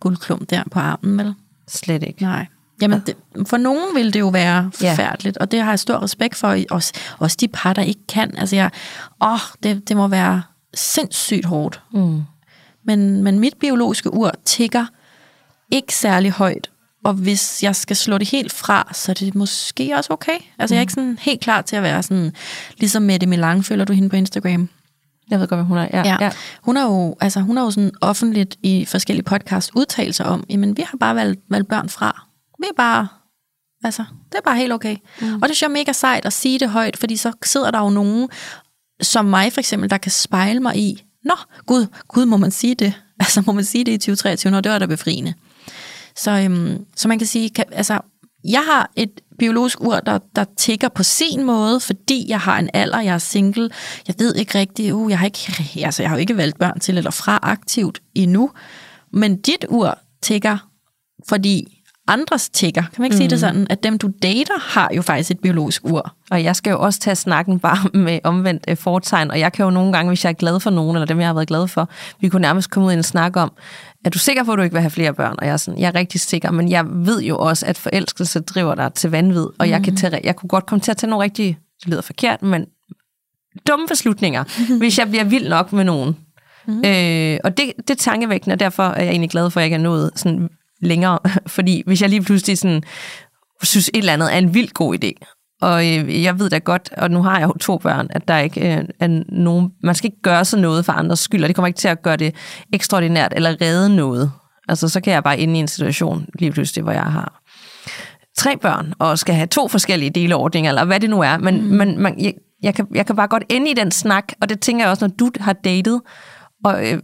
guldklump 0.00 0.50
der 0.50 0.62
på 0.70 0.78
armen, 0.78 1.18
vel? 1.18 1.34
Slet 1.68 2.02
ikke. 2.02 2.22
Nej. 2.22 2.46
Jamen, 2.82 3.02
det, 3.06 3.16
for 3.46 3.56
nogen 3.56 3.94
vil 3.94 4.14
det 4.14 4.20
jo 4.20 4.28
være 4.28 4.70
forfærdeligt, 4.74 5.36
ja. 5.36 5.40
og 5.40 5.50
det 5.50 5.60
har 5.60 5.70
jeg 5.70 5.78
stor 5.78 6.02
respekt 6.02 6.36
for, 6.36 6.58
også, 6.70 6.92
også 7.18 7.36
de 7.40 7.48
par, 7.48 7.72
der 7.72 7.82
ikke 7.82 8.06
kan. 8.08 8.38
Altså, 8.38 8.56
jeg, 8.56 8.70
åh, 9.22 9.38
det, 9.62 9.88
det 9.88 9.96
må 9.96 10.08
være 10.08 10.42
sindssygt 10.74 11.44
hårdt. 11.44 11.82
Mm. 11.92 12.22
Men, 12.84 13.22
men 13.22 13.38
mit 13.38 13.54
biologiske 13.60 14.14
ur 14.14 14.32
tigger 14.44 14.86
ikke 15.70 15.94
særlig 15.94 16.30
højt, 16.30 16.70
og 17.04 17.14
hvis 17.14 17.62
jeg 17.62 17.76
skal 17.76 17.96
slå 17.96 18.18
det 18.18 18.30
helt 18.30 18.52
fra, 18.52 18.88
så 18.92 19.12
er 19.12 19.14
det 19.14 19.34
måske 19.34 19.96
også 19.96 20.12
okay. 20.12 20.38
Altså, 20.58 20.72
mm. 20.72 20.74
jeg 20.74 20.78
er 20.78 20.80
ikke 20.80 20.92
sådan 20.92 21.18
helt 21.20 21.40
klar 21.40 21.62
til 21.62 21.76
at 21.76 21.82
være 21.82 22.02
sådan, 22.02 22.32
ligesom 22.78 23.02
Mette 23.02 23.26
Milang, 23.26 23.64
følger 23.64 23.84
du 23.84 23.92
hende 23.92 24.08
på 24.08 24.16
Instagram? 24.16 24.68
Jeg 25.30 25.40
ved 25.40 25.48
godt, 25.48 25.58
hvad 25.58 25.66
hun 25.66 25.78
er. 25.78 25.88
Ja, 25.92 26.02
ja. 26.04 26.16
ja. 26.20 26.30
Hun 26.62 26.76
er 26.76 26.82
jo, 26.82 27.16
altså, 27.20 27.40
hun 27.40 27.58
er 27.58 27.62
jo 27.62 27.70
sådan 27.70 27.90
offentligt 28.00 28.56
i 28.62 28.84
forskellige 28.84 29.24
podcasts 29.24 29.76
udtalt 29.76 30.14
sig 30.14 30.26
om, 30.26 30.44
jamen, 30.50 30.76
vi 30.76 30.82
har 30.82 30.98
bare 30.98 31.14
valgt, 31.14 31.40
valgt 31.50 31.68
børn 31.68 31.88
fra. 31.88 32.26
Vi 32.58 32.64
er 32.68 32.76
bare, 32.76 33.08
altså, 33.84 34.04
det 34.32 34.38
er 34.38 34.42
bare 34.44 34.56
helt 34.56 34.72
okay. 34.72 34.96
Mm. 35.20 35.34
Og 35.34 35.48
det 35.48 35.56
synes 35.56 35.62
jeg 35.62 35.68
er 35.68 35.80
mega 35.80 35.92
sejt 35.92 36.24
at 36.24 36.32
sige 36.32 36.58
det 36.58 36.70
højt, 36.70 36.96
fordi 36.96 37.16
så 37.16 37.32
sidder 37.44 37.70
der 37.70 37.78
jo 37.78 37.90
nogen, 37.90 38.28
som 39.02 39.24
mig 39.24 39.52
for 39.52 39.60
eksempel, 39.60 39.90
der 39.90 39.98
kan 39.98 40.12
spejle 40.12 40.60
mig 40.60 40.76
i, 40.76 41.04
nå, 41.24 41.34
gud, 41.66 41.86
gud, 42.08 42.26
må 42.26 42.36
man 42.36 42.50
sige 42.50 42.74
det? 42.74 42.94
Altså, 43.20 43.42
må 43.46 43.52
man 43.52 43.64
sige 43.64 43.84
det 43.84 43.92
i 43.92 43.98
2023? 43.98 44.50
Nå, 44.50 44.60
det 44.60 44.72
var 44.72 44.78
da 44.78 44.86
befriende. 44.86 45.34
Så, 46.18 46.30
øhm, 46.30 46.84
så 46.96 47.08
man 47.08 47.18
kan 47.18 47.26
sige, 47.26 47.50
kan, 47.50 47.64
altså, 47.72 48.00
jeg 48.44 48.64
har 48.64 48.90
et 48.96 49.20
biologisk 49.38 49.80
ur, 49.80 50.00
der, 50.00 50.18
der 50.36 50.44
tigger 50.56 50.88
på 50.88 51.02
sin 51.02 51.44
måde, 51.44 51.80
fordi 51.80 52.24
jeg 52.28 52.40
har 52.40 52.58
en 52.58 52.70
alder, 52.74 53.00
jeg 53.00 53.14
er 53.14 53.18
single. 53.18 53.70
Jeg 54.08 54.14
ved 54.18 54.34
ikke 54.34 54.58
rigtigt, 54.58 54.92
uh, 54.92 55.10
jeg 55.10 55.18
har 55.18 55.26
ikke, 55.26 55.84
altså, 55.84 56.02
jeg 56.02 56.10
har 56.10 56.16
jo 56.16 56.20
ikke 56.20 56.36
valgt 56.36 56.58
børn 56.58 56.80
til 56.80 56.98
eller 56.98 57.10
fra 57.10 57.38
aktivt 57.42 58.02
endnu. 58.14 58.50
Men 59.12 59.40
dit 59.40 59.66
ur 59.68 59.98
tigger, 60.22 60.68
fordi 61.28 61.77
andres 62.08 62.48
tigger. 62.48 62.82
Kan 62.82 62.90
man 62.98 63.04
ikke 63.04 63.14
mm. 63.14 63.18
sige 63.18 63.30
det 63.30 63.40
sådan? 63.40 63.66
At 63.70 63.82
dem, 63.82 63.98
du 63.98 64.10
dater, 64.22 64.58
har 64.60 64.90
jo 64.96 65.02
faktisk 65.02 65.30
et 65.30 65.40
biologisk 65.40 65.84
ur. 65.84 66.14
Og 66.30 66.44
jeg 66.44 66.56
skal 66.56 66.70
jo 66.70 66.80
også 66.80 67.00
tage 67.00 67.16
snakken 67.16 67.58
bare 67.58 67.90
med 67.94 68.18
omvendt 68.24 68.64
øh, 68.68 68.76
fortegn, 68.76 69.30
og 69.30 69.40
jeg 69.40 69.52
kan 69.52 69.64
jo 69.64 69.70
nogle 69.70 69.92
gange, 69.92 70.10
hvis 70.10 70.24
jeg 70.24 70.30
er 70.30 70.34
glad 70.34 70.60
for 70.60 70.70
nogen, 70.70 70.96
eller 70.96 71.06
dem, 71.06 71.20
jeg 71.20 71.28
har 71.28 71.34
været 71.34 71.48
glad 71.48 71.68
for, 71.68 71.88
vi 72.20 72.28
kunne 72.28 72.42
nærmest 72.42 72.70
komme 72.70 72.86
ud 72.86 72.92
i 72.92 72.96
en 72.96 73.02
snak 73.02 73.36
om, 73.36 73.52
er 74.04 74.10
du 74.10 74.18
sikker 74.18 74.44
på, 74.44 74.52
at 74.52 74.58
du 74.58 74.62
ikke 74.62 74.74
vil 74.74 74.82
have 74.82 74.90
flere 74.90 75.14
børn? 75.14 75.34
Og 75.38 75.46
jeg 75.46 75.52
er, 75.52 75.56
sådan, 75.56 75.80
jeg 75.80 75.88
er 75.88 75.94
rigtig 75.94 76.20
sikker, 76.20 76.50
men 76.50 76.70
jeg 76.70 76.84
ved 76.88 77.22
jo 77.22 77.38
også, 77.38 77.66
at 77.66 77.78
forelskelse 77.78 78.40
driver 78.40 78.74
dig 78.74 78.94
til 78.94 79.10
vanvid, 79.10 79.46
og 79.58 79.66
mm. 79.66 79.70
jeg, 79.70 79.82
kan 79.84 79.96
tage, 79.96 80.20
jeg 80.24 80.36
kunne 80.36 80.48
godt 80.48 80.66
komme 80.66 80.80
til 80.80 80.90
at 80.90 80.96
tage 80.96 81.10
nogle 81.10 81.24
rigtig, 81.24 81.58
det 81.80 81.88
lyder 81.88 82.02
forkert, 82.02 82.42
men 82.42 82.66
dumme 83.68 83.86
beslutninger, 83.86 84.44
hvis 84.78 84.98
jeg 84.98 85.08
bliver 85.08 85.24
vild 85.24 85.48
nok 85.48 85.72
med 85.72 85.84
nogen. 85.84 86.16
Mm. 86.66 86.84
Øh, 86.84 87.38
og 87.44 87.56
det, 87.56 87.72
det 87.78 87.90
er 87.90 87.94
tankevækkende, 87.98 88.54
og 88.54 88.60
derfor 88.60 88.82
er 88.82 89.02
jeg 89.02 89.10
egentlig 89.10 89.30
glad 89.30 89.50
for, 89.50 89.60
at 89.60 89.62
jeg 89.62 89.66
ikke 89.66 89.74
er 89.74 89.80
nået 89.80 90.10
sådan 90.14 90.48
længere. 90.82 91.18
Fordi 91.56 91.82
hvis 91.86 92.02
jeg 92.02 92.10
lige 92.10 92.22
pludselig 92.22 92.58
sådan, 92.58 92.82
synes, 93.62 93.88
et 93.88 93.98
eller 93.98 94.12
andet 94.12 94.34
er 94.34 94.38
en 94.38 94.54
vild 94.54 94.72
god 94.72 95.04
idé, 95.04 95.12
og 95.60 95.86
øh, 95.86 96.22
jeg 96.22 96.38
ved 96.38 96.50
da 96.50 96.58
godt, 96.58 96.90
og 96.96 97.10
nu 97.10 97.22
har 97.22 97.38
jeg 97.38 97.48
jo 97.48 97.52
to 97.52 97.78
børn, 97.78 98.06
at 98.10 98.28
der 98.28 98.38
ikke 98.38 98.76
øh, 98.76 98.84
er 99.00 99.22
nogen... 99.28 99.70
Man 99.82 99.94
skal 99.94 100.08
ikke 100.08 100.22
gøre 100.22 100.44
sådan 100.44 100.62
noget 100.62 100.84
for 100.84 100.92
andres 100.92 101.18
skyld, 101.18 101.42
og 101.42 101.48
det 101.48 101.56
kommer 101.56 101.66
ikke 101.66 101.78
til 101.78 101.88
at 101.88 102.02
gøre 102.02 102.16
det 102.16 102.34
ekstraordinært 102.72 103.32
eller 103.36 103.60
redde 103.60 103.96
noget. 103.96 104.32
Altså, 104.68 104.88
så 104.88 105.00
kan 105.00 105.12
jeg 105.12 105.24
bare 105.24 105.38
ind 105.38 105.56
i 105.56 105.60
en 105.60 105.68
situation 105.68 106.26
lige 106.38 106.52
pludselig, 106.52 106.82
hvor 106.82 106.92
jeg 106.92 107.02
har 107.02 107.42
tre 108.36 108.56
børn, 108.56 108.94
og 108.98 109.18
skal 109.18 109.34
have 109.34 109.46
to 109.46 109.68
forskellige 109.68 110.10
deleordninger, 110.10 110.70
eller 110.70 110.84
hvad 110.84 111.00
det 111.00 111.10
nu 111.10 111.20
er. 111.20 111.36
Men, 111.38 111.62
mm. 111.62 111.76
men 111.76 111.98
man, 111.98 112.20
jeg, 112.20 112.34
jeg, 112.62 112.74
kan, 112.74 112.86
jeg 112.94 113.06
kan 113.06 113.16
bare 113.16 113.28
godt 113.28 113.44
ende 113.48 113.70
i 113.70 113.74
den 113.74 113.90
snak, 113.90 114.24
og 114.40 114.48
det 114.48 114.60
tænker 114.60 114.84
jeg 114.84 114.90
også, 114.90 115.06
når 115.06 115.14
du 115.14 115.30
har 115.40 115.52
datet, 115.52 116.00
og 116.64 116.92
øh, 116.92 116.98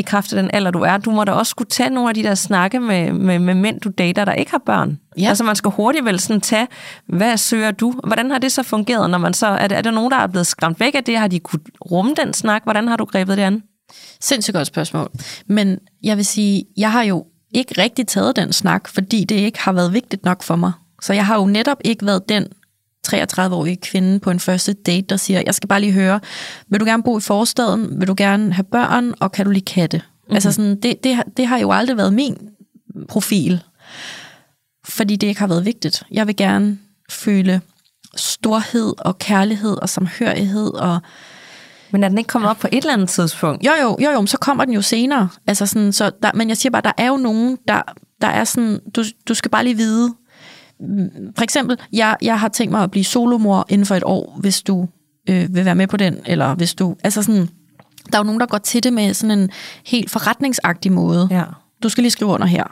i 0.00 0.02
kraft 0.02 0.32
af 0.32 0.42
den 0.42 0.50
alder, 0.52 0.70
du 0.70 0.80
er, 0.80 0.96
du 0.96 1.10
må 1.10 1.24
da 1.24 1.32
også 1.32 1.50
skulle 1.50 1.68
tage 1.68 1.90
nogle 1.90 2.08
af 2.08 2.14
de 2.14 2.22
der 2.22 2.34
snakke 2.34 2.80
med, 2.80 3.12
med, 3.12 3.38
med 3.38 3.54
mænd, 3.54 3.80
du 3.80 3.90
dater, 3.98 4.24
der 4.24 4.32
ikke 4.32 4.50
har 4.50 4.62
børn. 4.66 4.98
Ja. 5.18 5.28
Altså 5.28 5.44
man 5.44 5.56
skal 5.56 5.70
hurtigt 5.70 6.04
vel 6.04 6.20
sådan 6.20 6.40
tage, 6.40 6.66
hvad 7.06 7.36
søger 7.36 7.70
du? 7.70 7.94
Hvordan 8.06 8.30
har 8.30 8.38
det 8.38 8.52
så 8.52 8.62
fungeret, 8.62 9.10
når 9.10 9.18
man 9.18 9.34
så, 9.34 9.46
er, 9.46 9.68
det, 9.68 9.78
er 9.78 9.82
der 9.82 9.90
nogen, 9.90 10.10
der 10.10 10.16
er 10.16 10.26
blevet 10.26 10.46
skræmt 10.46 10.80
væk 10.80 10.94
af 10.94 11.04
det? 11.04 11.18
Har 11.18 11.28
de 11.28 11.40
kunne 11.40 11.60
rumme 11.90 12.14
den 12.14 12.34
snak? 12.34 12.62
Hvordan 12.62 12.88
har 12.88 12.96
du 12.96 13.04
grebet 13.04 13.36
det 13.36 13.42
an? 13.42 13.62
Sindssygt 14.20 14.54
godt 14.54 14.66
spørgsmål. 14.66 15.10
Men 15.46 15.78
jeg 16.02 16.16
vil 16.16 16.24
sige, 16.24 16.64
jeg 16.76 16.92
har 16.92 17.02
jo 17.02 17.26
ikke 17.54 17.82
rigtig 17.82 18.06
taget 18.06 18.36
den 18.36 18.52
snak, 18.52 18.88
fordi 18.88 19.24
det 19.24 19.34
ikke 19.34 19.60
har 19.60 19.72
været 19.72 19.92
vigtigt 19.92 20.24
nok 20.24 20.42
for 20.42 20.56
mig. 20.56 20.72
Så 21.02 21.12
jeg 21.12 21.26
har 21.26 21.36
jo 21.36 21.46
netop 21.46 21.78
ikke 21.84 22.06
været 22.06 22.28
den, 22.28 22.46
33-årige 23.14 23.76
kvinde 23.76 24.20
på 24.20 24.30
en 24.30 24.40
første 24.40 24.72
date, 24.72 25.06
der 25.08 25.16
siger, 25.16 25.42
jeg 25.46 25.54
skal 25.54 25.68
bare 25.68 25.80
lige 25.80 25.92
høre, 25.92 26.20
vil 26.68 26.80
du 26.80 26.84
gerne 26.84 27.02
bo 27.02 27.18
i 27.18 27.20
forstaden? 27.20 28.00
Vil 28.00 28.08
du 28.08 28.14
gerne 28.16 28.52
have 28.52 28.64
børn? 28.64 29.14
Og 29.20 29.32
kan 29.32 29.44
du 29.44 29.50
lide 29.50 29.64
katte? 29.64 29.98
Mm-hmm. 29.98 30.34
Altså 30.34 30.52
sådan, 30.52 30.80
det, 30.80 31.04
det, 31.04 31.22
det 31.36 31.46
har 31.46 31.58
jo 31.58 31.72
aldrig 31.72 31.96
været 31.96 32.12
min 32.12 32.36
profil, 33.08 33.62
fordi 34.84 35.16
det 35.16 35.26
ikke 35.26 35.40
har 35.40 35.46
været 35.46 35.64
vigtigt. 35.64 36.02
Jeg 36.10 36.26
vil 36.26 36.36
gerne 36.36 36.78
føle 37.10 37.60
storhed 38.16 38.94
og 38.98 39.18
kærlighed 39.18 39.76
og 39.82 39.88
samhørighed 39.88 40.74
og 40.74 41.00
men 41.92 42.04
er 42.04 42.08
den 42.08 42.18
ikke 42.18 42.28
kommet 42.28 42.50
op 42.50 42.56
på 42.58 42.68
et 42.72 42.78
eller 42.78 42.92
andet 42.92 43.08
tidspunkt? 43.08 43.66
Jo, 43.66 43.72
jo, 43.82 43.96
jo, 44.00 44.10
jo, 44.10 44.26
så 44.26 44.38
kommer 44.38 44.64
den 44.64 44.74
jo 44.74 44.82
senere. 44.82 45.28
Altså 45.46 45.66
sådan, 45.66 45.92
så 45.92 46.10
der, 46.22 46.30
men 46.34 46.48
jeg 46.48 46.56
siger 46.56 46.70
bare, 46.70 46.82
der 46.82 46.92
er 46.96 47.06
jo 47.06 47.16
nogen, 47.16 47.58
der, 47.68 47.82
der 48.20 48.26
er 48.26 48.44
sådan, 48.44 48.80
du, 48.96 49.04
du 49.28 49.34
skal 49.34 49.50
bare 49.50 49.64
lige 49.64 49.76
vide, 49.76 50.14
for 51.36 51.42
eksempel, 51.42 51.78
jeg, 51.92 52.16
jeg 52.22 52.40
har 52.40 52.48
tænkt 52.48 52.70
mig 52.72 52.82
at 52.82 52.90
blive 52.90 53.04
solomor 53.04 53.66
inden 53.68 53.86
for 53.86 53.94
et 53.94 54.02
år, 54.06 54.36
hvis 54.40 54.62
du 54.62 54.88
øh, 55.28 55.54
vil 55.54 55.64
være 55.64 55.74
med 55.74 55.86
på 55.86 55.96
den, 55.96 56.18
eller 56.26 56.54
hvis 56.54 56.74
du, 56.74 56.96
altså 57.04 57.22
sådan, 57.22 57.48
der 58.12 58.18
er 58.18 58.18
jo 58.18 58.24
nogen, 58.24 58.40
der 58.40 58.46
går 58.46 58.58
til 58.58 58.82
det 58.82 58.92
med 58.92 59.14
sådan 59.14 59.38
en 59.38 59.50
helt 59.86 60.10
forretningsagtig 60.10 60.92
måde. 60.92 61.28
Ja. 61.30 61.44
Du 61.82 61.88
skal 61.88 62.02
lige 62.02 62.10
skrive 62.10 62.30
under 62.30 62.46
her. 62.46 62.64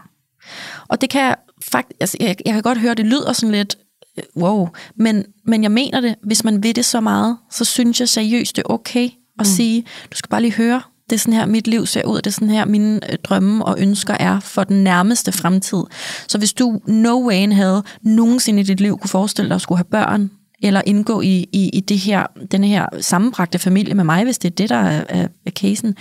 Og 0.89 1.01
det 1.01 1.11
kan 1.11 1.35
faktisk, 1.71 2.01
altså, 2.01 2.17
jeg, 2.21 2.37
jeg 2.47 2.55
kan 2.55 2.63
godt 2.63 2.79
høre, 2.79 2.95
det 2.95 3.07
lyder 3.07 3.33
sådan 3.33 3.53
lidt, 3.53 3.79
øh, 4.19 4.43
wow, 4.43 4.69
men, 4.97 5.25
men 5.45 5.63
jeg 5.63 5.73
mener 5.73 6.01
det, 6.01 6.15
hvis 6.23 6.45
man 6.45 6.63
vil 6.63 6.77
det 6.77 6.85
så 6.85 7.01
meget, 7.01 7.37
så 7.51 7.65
synes 7.65 8.01
jeg 8.01 8.09
seriøst, 8.09 8.57
det 8.57 8.63
er 8.63 8.73
okay 8.73 9.05
at 9.07 9.11
mm. 9.39 9.45
sige, 9.45 9.85
du 10.13 10.17
skal 10.17 10.29
bare 10.29 10.43
lige 10.43 10.55
høre, 10.55 10.83
det 11.11 11.17
er 11.17 11.21
sådan 11.21 11.35
her, 11.35 11.47
mit 11.47 11.67
liv 11.67 11.87
ser 11.87 12.05
ud, 12.05 12.17
det 12.17 12.27
er 12.27 12.31
sådan 12.31 12.51
her, 12.51 12.65
mine 12.65 13.13
øh, 13.13 13.19
drømme 13.25 13.65
og 13.65 13.77
ønsker 13.81 14.15
er 14.15 14.41
for 14.41 14.65
den 14.65 14.85
nærmeste 14.85 15.33
fremtid. 15.33 15.83
Så 16.29 16.39
hvis 16.39 16.53
du 16.53 16.81
no 16.87 17.29
way 17.29 17.35
in 17.35 17.53
hell 17.53 17.81
nogensinde 18.03 18.61
i 18.61 18.65
dit 18.65 18.81
liv 18.81 18.99
kunne 18.99 19.11
forestille 19.11 19.49
dig 19.49 19.55
at 19.55 19.61
skulle 19.61 19.79
have 19.79 19.85
børn, 19.85 20.31
eller 20.63 20.83
indgå 20.87 21.21
i, 21.21 21.49
i, 21.53 21.71
i 21.73 21.81
det 21.81 21.99
her, 21.99 22.27
denne 22.51 22.67
her 22.67 22.87
sammenbragte 23.01 23.59
familie 23.59 23.95
med 23.95 24.05
mig, 24.05 24.25
hvis 24.25 24.39
det 24.39 24.51
er 24.51 24.55
det, 24.55 24.69
der 24.69 24.77
er, 24.77 25.05
er, 25.09 25.29
er 25.47 25.51
casen, 25.51 25.97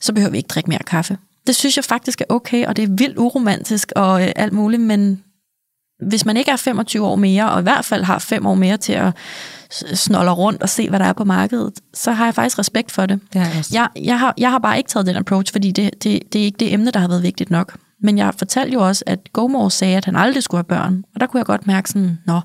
så 0.00 0.12
behøver 0.12 0.30
vi 0.30 0.36
ikke 0.36 0.48
drikke 0.48 0.70
mere 0.70 0.82
kaffe. 0.86 1.18
Det 1.46 1.56
synes 1.56 1.76
jeg 1.76 1.84
faktisk 1.84 2.20
er 2.20 2.24
okay, 2.28 2.66
og 2.66 2.76
det 2.76 2.82
er 2.82 2.88
vildt 2.88 3.18
uromantisk 3.18 3.92
og 3.96 4.22
øh, 4.22 4.32
alt 4.36 4.52
muligt, 4.52 4.82
men 4.82 5.22
hvis 6.02 6.26
man 6.26 6.36
ikke 6.36 6.50
er 6.50 6.56
25 6.56 7.06
år 7.06 7.16
mere, 7.16 7.50
og 7.50 7.60
i 7.60 7.62
hvert 7.62 7.84
fald 7.84 8.04
har 8.04 8.18
fem 8.18 8.46
år 8.46 8.54
mere 8.54 8.76
til 8.76 8.92
at 8.92 9.12
snoller 9.94 10.32
rundt 10.32 10.62
og 10.62 10.68
se, 10.68 10.88
hvad 10.88 10.98
der 10.98 11.04
er 11.04 11.12
på 11.12 11.24
markedet, 11.24 11.72
så 11.94 12.12
har 12.12 12.24
jeg 12.24 12.34
faktisk 12.34 12.58
respekt 12.58 12.92
for 12.92 13.06
det. 13.06 13.20
det 13.32 13.72
jeg, 13.72 13.88
jeg, 13.96 14.18
har, 14.18 14.34
jeg 14.38 14.50
har 14.50 14.58
bare 14.58 14.78
ikke 14.78 14.88
taget 14.88 15.06
den 15.06 15.16
approach, 15.16 15.52
fordi 15.52 15.70
det, 15.70 15.90
det, 16.04 16.32
det 16.32 16.40
er 16.40 16.44
ikke 16.44 16.58
det 16.58 16.72
emne, 16.72 16.90
der 16.90 17.00
har 17.00 17.08
været 17.08 17.22
vigtigt 17.22 17.50
nok. 17.50 17.76
Men 18.00 18.18
jeg 18.18 18.34
fortalte 18.34 18.74
jo 18.74 18.86
også, 18.86 19.04
at 19.06 19.32
Gomor 19.32 19.68
sagde, 19.68 19.96
at 19.96 20.04
han 20.04 20.16
aldrig 20.16 20.42
skulle 20.42 20.58
have 20.58 20.64
børn. 20.64 21.04
Og 21.14 21.20
der 21.20 21.26
kunne 21.26 21.38
jeg 21.38 21.46
godt 21.46 21.66
mærke 21.66 21.88
sådan, 21.88 22.18
nå, 22.26 22.40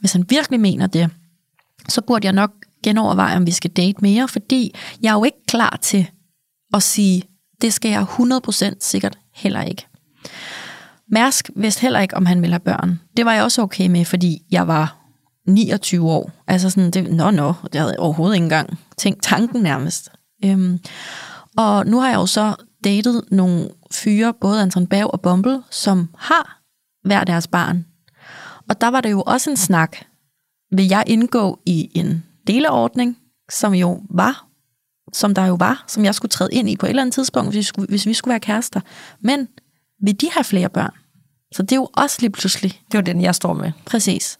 hvis 0.00 0.12
han 0.12 0.24
virkelig 0.28 0.60
mener 0.60 0.86
det, 0.86 1.10
så 1.88 2.00
burde 2.00 2.26
jeg 2.26 2.32
nok 2.32 2.50
genoverveje, 2.82 3.36
om 3.36 3.46
vi 3.46 3.50
skal 3.50 3.70
date 3.70 3.98
mere, 4.02 4.28
fordi 4.28 4.74
jeg 5.02 5.08
er 5.08 5.14
jo 5.14 5.24
ikke 5.24 5.46
klar 5.48 5.78
til 5.82 6.10
at 6.74 6.82
sige, 6.82 7.22
det 7.62 7.72
skal 7.72 7.90
jeg 7.90 8.02
100% 8.02 8.74
sikkert 8.80 9.18
heller 9.34 9.62
ikke. 9.62 9.86
Mærsk 11.10 11.50
vidste 11.56 11.82
heller 11.82 12.00
ikke, 12.00 12.16
om 12.16 12.26
han 12.26 12.42
ville 12.42 12.52
have 12.52 12.60
børn. 12.60 13.00
Det 13.16 13.24
var 13.24 13.32
jeg 13.32 13.44
også 13.44 13.62
okay 13.62 13.86
med, 13.86 14.04
fordi 14.04 14.42
jeg 14.50 14.66
var 14.66 14.96
29 15.46 16.10
år. 16.10 16.30
Altså 16.46 16.70
sådan, 16.70 16.90
det, 16.90 17.12
nå, 17.12 17.30
nå, 17.30 17.54
det 17.62 17.74
havde 17.74 17.92
jeg 17.92 18.00
overhovedet 18.00 18.34
ikke 18.34 18.44
engang 18.44 18.78
tænkt 18.96 19.22
tanken 19.22 19.62
nærmest. 19.62 20.10
Øhm, 20.44 20.78
og 21.56 21.86
nu 21.86 22.00
har 22.00 22.08
jeg 22.08 22.16
jo 22.16 22.26
så 22.26 22.54
datet 22.84 23.24
nogle 23.30 23.68
fyre, 23.92 24.34
både 24.40 24.62
Anton 24.62 24.86
Bav 24.86 25.10
og 25.12 25.20
Bumble, 25.20 25.62
som 25.70 26.08
har 26.18 26.60
hver 27.04 27.24
deres 27.24 27.48
barn. 27.48 27.86
Og 28.68 28.80
der 28.80 28.88
var 28.88 29.00
det 29.00 29.10
jo 29.10 29.22
også 29.22 29.50
en 29.50 29.56
snak. 29.56 29.96
Vil 30.72 30.88
jeg 30.88 31.04
indgå 31.06 31.60
i 31.66 31.90
en 31.94 32.24
deleordning, 32.46 33.18
som 33.50 33.74
jo 33.74 34.02
var, 34.10 34.46
som 35.12 35.34
der 35.34 35.46
jo 35.46 35.54
var, 35.54 35.84
som 35.88 36.04
jeg 36.04 36.14
skulle 36.14 36.30
træde 36.30 36.50
ind 36.52 36.70
i 36.70 36.76
på 36.76 36.86
et 36.86 36.90
eller 36.90 37.02
andet 37.02 37.14
tidspunkt, 37.14 37.50
hvis 37.50 37.56
vi 37.56 37.62
skulle, 37.62 37.88
hvis 37.88 38.06
vi 38.06 38.14
skulle 38.14 38.32
være 38.32 38.40
kærester. 38.40 38.80
Men 39.20 39.48
vil 40.02 40.20
de 40.20 40.30
have 40.30 40.44
flere 40.44 40.68
børn? 40.68 40.94
Så 41.54 41.62
det 41.62 41.72
er 41.72 41.76
jo 41.76 41.88
også 41.92 42.16
lige 42.20 42.30
pludselig. 42.30 42.80
Det 42.86 42.94
er 42.94 43.02
jo 43.02 43.04
den, 43.04 43.22
jeg 43.22 43.34
står 43.34 43.52
med. 43.52 43.72
Præcis. 43.86 44.38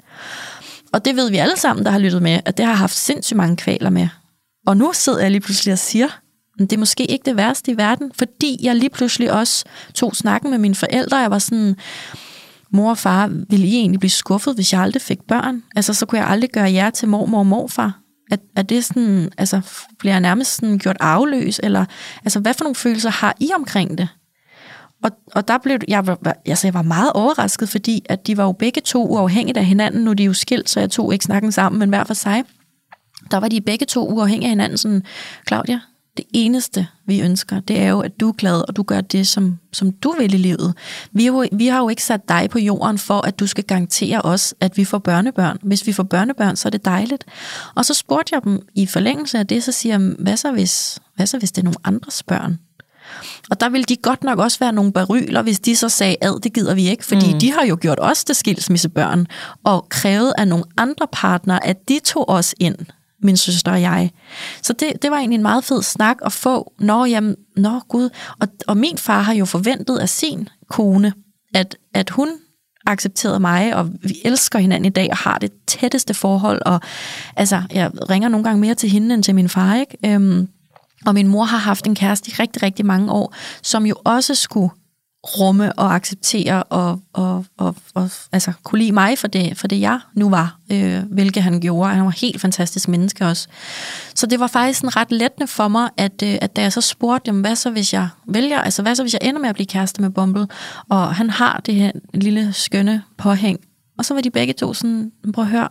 Og 0.92 1.05
det 1.05 1.16
ved 1.16 1.31
vi 1.31 1.37
alle 1.37 1.57
sammen, 1.57 1.85
der 1.85 1.90
har 1.90 1.99
lyttet 1.99 2.23
med, 2.23 2.40
at 2.44 2.57
det 2.57 2.66
har 2.66 2.75
haft 2.75 2.97
sindssygt 2.97 3.37
mange 3.37 3.57
kvaler 3.57 3.90
med. 3.90 4.09
Og 4.66 4.77
nu 4.77 4.92
sidder 4.94 5.21
jeg 5.21 5.31
lige 5.31 5.40
pludselig 5.40 5.73
og 5.73 5.79
siger, 5.79 6.07
at 6.61 6.71
det 6.71 6.73
er 6.73 6.79
måske 6.79 7.05
ikke 7.05 7.25
det 7.25 7.37
værste 7.37 7.71
i 7.71 7.77
verden, 7.77 8.12
fordi 8.18 8.59
jeg 8.62 8.77
lige 8.77 8.90
pludselig 8.90 9.33
også 9.33 9.64
tog 9.94 10.16
snakken 10.16 10.51
med 10.51 10.59
mine 10.59 10.75
forældre. 10.75 11.16
Jeg 11.16 11.31
var 11.31 11.38
sådan, 11.38 11.77
mor 12.73 12.90
og 12.90 12.99
far, 12.99 13.27
ville 13.27 13.66
I 13.66 13.75
egentlig 13.75 14.01
blive 14.01 14.11
skuffet, 14.11 14.55
hvis 14.55 14.73
jeg 14.73 14.81
aldrig 14.81 15.03
fik 15.03 15.18
børn? 15.29 15.62
Altså, 15.77 15.94
så 15.94 16.07
kunne 16.07 16.21
jeg 16.21 16.29
aldrig 16.29 16.51
gøre 16.51 16.73
jer 16.73 16.90
til 16.90 17.09
mormor 17.09 17.38
og 17.38 17.47
morfar. 17.47 18.01
Er, 18.31 18.37
er 18.57 18.62
det 18.62 18.85
sådan, 18.85 19.33
altså, 19.38 19.61
bliver 19.99 20.12
jeg 20.12 20.21
nærmest 20.21 20.55
sådan 20.55 20.79
gjort 20.79 20.97
afløs? 21.01 21.61
Eller, 21.62 21.85
altså, 22.25 22.40
hvad 22.40 22.55
for 22.55 22.64
nogle 22.64 22.75
følelser 22.75 23.11
har 23.11 23.37
I 23.40 23.51
omkring 23.57 23.99
det? 23.99 24.09
Og, 25.03 25.11
og 25.35 25.49
der 25.49 25.59
blev 25.59 25.79
jeg, 25.89 26.07
var, 26.07 26.37
altså 26.47 26.67
jeg 26.67 26.75
var 26.75 26.83
meget 26.83 27.13
overrasket, 27.13 27.69
fordi 27.69 28.03
at 28.09 28.27
de 28.27 28.37
var 28.37 28.45
jo 28.45 28.53
begge 28.53 28.81
to 28.81 29.07
uafhængigt 29.07 29.59
af 29.59 29.65
hinanden. 29.65 30.05
Nu 30.05 30.11
er 30.11 30.15
de 30.15 30.25
jo 30.25 30.33
skilt, 30.33 30.71
så 30.71 30.81
jeg 30.81 30.91
tog 30.91 31.13
ikke 31.13 31.25
snakken 31.25 31.53
sammen, 31.53 31.79
men 31.79 31.89
hver 31.89 32.05
for 32.05 32.15
sig. 32.15 32.45
Der 33.31 33.37
var 33.37 33.49
de 33.49 33.61
begge 33.61 33.87
to 33.87 34.09
uafhængige 34.09 34.47
af 34.47 34.51
hinanden. 34.51 34.79
Sådan, 34.79 35.03
Claudia, 35.49 35.81
det 36.19 36.27
eneste, 36.33 36.87
vi 37.07 37.20
ønsker, 37.20 37.61
det 37.61 37.81
er 37.81 37.89
jo, 37.89 38.01
at 38.01 38.20
du 38.20 38.29
er 38.29 38.33
glad, 38.33 38.68
og 38.68 38.77
du 38.77 38.83
gør 38.83 39.01
det, 39.01 39.27
som, 39.27 39.59
som 39.72 39.93
du 39.93 40.14
vil 40.18 40.35
i 40.35 40.37
livet. 40.37 40.75
Vi, 41.12 41.27
jo, 41.27 41.47
vi 41.53 41.66
har 41.66 41.79
jo 41.79 41.89
ikke 41.89 42.03
sat 42.03 42.29
dig 42.29 42.49
på 42.51 42.59
jorden 42.59 42.99
for, 42.99 43.27
at 43.27 43.39
du 43.39 43.47
skal 43.47 43.64
garantere 43.64 44.22
os, 44.22 44.55
at 44.61 44.77
vi 44.77 44.85
får 44.85 44.99
børnebørn. 44.99 45.59
Hvis 45.62 45.87
vi 45.87 45.93
får 45.93 46.03
børnebørn, 46.03 46.57
så 46.57 46.68
er 46.68 46.70
det 46.70 46.85
dejligt. 46.85 47.25
Og 47.75 47.85
så 47.85 47.95
spurgte 47.95 48.35
jeg 48.35 48.45
dem 48.45 48.61
i 48.75 48.87
forlængelse 48.87 49.39
af 49.39 49.47
det, 49.47 49.64
så 49.64 49.72
siger 49.72 49.99
jeg, 49.99 50.14
hvad 50.18 50.37
så 50.37 50.53
hvis, 50.53 50.99
hvad 51.16 51.27
så 51.27 51.39
hvis 51.39 51.53
det 51.53 51.62
er 51.62 51.64
nogle 51.64 51.79
andres 51.85 52.22
børn? 52.22 52.59
Og 53.51 53.61
der 53.61 53.69
ville 53.69 53.85
de 53.85 53.97
godt 53.97 54.25
nok 54.25 54.39
også 54.39 54.59
være 54.59 54.73
nogle 54.73 54.93
baryler, 54.93 55.43
hvis 55.43 55.61
de 55.61 55.77
så 55.77 55.89
sagde, 55.89 56.17
ad, 56.21 56.41
det 56.41 56.53
gider 56.53 56.75
vi 56.75 56.89
ikke, 56.89 57.05
fordi 57.05 57.33
mm. 57.33 57.39
de 57.39 57.53
har 57.53 57.65
jo 57.65 57.79
gjort 57.81 57.99
os 58.01 58.25
til 58.25 58.35
skilsmissebørn, 58.35 59.27
og 59.65 59.87
krævet 59.89 60.33
af 60.39 60.49
nogle 60.49 60.65
andre 60.77 61.07
partnere, 61.13 61.67
at 61.67 61.89
de 61.89 62.01
tog 62.05 62.29
os 62.29 62.55
ind. 62.61 62.77
min 63.23 63.37
søster 63.37 63.73
og 63.73 63.83
jeg. 63.83 64.11
Så 64.63 64.73
det, 64.73 65.03
det 65.03 65.11
var 65.11 65.17
egentlig 65.17 65.37
en 65.37 65.43
meget 65.43 65.65
fed 65.65 65.83
snak 65.83 66.17
at 66.25 66.33
få. 66.33 66.73
Nå, 66.79 67.05
jamen, 67.05 67.37
nå 67.57 67.81
gud. 67.89 68.11
Og, 68.41 68.49
og 68.67 68.77
min 68.77 68.99
far 68.99 69.21
har 69.23 69.35
jo 69.35 69.45
forventet 69.45 69.99
af 69.99 70.09
sin 70.09 70.49
kone, 70.71 71.13
at, 71.55 71.77
at 71.95 72.11
hun 72.11 72.29
accepterede 72.87 73.41
mig, 73.41 73.77
og 73.77 73.91
vi 74.03 74.21
elsker 74.25 74.59
hinanden 74.59 74.85
i 74.85 74.89
dag, 74.89 75.09
og 75.11 75.17
har 75.17 75.39
det 75.39 75.51
tætteste 75.67 76.15
forhold, 76.15 76.63
og 76.67 76.81
altså, 77.37 77.63
jeg 77.73 77.91
ringer 78.11 78.29
nogle 78.29 78.45
gange 78.45 78.61
mere 78.61 78.75
til 78.75 78.91
hende, 78.91 79.15
end 79.15 79.23
til 79.23 79.35
min 79.35 79.49
far, 79.49 79.75
ikke? 79.75 79.97
Øhm, 80.07 80.49
og 81.07 81.14
min 81.14 81.28
mor 81.28 81.44
har 81.44 81.59
haft 81.59 81.86
en 81.86 81.94
kæreste 81.94 82.30
i 82.30 82.34
rigtig, 82.34 82.62
rigtig 82.62 82.86
mange 82.86 83.12
år, 83.12 83.34
som 83.62 83.86
jo 83.86 83.94
også 84.05 84.34
skulle 84.34 84.70
rumme 85.24 85.72
og 85.72 85.94
acceptere 85.94 86.62
og, 86.62 87.01
og, 87.12 87.44
og, 87.57 87.76
og 87.94 88.11
altså, 88.32 88.53
kunne 88.62 88.78
lide 88.78 88.92
mig 88.92 89.18
for 89.18 89.28
det, 89.28 89.59
for 89.59 89.68
det 89.68 89.80
jeg 89.80 90.01
nu 90.14 90.30
var, 90.30 90.59
øh, 90.72 91.03
hvilket 91.03 91.42
han 91.42 91.61
gjorde. 91.61 91.94
Han 91.94 92.05
var 92.05 92.11
helt 92.11 92.40
fantastisk 92.40 92.88
menneske 92.88 93.26
også. 93.26 93.49
Så 94.14 94.26
det 94.26 94.40
var 94.40 94.46
faktisk 94.46 94.82
en 94.82 94.96
ret 94.96 95.12
lettende 95.12 95.46
for 95.46 95.68
mig, 95.68 95.90
at, 95.96 96.22
øh, 96.22 96.38
at 96.40 96.57
da 96.57 96.62
jeg 96.62 96.72
så 96.72 96.80
spurgte, 96.80 97.28
jamen, 97.28 97.40
hvad 97.40 97.57
så 97.57 97.70
hvis 97.70 97.92
jeg 97.92 98.09
vælger, 98.26 98.61
altså 98.61 98.82
hvad 98.82 98.94
så 98.94 99.03
hvis 99.03 99.12
jeg 99.12 99.20
ender 99.22 99.40
med 99.40 99.49
at 99.49 99.55
blive 99.55 99.66
kæreste 99.66 100.03
med 100.03 100.11
Bumble, 100.11 100.46
og 100.88 101.14
han 101.14 101.30
har 101.30 101.61
det 101.66 101.74
her 101.74 101.90
lille 102.14 102.53
skønne 102.53 103.03
påhæng, 103.16 103.59
og 103.99 104.05
så 104.05 104.14
var 104.14 104.20
de 104.20 104.30
begge 104.30 104.53
to 104.53 104.74
sådan, 104.74 105.12
prøv 105.34 105.44
at 105.44 105.51
høre, 105.51 105.68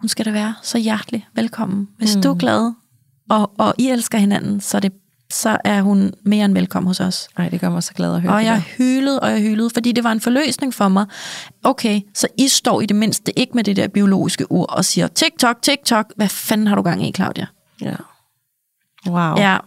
hun 0.00 0.08
skal 0.08 0.24
da 0.24 0.30
være 0.30 0.54
så 0.62 0.78
hjertelig 0.78 1.26
velkommen. 1.34 1.88
Hvis 1.98 2.16
mm. 2.16 2.22
du 2.22 2.30
er 2.30 2.34
glad, 2.34 2.72
og, 3.30 3.50
og 3.58 3.74
I 3.78 3.88
elsker 3.88 4.18
hinanden, 4.18 4.60
så 4.60 4.80
det 4.80 4.92
så 5.30 5.58
er 5.64 5.82
hun 5.82 6.14
mere 6.22 6.44
end 6.44 6.54
velkommen 6.54 6.86
hos 6.86 7.00
os. 7.00 7.28
Nej, 7.38 7.48
det 7.48 7.60
gør 7.60 7.70
mig 7.70 7.82
så 7.82 7.94
glad 7.94 8.14
at 8.14 8.20
høre. 8.20 8.32
Og 8.32 8.44
jeg 8.44 8.60
hylede, 8.60 9.20
og 9.20 9.30
jeg 9.30 9.40
hylede, 9.40 9.70
fordi 9.74 9.92
det 9.92 10.04
var 10.04 10.12
en 10.12 10.20
forløsning 10.20 10.74
for 10.74 10.88
mig. 10.88 11.06
Okay, 11.64 12.00
så 12.14 12.28
I 12.38 12.48
står 12.48 12.80
i 12.80 12.86
det 12.86 12.96
mindste 12.96 13.38
ikke 13.38 13.52
med 13.54 13.64
det 13.64 13.76
der 13.76 13.88
biologiske 13.88 14.52
ur 14.52 14.66
og 14.66 14.84
siger, 14.84 15.06
TikTok, 15.06 15.62
TikTok, 15.62 16.12
hvad 16.16 16.28
fanden 16.28 16.66
har 16.66 16.76
du 16.76 16.82
gang 16.82 17.06
i, 17.06 17.12
Claudia? 17.12 17.46
Ja. 17.80 17.94
Wow. 19.06 19.36
Ja, 19.36 19.58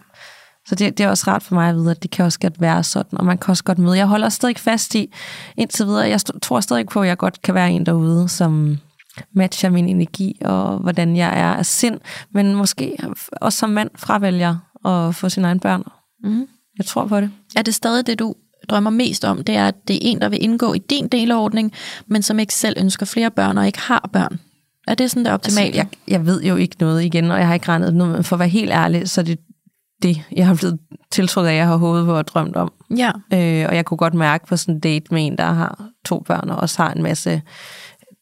Så 0.66 0.74
det, 0.74 0.98
det 0.98 1.04
er 1.04 1.08
også 1.08 1.24
rart 1.26 1.42
for 1.42 1.54
mig 1.54 1.68
at 1.68 1.74
vide, 1.74 1.90
at 1.90 2.02
det 2.02 2.10
kan 2.10 2.24
også 2.24 2.40
godt 2.40 2.60
være 2.60 2.82
sådan, 2.82 3.18
og 3.18 3.24
man 3.24 3.38
kan 3.38 3.50
også 3.50 3.64
godt 3.64 3.78
møde. 3.78 3.96
Jeg 3.96 4.06
holder 4.06 4.28
stadig 4.28 4.58
fast 4.58 4.94
i, 4.94 5.12
indtil 5.56 5.86
videre, 5.86 6.08
jeg 6.08 6.20
tror 6.42 6.60
stadig 6.60 6.86
på, 6.86 7.02
at 7.02 7.08
jeg 7.08 7.18
godt 7.18 7.42
kan 7.42 7.54
være 7.54 7.70
en 7.70 7.86
derude, 7.86 8.28
som 8.28 8.78
matcher 9.34 9.70
min 9.70 9.88
energi, 9.88 10.38
og 10.44 10.78
hvordan 10.78 11.16
jeg 11.16 11.38
er 11.40 11.52
af 11.54 11.66
sind, 11.66 12.00
men 12.30 12.54
måske 12.54 12.96
også 13.32 13.58
som 13.58 13.70
mand 13.70 13.90
fravælger 13.96 14.56
at 14.86 15.14
få 15.14 15.28
sine 15.28 15.46
egne 15.46 15.60
børn. 15.60 15.82
Mhm. 16.24 16.46
Jeg 16.78 16.86
tror 16.86 17.06
på 17.06 17.20
det. 17.20 17.30
er 17.56 17.62
det 17.62 17.74
stadig 17.74 18.06
det, 18.06 18.18
du 18.18 18.34
drømmer 18.68 18.90
mest 18.90 19.24
om? 19.24 19.44
Det 19.44 19.56
er, 19.56 19.68
at 19.68 19.88
det 19.88 19.96
er 19.96 20.00
en, 20.02 20.20
der 20.20 20.28
vil 20.28 20.42
indgå 20.42 20.72
i 20.72 20.78
din 20.78 21.08
delordning, 21.08 21.72
men 22.06 22.22
som 22.22 22.38
ikke 22.38 22.54
selv 22.54 22.76
ønsker 22.80 23.06
flere 23.06 23.30
børn 23.30 23.58
og 23.58 23.66
ikke 23.66 23.80
har 23.80 24.10
børn. 24.12 24.40
Er 24.88 24.94
det 24.94 25.10
sådan 25.10 25.24
det 25.24 25.32
optimale? 25.32 25.66
Altså, 25.66 25.76
jeg, 25.76 25.86
jeg 26.08 26.26
ved 26.26 26.42
jo 26.42 26.56
ikke 26.56 26.76
noget 26.80 27.04
igen, 27.04 27.30
og 27.30 27.38
jeg 27.38 27.46
har 27.46 27.54
ikke 27.54 27.68
regnet 27.68 27.94
noget, 27.94 28.12
men 28.14 28.24
for 28.24 28.36
at 28.36 28.40
være 28.40 28.48
helt 28.48 28.70
ærlig, 28.70 29.08
så 29.08 29.20
er 29.20 29.24
det 29.24 29.38
det, 30.02 30.22
jeg 30.32 30.46
har 30.46 30.54
blevet 30.54 30.78
tiltrukket 31.12 31.50
af, 31.50 31.56
jeg 31.56 31.66
har 31.66 31.76
håbet 31.76 32.04
på 32.04 32.14
og 32.16 32.26
drømt 32.26 32.56
om. 32.56 32.72
Ja, 32.96 33.10
Øh, 33.32 33.66
og 33.68 33.76
jeg 33.76 33.84
kunne 33.84 33.98
godt 33.98 34.14
mærke 34.14 34.46
på 34.46 34.56
sådan 34.56 34.74
en 34.74 34.80
date 34.80 35.14
med 35.14 35.26
en, 35.26 35.38
der 35.38 35.52
har 35.52 35.84
to 36.04 36.20
børn, 36.20 36.50
og 36.50 36.56
også 36.56 36.82
har 36.82 36.92
en 36.92 37.02
masse 37.02 37.42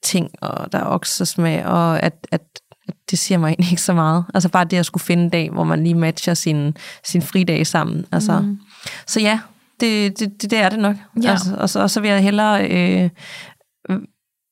ting, 0.03 0.31
og 0.41 0.73
der 0.73 0.79
er 0.79 0.85
oksesmag, 0.85 1.67
og 1.67 2.03
at, 2.03 2.27
at, 2.33 2.43
at 2.89 2.95
det 3.11 3.19
siger 3.19 3.39
mig 3.39 3.49
egentlig 3.49 3.71
ikke 3.71 3.83
så 3.83 3.93
meget. 3.93 4.25
Altså 4.35 4.49
bare 4.49 4.65
det 4.65 4.77
at 4.77 4.87
skulle 4.87 5.05
finde 5.05 5.23
en 5.23 5.31
dag, 5.31 5.51
hvor 5.51 5.65
man 5.65 5.83
lige 5.83 5.95
matcher 5.95 6.35
sin, 6.35 6.77
sin 7.05 7.23
fridag 7.23 7.67
sammen. 7.67 8.07
Altså. 8.13 8.41
Mm. 8.41 8.59
Så 9.07 9.21
ja, 9.21 9.41
det, 9.81 10.19
det, 10.19 10.43
det, 10.43 10.51
det 10.51 10.59
er 10.59 10.69
det 10.69 10.79
nok. 10.79 10.97
Ja. 11.23 11.31
Altså, 11.31 11.57
og, 11.59 11.71
så, 11.71 11.81
og 11.81 11.91
så 11.91 12.01
vil 12.01 12.11
jeg 12.11 12.23
hellere 12.23 12.71
øh, 12.71 13.11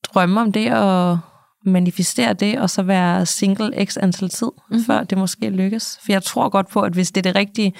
drømme 0.05 0.40
om 0.40 0.53
det, 0.53 0.74
og 0.74 1.18
manifestere 1.66 2.32
det, 2.32 2.59
og 2.59 2.70
så 2.70 2.82
være 2.82 3.26
single 3.26 3.86
x 3.86 3.97
antal 3.97 4.28
tid, 4.28 4.47
mm-hmm. 4.47 4.84
før 4.84 5.05
det 5.05 5.18
måske 5.18 5.51
lykkes. 5.51 5.99
For 6.05 6.12
jeg 6.12 6.22
tror 6.22 6.49
godt 6.49 6.68
på, 6.68 6.80
at 6.80 6.92
hvis 6.92 7.11
det 7.11 7.26
er 7.26 7.32
det 7.32 7.36
rigtige 7.36 7.72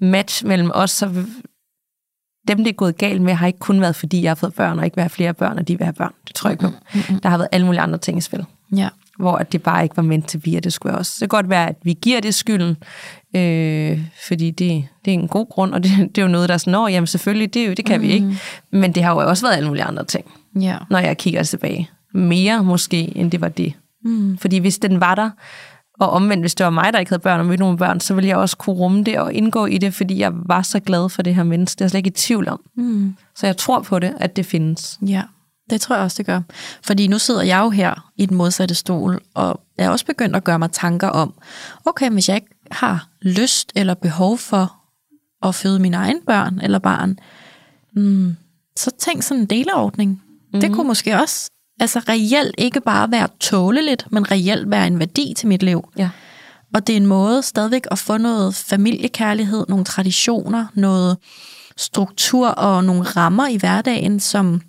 match 0.00 0.46
mellem 0.46 0.70
os, 0.74 0.90
så 0.90 1.24
dem, 2.48 2.58
det 2.58 2.68
er 2.68 2.72
gået 2.72 2.98
galt 2.98 3.22
med, 3.22 3.34
har 3.34 3.46
ikke 3.46 3.58
kun 3.58 3.80
været, 3.80 3.96
fordi 3.96 4.22
jeg 4.22 4.30
har 4.30 4.34
fået 4.34 4.54
børn, 4.54 4.78
og 4.78 4.84
ikke 4.84 5.00
have 5.00 5.10
flere 5.10 5.34
børn, 5.34 5.58
og 5.58 5.68
de 5.68 5.78
vil 5.78 5.84
have 5.84 5.94
børn. 5.94 6.12
Det 6.28 6.34
tror 6.34 6.50
jeg 6.50 6.52
ikke 6.52 6.64
på. 6.64 6.70
Mm-hmm. 6.94 7.20
Der 7.20 7.28
har 7.28 7.38
været 7.38 7.48
alle 7.52 7.66
mulige 7.66 7.80
andre 7.80 7.98
ting 7.98 8.18
i 8.18 8.20
spil, 8.20 8.44
ja. 8.76 8.88
hvor 9.18 9.36
at 9.36 9.52
det 9.52 9.62
bare 9.62 9.82
ikke 9.82 9.96
var 9.96 10.02
ment 10.02 10.28
til 10.28 10.40
vi, 10.44 10.56
og 10.56 10.64
det 10.64 10.72
skulle 10.72 10.94
også. 10.94 11.12
Det 11.14 11.30
kan 11.30 11.36
godt 11.36 11.50
være, 11.50 11.68
at 11.68 11.76
vi 11.82 11.98
giver 12.02 12.20
det 12.20 12.34
skylden, 12.34 12.76
øh, 13.36 14.00
fordi 14.26 14.50
det, 14.50 14.84
det 15.04 15.10
er 15.10 15.14
en 15.14 15.28
god 15.28 15.46
grund, 15.50 15.74
og 15.74 15.82
det, 15.82 15.90
det 15.98 16.18
er 16.18 16.22
jo 16.22 16.28
noget, 16.28 16.48
der 16.48 16.54
er 16.54 16.58
sådan, 16.58 16.70
Nå, 16.70 16.88
jamen 16.88 17.06
selvfølgelig, 17.06 17.54
det, 17.54 17.62
er 17.62 17.66
jo, 17.66 17.72
det 17.72 17.84
kan 17.84 18.00
mm. 18.00 18.06
vi 18.06 18.12
ikke. 18.12 18.36
Men 18.72 18.92
det 18.92 19.02
har 19.02 19.12
jo 19.12 19.28
også 19.28 19.46
været 19.46 19.56
alle 19.56 19.68
mulige 19.68 19.84
andre 19.84 20.04
ting, 20.04 20.24
ja. 20.60 20.76
når 20.90 20.98
jeg 20.98 21.18
kigger 21.18 21.42
tilbage. 21.42 21.90
Mere 22.14 22.64
måske, 22.64 23.16
end 23.16 23.30
det 23.30 23.40
var 23.40 23.48
det. 23.48 23.72
Mm. 24.04 24.38
Fordi 24.38 24.58
hvis 24.58 24.78
den 24.78 25.00
var 25.00 25.14
der, 25.14 25.30
og 26.00 26.10
omvendt, 26.10 26.42
hvis 26.42 26.54
det 26.54 26.64
var 26.64 26.70
mig, 26.70 26.92
der 26.92 26.98
ikke 26.98 27.10
havde 27.10 27.22
børn 27.22 27.40
og 27.40 27.46
mødte 27.46 27.60
nogle 27.60 27.78
børn, 27.78 28.00
så 28.00 28.14
ville 28.14 28.28
jeg 28.28 28.36
også 28.36 28.56
kunne 28.56 28.76
rumme 28.76 29.04
det 29.04 29.18
og 29.18 29.34
indgå 29.34 29.66
i 29.66 29.78
det, 29.78 29.94
fordi 29.94 30.18
jeg 30.18 30.32
var 30.34 30.62
så 30.62 30.80
glad 30.80 31.08
for 31.08 31.22
det 31.22 31.34
her 31.34 31.42
menneske. 31.42 31.78
Det 31.78 31.80
er 31.80 31.84
jeg 31.84 31.90
slet 31.90 31.98
ikke 31.98 32.08
i 32.08 32.10
tvivl 32.10 32.48
om. 32.48 32.60
Mm. 32.76 33.16
Så 33.36 33.46
jeg 33.46 33.56
tror 33.56 33.80
på 33.80 33.98
det, 33.98 34.14
at 34.20 34.36
det 34.36 34.46
findes. 34.46 34.98
Ja, 35.06 35.22
det 35.70 35.80
tror 35.80 35.94
jeg 35.94 36.04
også, 36.04 36.16
det 36.18 36.26
gør. 36.26 36.40
Fordi 36.82 37.06
nu 37.06 37.18
sidder 37.18 37.42
jeg 37.42 37.60
jo 37.60 37.70
her 37.70 38.10
i 38.16 38.26
den 38.26 38.36
modsatte 38.36 38.74
stol, 38.74 39.20
og 39.34 39.60
jeg 39.78 39.86
er 39.86 39.90
også 39.90 40.06
begyndt 40.06 40.36
at 40.36 40.44
gøre 40.44 40.58
mig 40.58 40.70
tanker 40.72 41.08
om, 41.08 41.34
okay, 41.84 42.10
hvis 42.10 42.28
jeg 42.28 42.36
ikke 42.36 42.54
har 42.70 43.08
lyst 43.22 43.72
eller 43.74 43.94
behov 43.94 44.38
for 44.38 44.76
at 45.42 45.54
føde 45.54 45.78
mine 45.78 45.96
egne 45.96 46.20
børn 46.26 46.60
eller 46.62 46.78
barn, 46.78 47.18
mm, 47.96 48.36
så 48.76 48.90
tænk 48.98 49.22
sådan 49.22 49.40
en 49.40 49.46
deleordning. 49.46 50.10
Mm-hmm. 50.10 50.60
Det 50.60 50.72
kunne 50.72 50.86
måske 50.86 51.20
også 51.20 51.50
altså 51.80 51.98
reelt 52.08 52.54
ikke 52.58 52.80
bare 52.80 53.10
være 53.10 53.28
tåleligt, 53.40 54.06
men 54.12 54.30
reelt 54.30 54.70
være 54.70 54.86
en 54.86 54.98
værdi 54.98 55.34
til 55.36 55.48
mit 55.48 55.62
liv. 55.62 55.88
Ja. 55.98 56.10
Og 56.74 56.86
det 56.86 56.92
er 56.92 56.96
en 56.96 57.06
måde 57.06 57.42
stadigvæk 57.42 57.86
at 57.90 57.98
få 57.98 58.16
noget 58.16 58.54
familiekærlighed, 58.54 59.64
nogle 59.68 59.84
traditioner, 59.84 60.66
noget 60.74 61.16
struktur 61.76 62.48
og 62.48 62.84
nogle 62.84 63.02
rammer 63.02 63.48
i 63.48 63.56
hverdagen, 63.56 64.20
som 64.20 64.60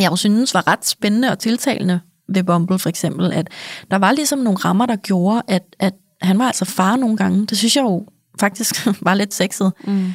jeg 0.00 0.10
jo 0.10 0.16
synes 0.16 0.54
var 0.54 0.68
ret 0.68 0.86
spændende 0.86 1.30
og 1.30 1.38
tiltalende 1.38 2.00
ved 2.28 2.44
Bumble 2.44 2.78
for 2.78 2.88
eksempel, 2.88 3.32
at 3.32 3.48
der 3.90 3.96
var 3.98 4.12
ligesom 4.12 4.38
nogle 4.38 4.58
rammer, 4.58 4.86
der 4.86 4.96
gjorde, 4.96 5.42
at, 5.48 5.62
at 5.78 5.94
han 6.22 6.38
var 6.38 6.46
altså 6.46 6.64
far 6.64 6.96
nogle 6.96 7.16
gange. 7.16 7.46
Det 7.46 7.58
synes 7.58 7.76
jeg 7.76 7.82
jo 7.82 8.06
faktisk 8.40 8.86
var 9.06 9.14
lidt 9.14 9.34
sexet. 9.34 9.72
Mm. 9.84 10.12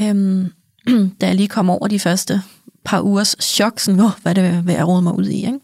Øhm, 0.00 0.52
da 1.20 1.26
jeg 1.26 1.34
lige 1.34 1.48
kom 1.48 1.70
over 1.70 1.88
de 1.88 1.98
første 1.98 2.42
par 2.84 3.00
ugers 3.00 3.36
chok, 3.40 3.80
sådan, 3.80 4.00
oh, 4.00 4.10
hvad 4.22 4.38
er 4.38 4.42
det, 4.42 4.62
hvad 4.62 4.74
jeg 4.74 4.88
rode 4.88 5.02
mig 5.02 5.18
ud 5.18 5.26
i, 5.26 5.46
ikke? 5.46 5.58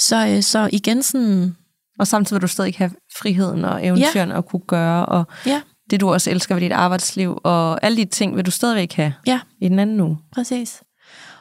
Så, 0.00 0.26
øh, 0.26 0.42
så 0.42 0.68
igen 0.72 1.02
sådan, 1.02 1.56
Og 1.98 2.06
samtidig 2.06 2.40
vil 2.40 2.42
du 2.42 2.52
stadig 2.52 2.74
have 2.78 2.90
friheden 3.16 3.64
og 3.64 3.86
eventyrene 3.86 4.32
ja. 4.32 4.38
at 4.38 4.46
kunne 4.46 4.62
gøre, 4.66 5.06
og 5.06 5.24
ja, 5.46 5.60
det 5.90 6.00
du 6.00 6.12
også 6.12 6.30
elsker 6.30 6.54
ved 6.54 6.62
dit 6.62 6.72
arbejdsliv, 6.72 7.40
og 7.44 7.84
alle 7.84 7.96
de 7.96 8.04
ting 8.04 8.36
vil 8.36 8.46
du 8.46 8.50
stadigvæk 8.50 8.92
have 8.92 9.14
ja, 9.26 9.40
i 9.60 9.68
den 9.68 9.78
anden 9.78 10.00
uge. 10.00 10.18
præcis. 10.32 10.82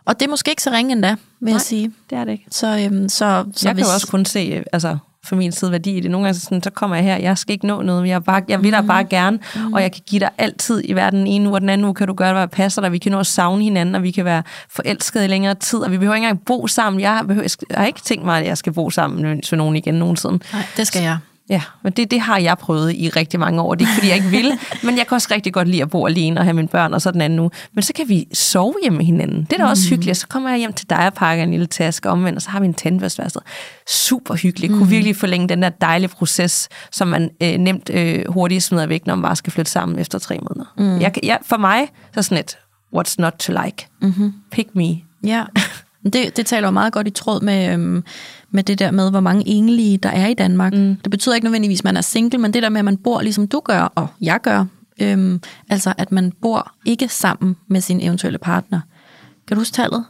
Og 0.05 0.19
det 0.19 0.25
er 0.25 0.29
måske 0.29 0.49
ikke 0.51 0.63
så 0.63 0.71
ringe 0.71 0.91
endda, 0.91 1.09
vil 1.09 1.17
jeg 1.41 1.51
Nej. 1.51 1.59
sige. 1.59 1.93
Det 2.09 2.17
er 2.17 2.23
det 2.23 2.31
ikke. 2.31 2.45
Så, 2.51 2.67
øhm, 2.67 3.09
så, 3.09 3.45
så 3.53 3.67
jeg 3.69 3.75
kan 3.75 3.85
jo 3.85 3.91
også 3.93 4.07
kun 4.07 4.25
se, 4.25 4.39
øh, 4.39 4.63
altså 4.73 4.97
for 5.29 5.35
min 5.35 5.51
side 5.51 5.71
værdi 5.71 5.97
i 5.97 5.99
det. 5.99 6.11
Nogle 6.11 6.25
gange 6.25 6.39
så 6.39 6.41
sådan, 6.41 6.63
så 6.63 6.69
kommer 6.69 6.95
jeg 6.95 7.05
her, 7.05 7.17
jeg 7.17 7.37
skal 7.37 7.53
ikke 7.53 7.67
nå 7.67 7.81
noget, 7.81 8.01
men 8.01 8.09
jeg, 8.09 8.23
bare, 8.23 8.41
jeg 8.47 8.63
vil 8.63 8.71
dig 8.71 8.87
bare 8.87 9.03
gerne, 9.03 9.39
mm. 9.55 9.73
og 9.73 9.81
jeg 9.81 9.91
kan 9.91 10.01
give 10.07 10.19
dig 10.19 10.29
altid 10.37 10.81
i 10.85 10.93
verden. 10.93 11.19
Den 11.19 11.27
ene 11.27 11.49
uge 11.49 11.57
og 11.57 11.61
den 11.61 11.69
anden 11.69 11.85
uge 11.85 11.93
kan 11.93 12.07
du 12.07 12.13
gøre, 12.13 12.33
hvad 12.33 12.41
der 12.41 12.47
passer 12.47 12.81
dig. 12.81 12.91
Vi 12.91 12.97
kan 12.97 13.11
nå 13.11 13.19
at 13.19 13.27
savne 13.27 13.63
hinanden, 13.63 13.95
og 13.95 14.03
vi 14.03 14.11
kan 14.11 14.25
være 14.25 14.43
forelskede 14.69 15.25
i 15.25 15.27
længere 15.27 15.55
tid, 15.55 15.79
og 15.79 15.91
vi 15.91 15.97
behøver 15.97 16.15
ikke 16.15 16.25
engang 16.25 16.45
bo 16.45 16.67
sammen. 16.67 16.99
Jeg, 17.01 17.23
behøver, 17.27 17.43
jeg, 17.43 17.51
skal, 17.51 17.67
jeg 17.69 17.77
har 17.77 17.85
ikke 17.85 18.01
tænkt 18.01 18.25
mig, 18.25 18.39
at 18.39 18.47
jeg 18.47 18.57
skal 18.57 18.73
bo 18.73 18.89
sammen 18.89 19.21
med 19.21 19.57
nogen 19.57 19.75
igen 19.75 19.93
nogensinde. 19.93 20.39
Nej, 20.53 20.63
det 20.77 20.87
skal 20.87 21.01
jeg. 21.01 21.17
Ja, 21.49 21.61
men 21.83 21.93
det, 21.93 22.11
det 22.11 22.21
har 22.21 22.37
jeg 22.37 22.57
prøvet 22.57 22.95
i 22.95 23.09
rigtig 23.09 23.39
mange 23.39 23.61
år. 23.61 23.75
Det 23.75 23.81
er 23.85 23.87
ikke, 23.87 23.93
fordi 23.93 24.07
jeg 24.07 24.15
ikke 24.15 24.29
vil, 24.29 24.51
men 24.85 24.97
jeg 24.97 25.07
kan 25.07 25.15
også 25.15 25.27
rigtig 25.31 25.53
godt 25.53 25.67
lide 25.67 25.81
at 25.81 25.89
bo 25.89 26.05
alene 26.05 26.39
og 26.39 26.43
have 26.43 26.53
mine 26.53 26.67
børn 26.67 26.93
og 26.93 27.01
så 27.01 27.11
den 27.11 27.21
anden 27.21 27.39
uge. 27.39 27.49
Men 27.73 27.81
så 27.81 27.93
kan 27.93 28.09
vi 28.09 28.27
sove 28.33 28.73
hjemme 28.83 28.97
med 28.97 29.05
hinanden. 29.05 29.43
Det 29.49 29.53
er 29.53 29.57
da 29.57 29.69
også 29.69 29.83
Mm. 29.85 29.89
hyggeligt. 29.89 30.17
Så 30.17 30.27
kommer 30.27 30.49
jeg 30.49 30.59
hjem 30.59 30.73
til 30.73 30.89
dig 30.89 31.07
og 31.07 31.13
pakker 31.13 31.43
en 31.43 31.51
lille 31.51 31.65
taske 31.65 32.09
omvendt, 32.09 32.35
og 32.35 32.41
så 32.41 32.49
har 32.49 32.59
vi 32.59 32.65
en 32.65 32.73
tandbørstværsted. 32.73 33.41
Super 33.89 34.35
hyggeligt. 34.35 34.73
Kunne 34.73 34.89
virkelig 34.89 35.15
forlænge 35.15 35.49
den 35.49 35.61
der 35.63 35.69
dejlige 35.69 36.09
proces, 36.09 36.69
som 36.91 37.07
man 37.07 37.29
øh, 37.43 37.53
nemt 37.57 37.89
øh, 37.93 38.23
hurtigt 38.27 38.63
smider 38.63 38.85
væk, 38.87 39.05
når 39.07 39.15
man 39.15 39.23
bare 39.23 39.35
skal 39.35 39.53
flytte 39.53 39.71
sammen 39.71 39.99
efter 39.99 40.19
tre 40.19 40.39
måneder. 40.49 40.73
Mm. 40.77 41.01
Jeg, 41.01 41.13
jeg, 41.23 41.37
for 41.45 41.57
mig, 41.57 41.87
så 42.15 42.21
sådan 42.21 42.37
et, 42.37 42.57
what's 42.95 43.15
not 43.19 43.33
to 43.33 43.53
like? 43.65 43.87
Mm-hmm. 44.01 44.33
Pick 44.51 44.69
me. 44.75 44.97
Ja, 45.23 45.43
det, 46.03 46.37
det 46.37 46.45
taler 46.45 46.67
jo 46.67 46.71
meget 46.71 46.93
godt 46.93 47.07
i 47.07 47.09
tråd 47.09 47.41
med, 47.41 47.73
øhm, 47.73 48.03
med 48.51 48.63
det 48.63 48.79
der 48.79 48.91
med, 48.91 49.09
hvor 49.09 49.19
mange 49.19 49.47
enlige 49.47 49.97
der 49.97 50.09
er 50.09 50.27
i 50.27 50.33
Danmark. 50.33 50.73
Mm. 50.73 50.95
Det 50.95 51.11
betyder 51.11 51.35
ikke 51.35 51.45
nødvendigvis, 51.45 51.79
at 51.79 51.83
man 51.83 51.97
er 51.97 52.01
single, 52.01 52.39
men 52.39 52.53
det 52.53 52.63
der 52.63 52.69
med, 52.69 52.79
at 52.79 52.85
man 52.85 52.97
bor 52.97 53.21
ligesom 53.21 53.47
du 53.47 53.61
gør, 53.65 53.81
og 53.81 54.07
jeg 54.21 54.39
gør, 54.43 54.65
øhm, 55.01 55.41
altså 55.69 55.93
at 55.97 56.11
man 56.11 56.31
bor 56.41 56.71
ikke 56.85 57.07
sammen 57.07 57.55
med 57.69 57.81
sin 57.81 58.01
eventuelle 58.01 58.39
partner. 58.39 58.79
Kan 59.47 59.55
du 59.55 59.61
huske 59.61 59.73
tallet? 59.73 60.05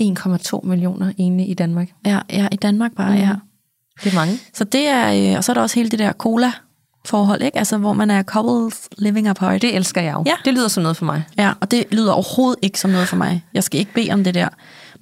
1,2 0.00 0.60
millioner 0.66 1.12
egentlig 1.18 1.50
i 1.50 1.54
Danmark. 1.54 1.88
Ja, 2.06 2.20
ja 2.30 2.48
i 2.52 2.56
Danmark 2.56 2.92
bare, 2.96 3.10
mm. 3.10 3.20
ja. 3.20 3.34
Det 4.04 4.10
er 4.10 4.14
mange. 4.14 4.38
Så 4.52 4.64
det 4.64 4.86
er, 4.86 5.30
øh, 5.30 5.36
og 5.36 5.44
så 5.44 5.52
er 5.52 5.54
der 5.54 5.60
også 5.60 5.74
hele 5.74 5.90
det 5.90 5.98
der 5.98 6.12
cola 6.12 6.52
forhold, 7.04 7.42
ikke? 7.42 7.58
Altså, 7.58 7.78
hvor 7.78 7.92
man 7.92 8.10
er 8.10 8.22
couples 8.22 8.88
living 8.98 9.28
apart. 9.28 9.62
Det 9.62 9.76
elsker 9.76 10.00
jeg 10.00 10.12
jo. 10.12 10.22
Ja. 10.26 10.34
Det 10.44 10.54
lyder 10.54 10.68
som 10.68 10.82
noget 10.82 10.96
for 10.96 11.04
mig. 11.04 11.24
Ja, 11.38 11.52
og 11.60 11.70
det 11.70 11.84
lyder 11.90 12.12
overhovedet 12.12 12.58
ikke 12.62 12.80
som 12.80 12.90
noget 12.90 13.08
for 13.08 13.16
mig. 13.16 13.44
Jeg 13.54 13.64
skal 13.64 13.80
ikke 13.80 13.92
bede 13.94 14.12
om 14.12 14.24
det 14.24 14.34
der. 14.34 14.48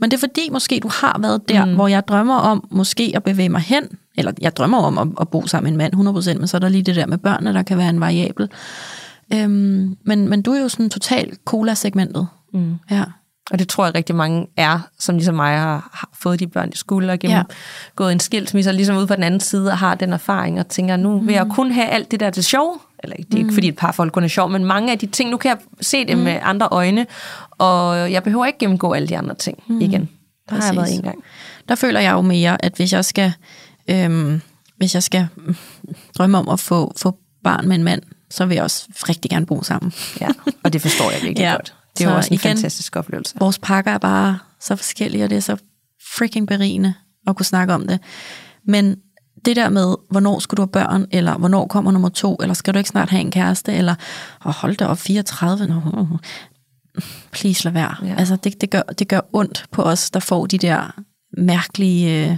Men 0.00 0.10
det 0.10 0.16
er 0.16 0.20
fordi, 0.20 0.48
måske 0.52 0.80
du 0.82 0.90
har 0.92 1.18
været 1.18 1.48
der, 1.48 1.64
mm. 1.64 1.74
hvor 1.74 1.88
jeg 1.88 2.08
drømmer 2.08 2.36
om 2.36 2.68
måske 2.70 3.12
at 3.14 3.22
bevæge 3.22 3.48
mig 3.48 3.60
hen 3.60 3.84
eller 4.16 4.32
jeg 4.40 4.56
drømmer 4.56 4.78
om 4.78 4.98
at, 4.98 5.08
at 5.20 5.28
bo 5.28 5.46
sammen 5.46 5.76
med 5.76 5.86
en 5.86 5.92
mand 6.02 6.34
100%, 6.34 6.38
men 6.38 6.46
så 6.48 6.56
er 6.56 6.58
der 6.58 6.68
lige 6.68 6.82
det 6.82 6.96
der 6.96 7.06
med 7.06 7.18
børnene, 7.18 7.54
der 7.54 7.62
kan 7.62 7.78
være 7.78 7.88
en 7.88 8.00
variabel. 8.00 8.48
Øhm, 9.32 9.96
men, 10.04 10.28
men 10.28 10.42
du 10.42 10.52
er 10.52 10.60
jo 10.60 10.68
sådan 10.68 10.90
totalt 10.90 11.40
cola-segmentet. 11.44 12.28
Mm. 12.52 12.76
Ja. 12.90 13.04
Og 13.50 13.58
det 13.58 13.68
tror 13.68 13.84
jeg 13.84 13.94
rigtig 13.94 14.16
mange 14.16 14.46
er, 14.56 14.78
som 14.98 15.14
ligesom 15.14 15.34
mig 15.34 15.58
har, 15.58 15.90
har 15.92 16.08
fået 16.22 16.40
de 16.40 16.46
børn 16.46 16.68
i 16.68 16.76
skole 16.76 17.12
og 17.12 17.18
gennem 17.18 17.36
Ja. 17.36 17.42
gået 17.96 18.12
en 18.12 18.20
skilsmisse, 18.20 18.70
og 18.70 18.74
ligesom 18.74 18.96
ude 18.96 19.06
på 19.06 19.14
den 19.14 19.22
anden 19.22 19.40
side 19.40 19.70
og 19.70 19.78
har 19.78 19.94
den 19.94 20.12
erfaring 20.12 20.60
og 20.60 20.68
tænker, 20.68 20.96
nu 20.96 21.18
vil 21.18 21.34
jeg 21.34 21.46
kun 21.50 21.72
have 21.72 21.86
alt 21.86 22.10
det 22.10 22.20
der 22.20 22.30
til 22.30 22.44
sjov. 22.44 22.82
Eller 23.02 23.16
det 23.16 23.34
er 23.34 23.38
ikke 23.38 23.54
fordi 23.54 23.68
et 23.68 23.76
par 23.76 23.92
folk 23.92 24.12
kun 24.12 24.24
er 24.24 24.28
sjov, 24.28 24.50
men 24.50 24.64
mange 24.64 24.92
af 24.92 24.98
de 24.98 25.06
ting, 25.06 25.30
nu 25.30 25.36
kan 25.36 25.48
jeg 25.48 25.58
se 25.80 26.06
det 26.06 26.18
med 26.18 26.38
andre 26.42 26.68
øjne, 26.70 27.06
og 27.60 28.12
jeg 28.12 28.22
behøver 28.22 28.46
ikke 28.46 28.58
gennemgå 28.58 28.92
alle 28.92 29.08
de 29.08 29.18
andre 29.18 29.34
ting 29.34 29.62
igen. 29.80 30.08
Der 30.48 30.54
har 30.54 30.66
jeg 30.66 30.74
været 30.76 30.84
Præcis. 30.84 30.96
en 30.98 31.02
gang. 31.04 31.18
Der 31.68 31.74
føler 31.74 32.00
jeg 32.00 32.12
jo 32.12 32.20
mere, 32.20 32.64
at 32.64 32.72
hvis 32.76 32.92
jeg 32.92 33.04
skal, 33.04 33.32
øhm, 33.88 34.40
hvis 34.76 34.94
jeg 34.94 35.02
skal 35.02 35.28
mm, 35.36 35.56
drømme 36.18 36.38
om 36.38 36.48
at 36.48 36.60
få, 36.60 36.92
få 36.96 37.14
barn 37.44 37.68
med 37.68 37.76
en 37.76 37.84
mand, 37.84 38.02
så 38.30 38.46
vil 38.46 38.54
jeg 38.54 38.64
også 38.64 38.86
rigtig 39.08 39.30
gerne 39.30 39.46
bo 39.46 39.62
sammen. 39.62 39.92
Ja, 40.20 40.28
og 40.64 40.72
det 40.72 40.82
forstår 40.82 41.10
jeg 41.10 41.20
virkelig 41.22 41.42
Ja. 41.48 41.52
godt. 41.52 41.74
Det 41.98 42.04
er 42.04 42.08
jo 42.08 42.14
Så 42.14 42.16
også 42.16 42.28
en 42.30 42.34
igen- 42.34 42.40
fantastisk 42.56 42.96
oplevelse. 42.96 43.34
Vores 43.38 43.58
pakker 43.58 43.90
er 43.90 43.98
bare 43.98 44.38
så 44.60 44.76
forskellige, 44.76 45.24
og 45.24 45.30
det 45.30 45.36
er 45.36 45.40
så 45.40 45.56
freaking 46.16 46.46
berigende 46.46 46.94
at 47.26 47.36
kunne 47.36 47.46
snakke 47.46 47.74
om 47.74 47.86
det. 47.88 48.00
Men 48.66 48.96
det 49.44 49.56
der 49.56 49.68
med, 49.68 49.94
hvornår 50.10 50.38
skal 50.38 50.56
du 50.56 50.62
have 50.62 50.68
børn, 50.68 51.06
eller 51.10 51.38
hvornår 51.38 51.66
kommer 51.66 51.90
nummer 51.90 52.08
to, 52.08 52.36
eller 52.40 52.54
skal 52.54 52.74
du 52.74 52.78
ikke 52.78 52.90
snart 52.90 53.08
have 53.10 53.20
en 53.20 53.30
kæreste, 53.30 53.72
eller 53.72 53.94
oh, 54.44 54.52
hold 54.52 54.76
da 54.76 54.86
op, 54.86 54.98
34, 54.98 55.66
nå, 55.66 55.74
uh, 56.00 56.18
please 57.32 57.64
lad 57.64 57.72
være. 57.72 57.94
Ja. 58.02 58.14
Altså, 58.18 58.36
det, 58.36 58.60
det, 58.60 58.70
gør, 58.70 58.82
det 58.82 59.08
gør 59.08 59.20
ondt 59.32 59.64
på 59.72 59.82
os, 59.82 60.10
der 60.10 60.20
får 60.20 60.46
de 60.46 60.58
der 60.58 61.00
mærkelige 61.38 62.30
øh, 62.30 62.36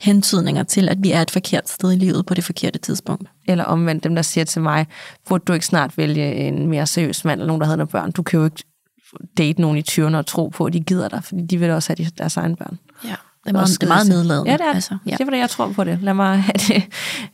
hentydninger 0.00 0.62
til, 0.62 0.88
at 0.88 0.98
vi 1.02 1.12
er 1.12 1.22
et 1.22 1.30
forkert 1.30 1.68
sted 1.68 1.92
i 1.92 1.96
livet 1.96 2.26
på 2.26 2.34
det 2.34 2.44
forkerte 2.44 2.78
tidspunkt. 2.78 3.28
Eller 3.48 3.64
omvendt 3.64 4.04
dem, 4.04 4.14
der 4.14 4.22
siger 4.22 4.44
til 4.44 4.62
mig, 4.62 4.86
burde 5.28 5.44
du 5.46 5.52
ikke 5.52 5.66
snart 5.66 5.98
vælge 5.98 6.34
en 6.34 6.66
mere 6.66 6.86
seriøs 6.86 7.24
mand, 7.24 7.40
eller 7.40 7.46
nogen, 7.46 7.60
der 7.60 7.66
havde 7.66 7.76
nogle 7.76 7.90
børn. 7.90 8.10
Du 8.12 8.22
kan 8.22 8.38
jo 8.38 8.44
ikke 8.44 8.62
date 9.38 9.60
nogen 9.60 9.78
i 9.78 9.82
20'erne 9.90 10.16
og 10.16 10.26
tro 10.26 10.48
på, 10.48 10.64
at 10.64 10.72
de 10.72 10.80
gider 10.80 11.08
dig, 11.08 11.24
fordi 11.24 11.42
de 11.46 11.56
vil 11.58 11.70
også 11.70 11.94
have 11.96 12.04
de- 12.04 12.10
deres 12.18 12.36
egne 12.36 12.56
børn. 12.56 12.78
Ja, 13.04 13.08
det 13.08 13.48
er 13.48 13.52
meget, 13.52 13.68
det 13.68 13.82
er 13.82 13.88
meget 13.88 14.08
nedladende. 14.08 14.50
Ja, 14.50 14.56
det 14.56 14.66
er. 14.66 14.72
Altså, 14.72 14.96
ja. 15.06 15.16
Det 15.18 15.26
var 15.26 15.30
det, 15.30 15.38
jeg 15.38 15.50
tror 15.50 15.72
på 15.72 15.84
det. 15.84 15.98
Lad 16.02 16.14
mig 16.14 16.42
have 16.42 16.52
det 16.68 16.82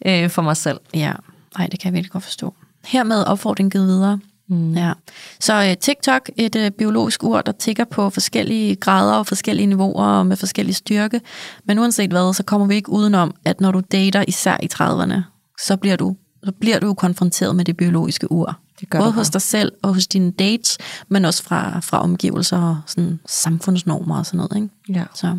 øh, 0.07 0.31
for 0.31 0.43
mig 0.43 0.57
selv. 0.57 0.81
Ja, 0.95 1.13
nej, 1.59 1.67
det 1.67 1.81
kan 1.81 1.87
jeg 1.89 1.93
virkelig 1.95 2.13
godt 2.13 2.25
forstå. 2.25 2.55
Hermed 2.87 3.25
opfordring 3.25 3.73
givet 3.73 3.87
videre. 3.87 4.19
Mm. 4.49 4.75
Ja. 4.75 4.93
Så 5.41 5.61
uh, 5.61 5.75
TikTok, 5.81 6.31
et 6.37 6.57
uh, 6.57 6.69
biologisk 6.79 7.25
ur, 7.25 7.41
der 7.41 7.53
tigger 7.53 7.85
på 7.85 8.11
forskellige 8.11 8.77
grader 8.77 9.15
og 9.15 9.27
forskellige 9.27 9.67
niveauer 9.67 10.05
og 10.05 10.27
med 10.27 10.37
forskellige 10.37 10.75
styrke. 10.75 11.21
Men 11.65 11.79
uanset 11.79 12.11
hvad, 12.11 12.35
så 12.35 12.43
kommer 12.43 12.67
vi 12.67 12.75
ikke 12.75 12.91
udenom, 12.91 13.35
at 13.45 13.61
når 13.61 13.73
du 13.73 13.83
dater, 13.93 14.25
især 14.29 14.57
i 14.63 14.69
30'erne, 14.75 15.21
så 15.67 15.77
bliver 15.77 15.97
du, 15.97 16.17
så 16.45 16.53
bliver 16.61 16.79
du 16.79 16.95
konfronteret 16.95 17.57
med 17.57 17.65
det 17.65 17.77
biologiske 17.77 18.33
ur. 18.33 18.59
Det 18.81 18.91
gør 18.91 18.99
Både 18.99 19.13
hos 19.13 19.31
dig 19.31 19.43
selv 19.43 19.73
og 19.83 19.95
hos 19.95 20.07
dine 20.07 20.31
dates, 20.31 20.79
men 21.09 21.25
også 21.25 21.43
fra, 21.43 21.81
fra 21.81 22.03
omgivelser 22.03 22.59
og 22.59 22.81
sådan 22.87 23.21
samfundsnormer 23.27 24.19
og 24.19 24.27
sådan 24.27 24.39
noget. 24.39 24.57
Ikke? 24.57 24.99
Ja. 25.01 25.05
Så 25.15 25.39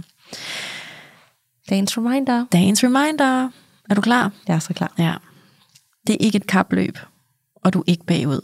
Dagens 1.70 1.98
reminder. 1.98 2.46
dagens 2.52 2.84
reminder. 2.84 3.50
Er 3.90 3.96
du 3.96 4.02
klar? 4.02 4.32
Jeg 4.48 4.56
er 4.56 4.60
så 4.60 4.74
klar. 4.74 4.94
Ja. 4.98 5.14
Det 6.08 6.14
er 6.14 6.18
ikke 6.20 6.36
et 6.36 6.48
kapløb, 6.48 6.98
og 7.56 7.74
du 7.74 7.80
er 7.80 7.84
ikke 7.88 8.06
bagud. 8.06 8.42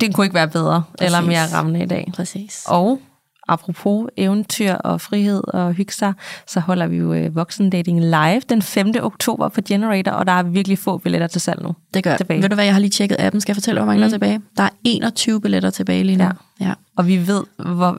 Det 0.00 0.14
kunne 0.14 0.24
ikke 0.24 0.34
være 0.34 0.48
bedre 0.48 0.82
Præcis. 0.98 1.06
eller 1.06 1.20
mere 1.20 1.46
rammende 1.46 1.82
i 1.82 1.86
dag. 1.86 2.12
Præcis. 2.16 2.62
Og 2.66 3.00
apropos 3.48 4.08
eventyr 4.16 4.72
og 4.72 5.00
frihed 5.00 5.42
og 5.48 5.72
hygge 5.72 5.92
sig, 5.92 6.12
så 6.46 6.60
holder 6.60 6.86
vi 6.86 6.96
jo 6.96 7.14
øh, 7.14 7.34
voksendating 7.34 8.00
live 8.00 8.40
den 8.48 8.62
5. 8.62 8.92
oktober 9.00 9.48
på 9.48 9.60
Generator, 9.68 10.12
og 10.12 10.26
der 10.26 10.32
er 10.32 10.42
virkelig 10.42 10.78
få 10.78 10.98
billetter 10.98 11.26
til 11.26 11.40
salg 11.40 11.62
nu. 11.62 11.74
Det 11.94 12.04
gør 12.04 12.16
tilbage. 12.16 12.42
Ved 12.42 12.48
du 12.48 12.54
hvad, 12.54 12.64
jeg 12.64 12.74
har 12.74 12.80
lige 12.80 12.90
tjekket 12.90 13.16
appen. 13.18 13.40
Skal 13.40 13.52
jeg 13.52 13.56
fortælle, 13.56 13.80
hvor 13.80 13.86
mange 13.86 13.98
mm. 13.98 14.00
der 14.00 14.06
er 14.06 14.10
tilbage? 14.10 14.40
Der 14.56 14.62
er 14.62 14.70
21 14.84 15.40
billetter 15.40 15.70
tilbage 15.70 16.04
lige 16.04 16.16
nu. 16.16 16.24
Ja. 16.24 16.30
ja. 16.60 16.72
Og 16.96 17.06
vi 17.06 17.26
ved, 17.26 17.44
hvor 17.58 17.98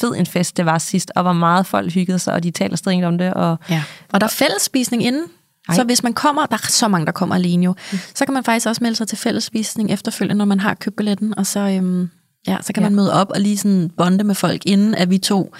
fed 0.00 0.14
en 0.16 0.26
fest 0.26 0.56
det 0.56 0.66
var 0.66 0.78
sidst, 0.78 1.12
og 1.16 1.22
hvor 1.22 1.32
meget 1.32 1.66
folk 1.66 1.92
hyggede 1.94 2.18
sig, 2.18 2.34
og 2.34 2.42
de 2.42 2.50
taler 2.50 2.90
ikke 2.90 3.06
om 3.06 3.18
det. 3.18 3.34
Og 3.34 3.58
ja. 3.70 3.82
Og 4.12 4.20
der 4.20 4.26
er 4.26 4.30
fællesspisning 4.30 5.04
inden. 5.04 5.24
Ej. 5.68 5.74
Så 5.74 5.84
hvis 5.84 6.02
man 6.02 6.12
kommer, 6.12 6.46
der 6.46 6.56
er 6.56 6.66
så 6.68 6.88
mange, 6.88 7.06
der 7.06 7.12
kommer 7.12 7.34
alene 7.34 7.64
jo, 7.64 7.74
mm. 7.92 7.98
så 8.14 8.24
kan 8.24 8.34
man 8.34 8.44
faktisk 8.44 8.66
også 8.66 8.84
melde 8.84 8.96
sig 8.96 9.08
til 9.08 9.18
fællesspisning 9.18 9.90
efterfølgende, 9.90 10.38
når 10.38 10.44
man 10.44 10.60
har 10.60 10.74
købt 10.74 10.96
billetten, 10.96 11.38
og 11.38 11.46
så, 11.46 11.60
øhm, 11.60 12.10
ja, 12.46 12.56
så 12.60 12.72
kan 12.72 12.82
ja. 12.82 12.88
Man 12.88 12.96
møde 12.96 13.12
op 13.12 13.30
og 13.30 13.40
lige 13.40 13.58
sådan 13.58 13.90
bonde 13.96 14.24
med 14.24 14.34
folk, 14.34 14.66
inden 14.66 14.94
at 14.94 15.10
vi 15.10 15.18
to 15.18 15.54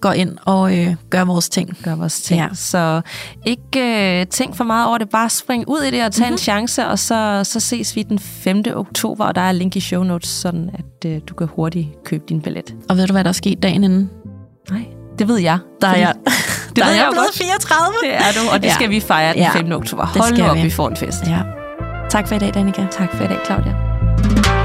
går 0.00 0.12
ind 0.12 0.36
og 0.44 0.78
øh, 0.78 0.94
gør 1.10 1.24
vores 1.24 1.48
ting. 1.48 1.76
gør 1.82 1.94
vores 1.94 2.20
ting. 2.20 2.40
Ja. 2.40 2.48
Så 2.54 3.00
ikke 3.46 4.20
øh, 4.20 4.26
tænk 4.26 4.56
for 4.56 4.64
meget 4.64 4.88
over 4.88 4.98
det, 4.98 5.08
bare 5.08 5.30
spring 5.30 5.68
ud 5.68 5.80
i 5.80 5.90
det 5.90 6.04
og 6.04 6.12
tag 6.12 6.24
mm-hmm. 6.24 6.34
en 6.34 6.38
chance, 6.38 6.86
og 6.86 6.98
så, 6.98 7.40
så 7.44 7.60
ses 7.60 7.96
vi 7.96 8.02
den 8.02 8.18
5. 8.18 8.62
oktober, 8.74 9.24
og 9.24 9.34
der 9.34 9.40
er 9.40 9.52
link 9.52 9.76
i 9.76 9.80
show 9.80 10.02
notes, 10.02 10.28
sådan 10.28 10.70
at 10.74 11.10
øh, 11.10 11.20
du 11.28 11.34
kan 11.34 11.46
hurtigt 11.46 11.88
købe 12.04 12.24
din 12.28 12.40
billet. 12.40 12.74
Og 12.88 12.96
ved 12.96 13.06
du, 13.06 13.12
hvad 13.12 13.24
der 13.24 13.30
er 13.30 13.32
sket 13.32 13.62
dagen 13.62 13.84
inden? 13.84 14.10
Nej, 14.70 14.84
det 15.18 15.28
ved 15.28 15.38
jeg. 15.38 15.58
Der 15.80 15.88
er 15.88 15.96
jeg, 15.96 16.14
Det 16.78 16.86
ved 16.86 16.92
er 16.92 16.96
jeg 16.96 17.00
jeg 17.00 17.06
jo 17.06 17.10
blevet 17.10 17.26
godt. 17.26 17.36
34. 17.36 17.94
Det 18.04 18.14
er 18.14 18.32
du, 18.42 18.42
og 18.54 18.62
det 18.62 18.68
Ja. 18.68 18.74
skal 18.74 18.90
vi 18.90 19.00
fejre 19.00 19.32
den 19.32 19.42
Ja. 19.42 19.50
5. 19.52 19.72
oktober. 19.72 20.06
Hold 20.06 20.38
nu 20.38 20.44
op, 20.44 20.56
vi. 20.56 20.62
vi 20.62 20.70
får 20.70 20.88
en 20.88 20.96
fest. 20.96 21.18
Ja. 21.26 21.38
Tak 22.10 22.28
for 22.28 22.34
i 22.34 22.38
dag, 22.38 22.54
Danika. 22.54 22.82
Tak 22.90 23.08
for 23.16 23.24
i 23.24 23.26
dag, 23.26 23.38
Claudia. 23.46 24.57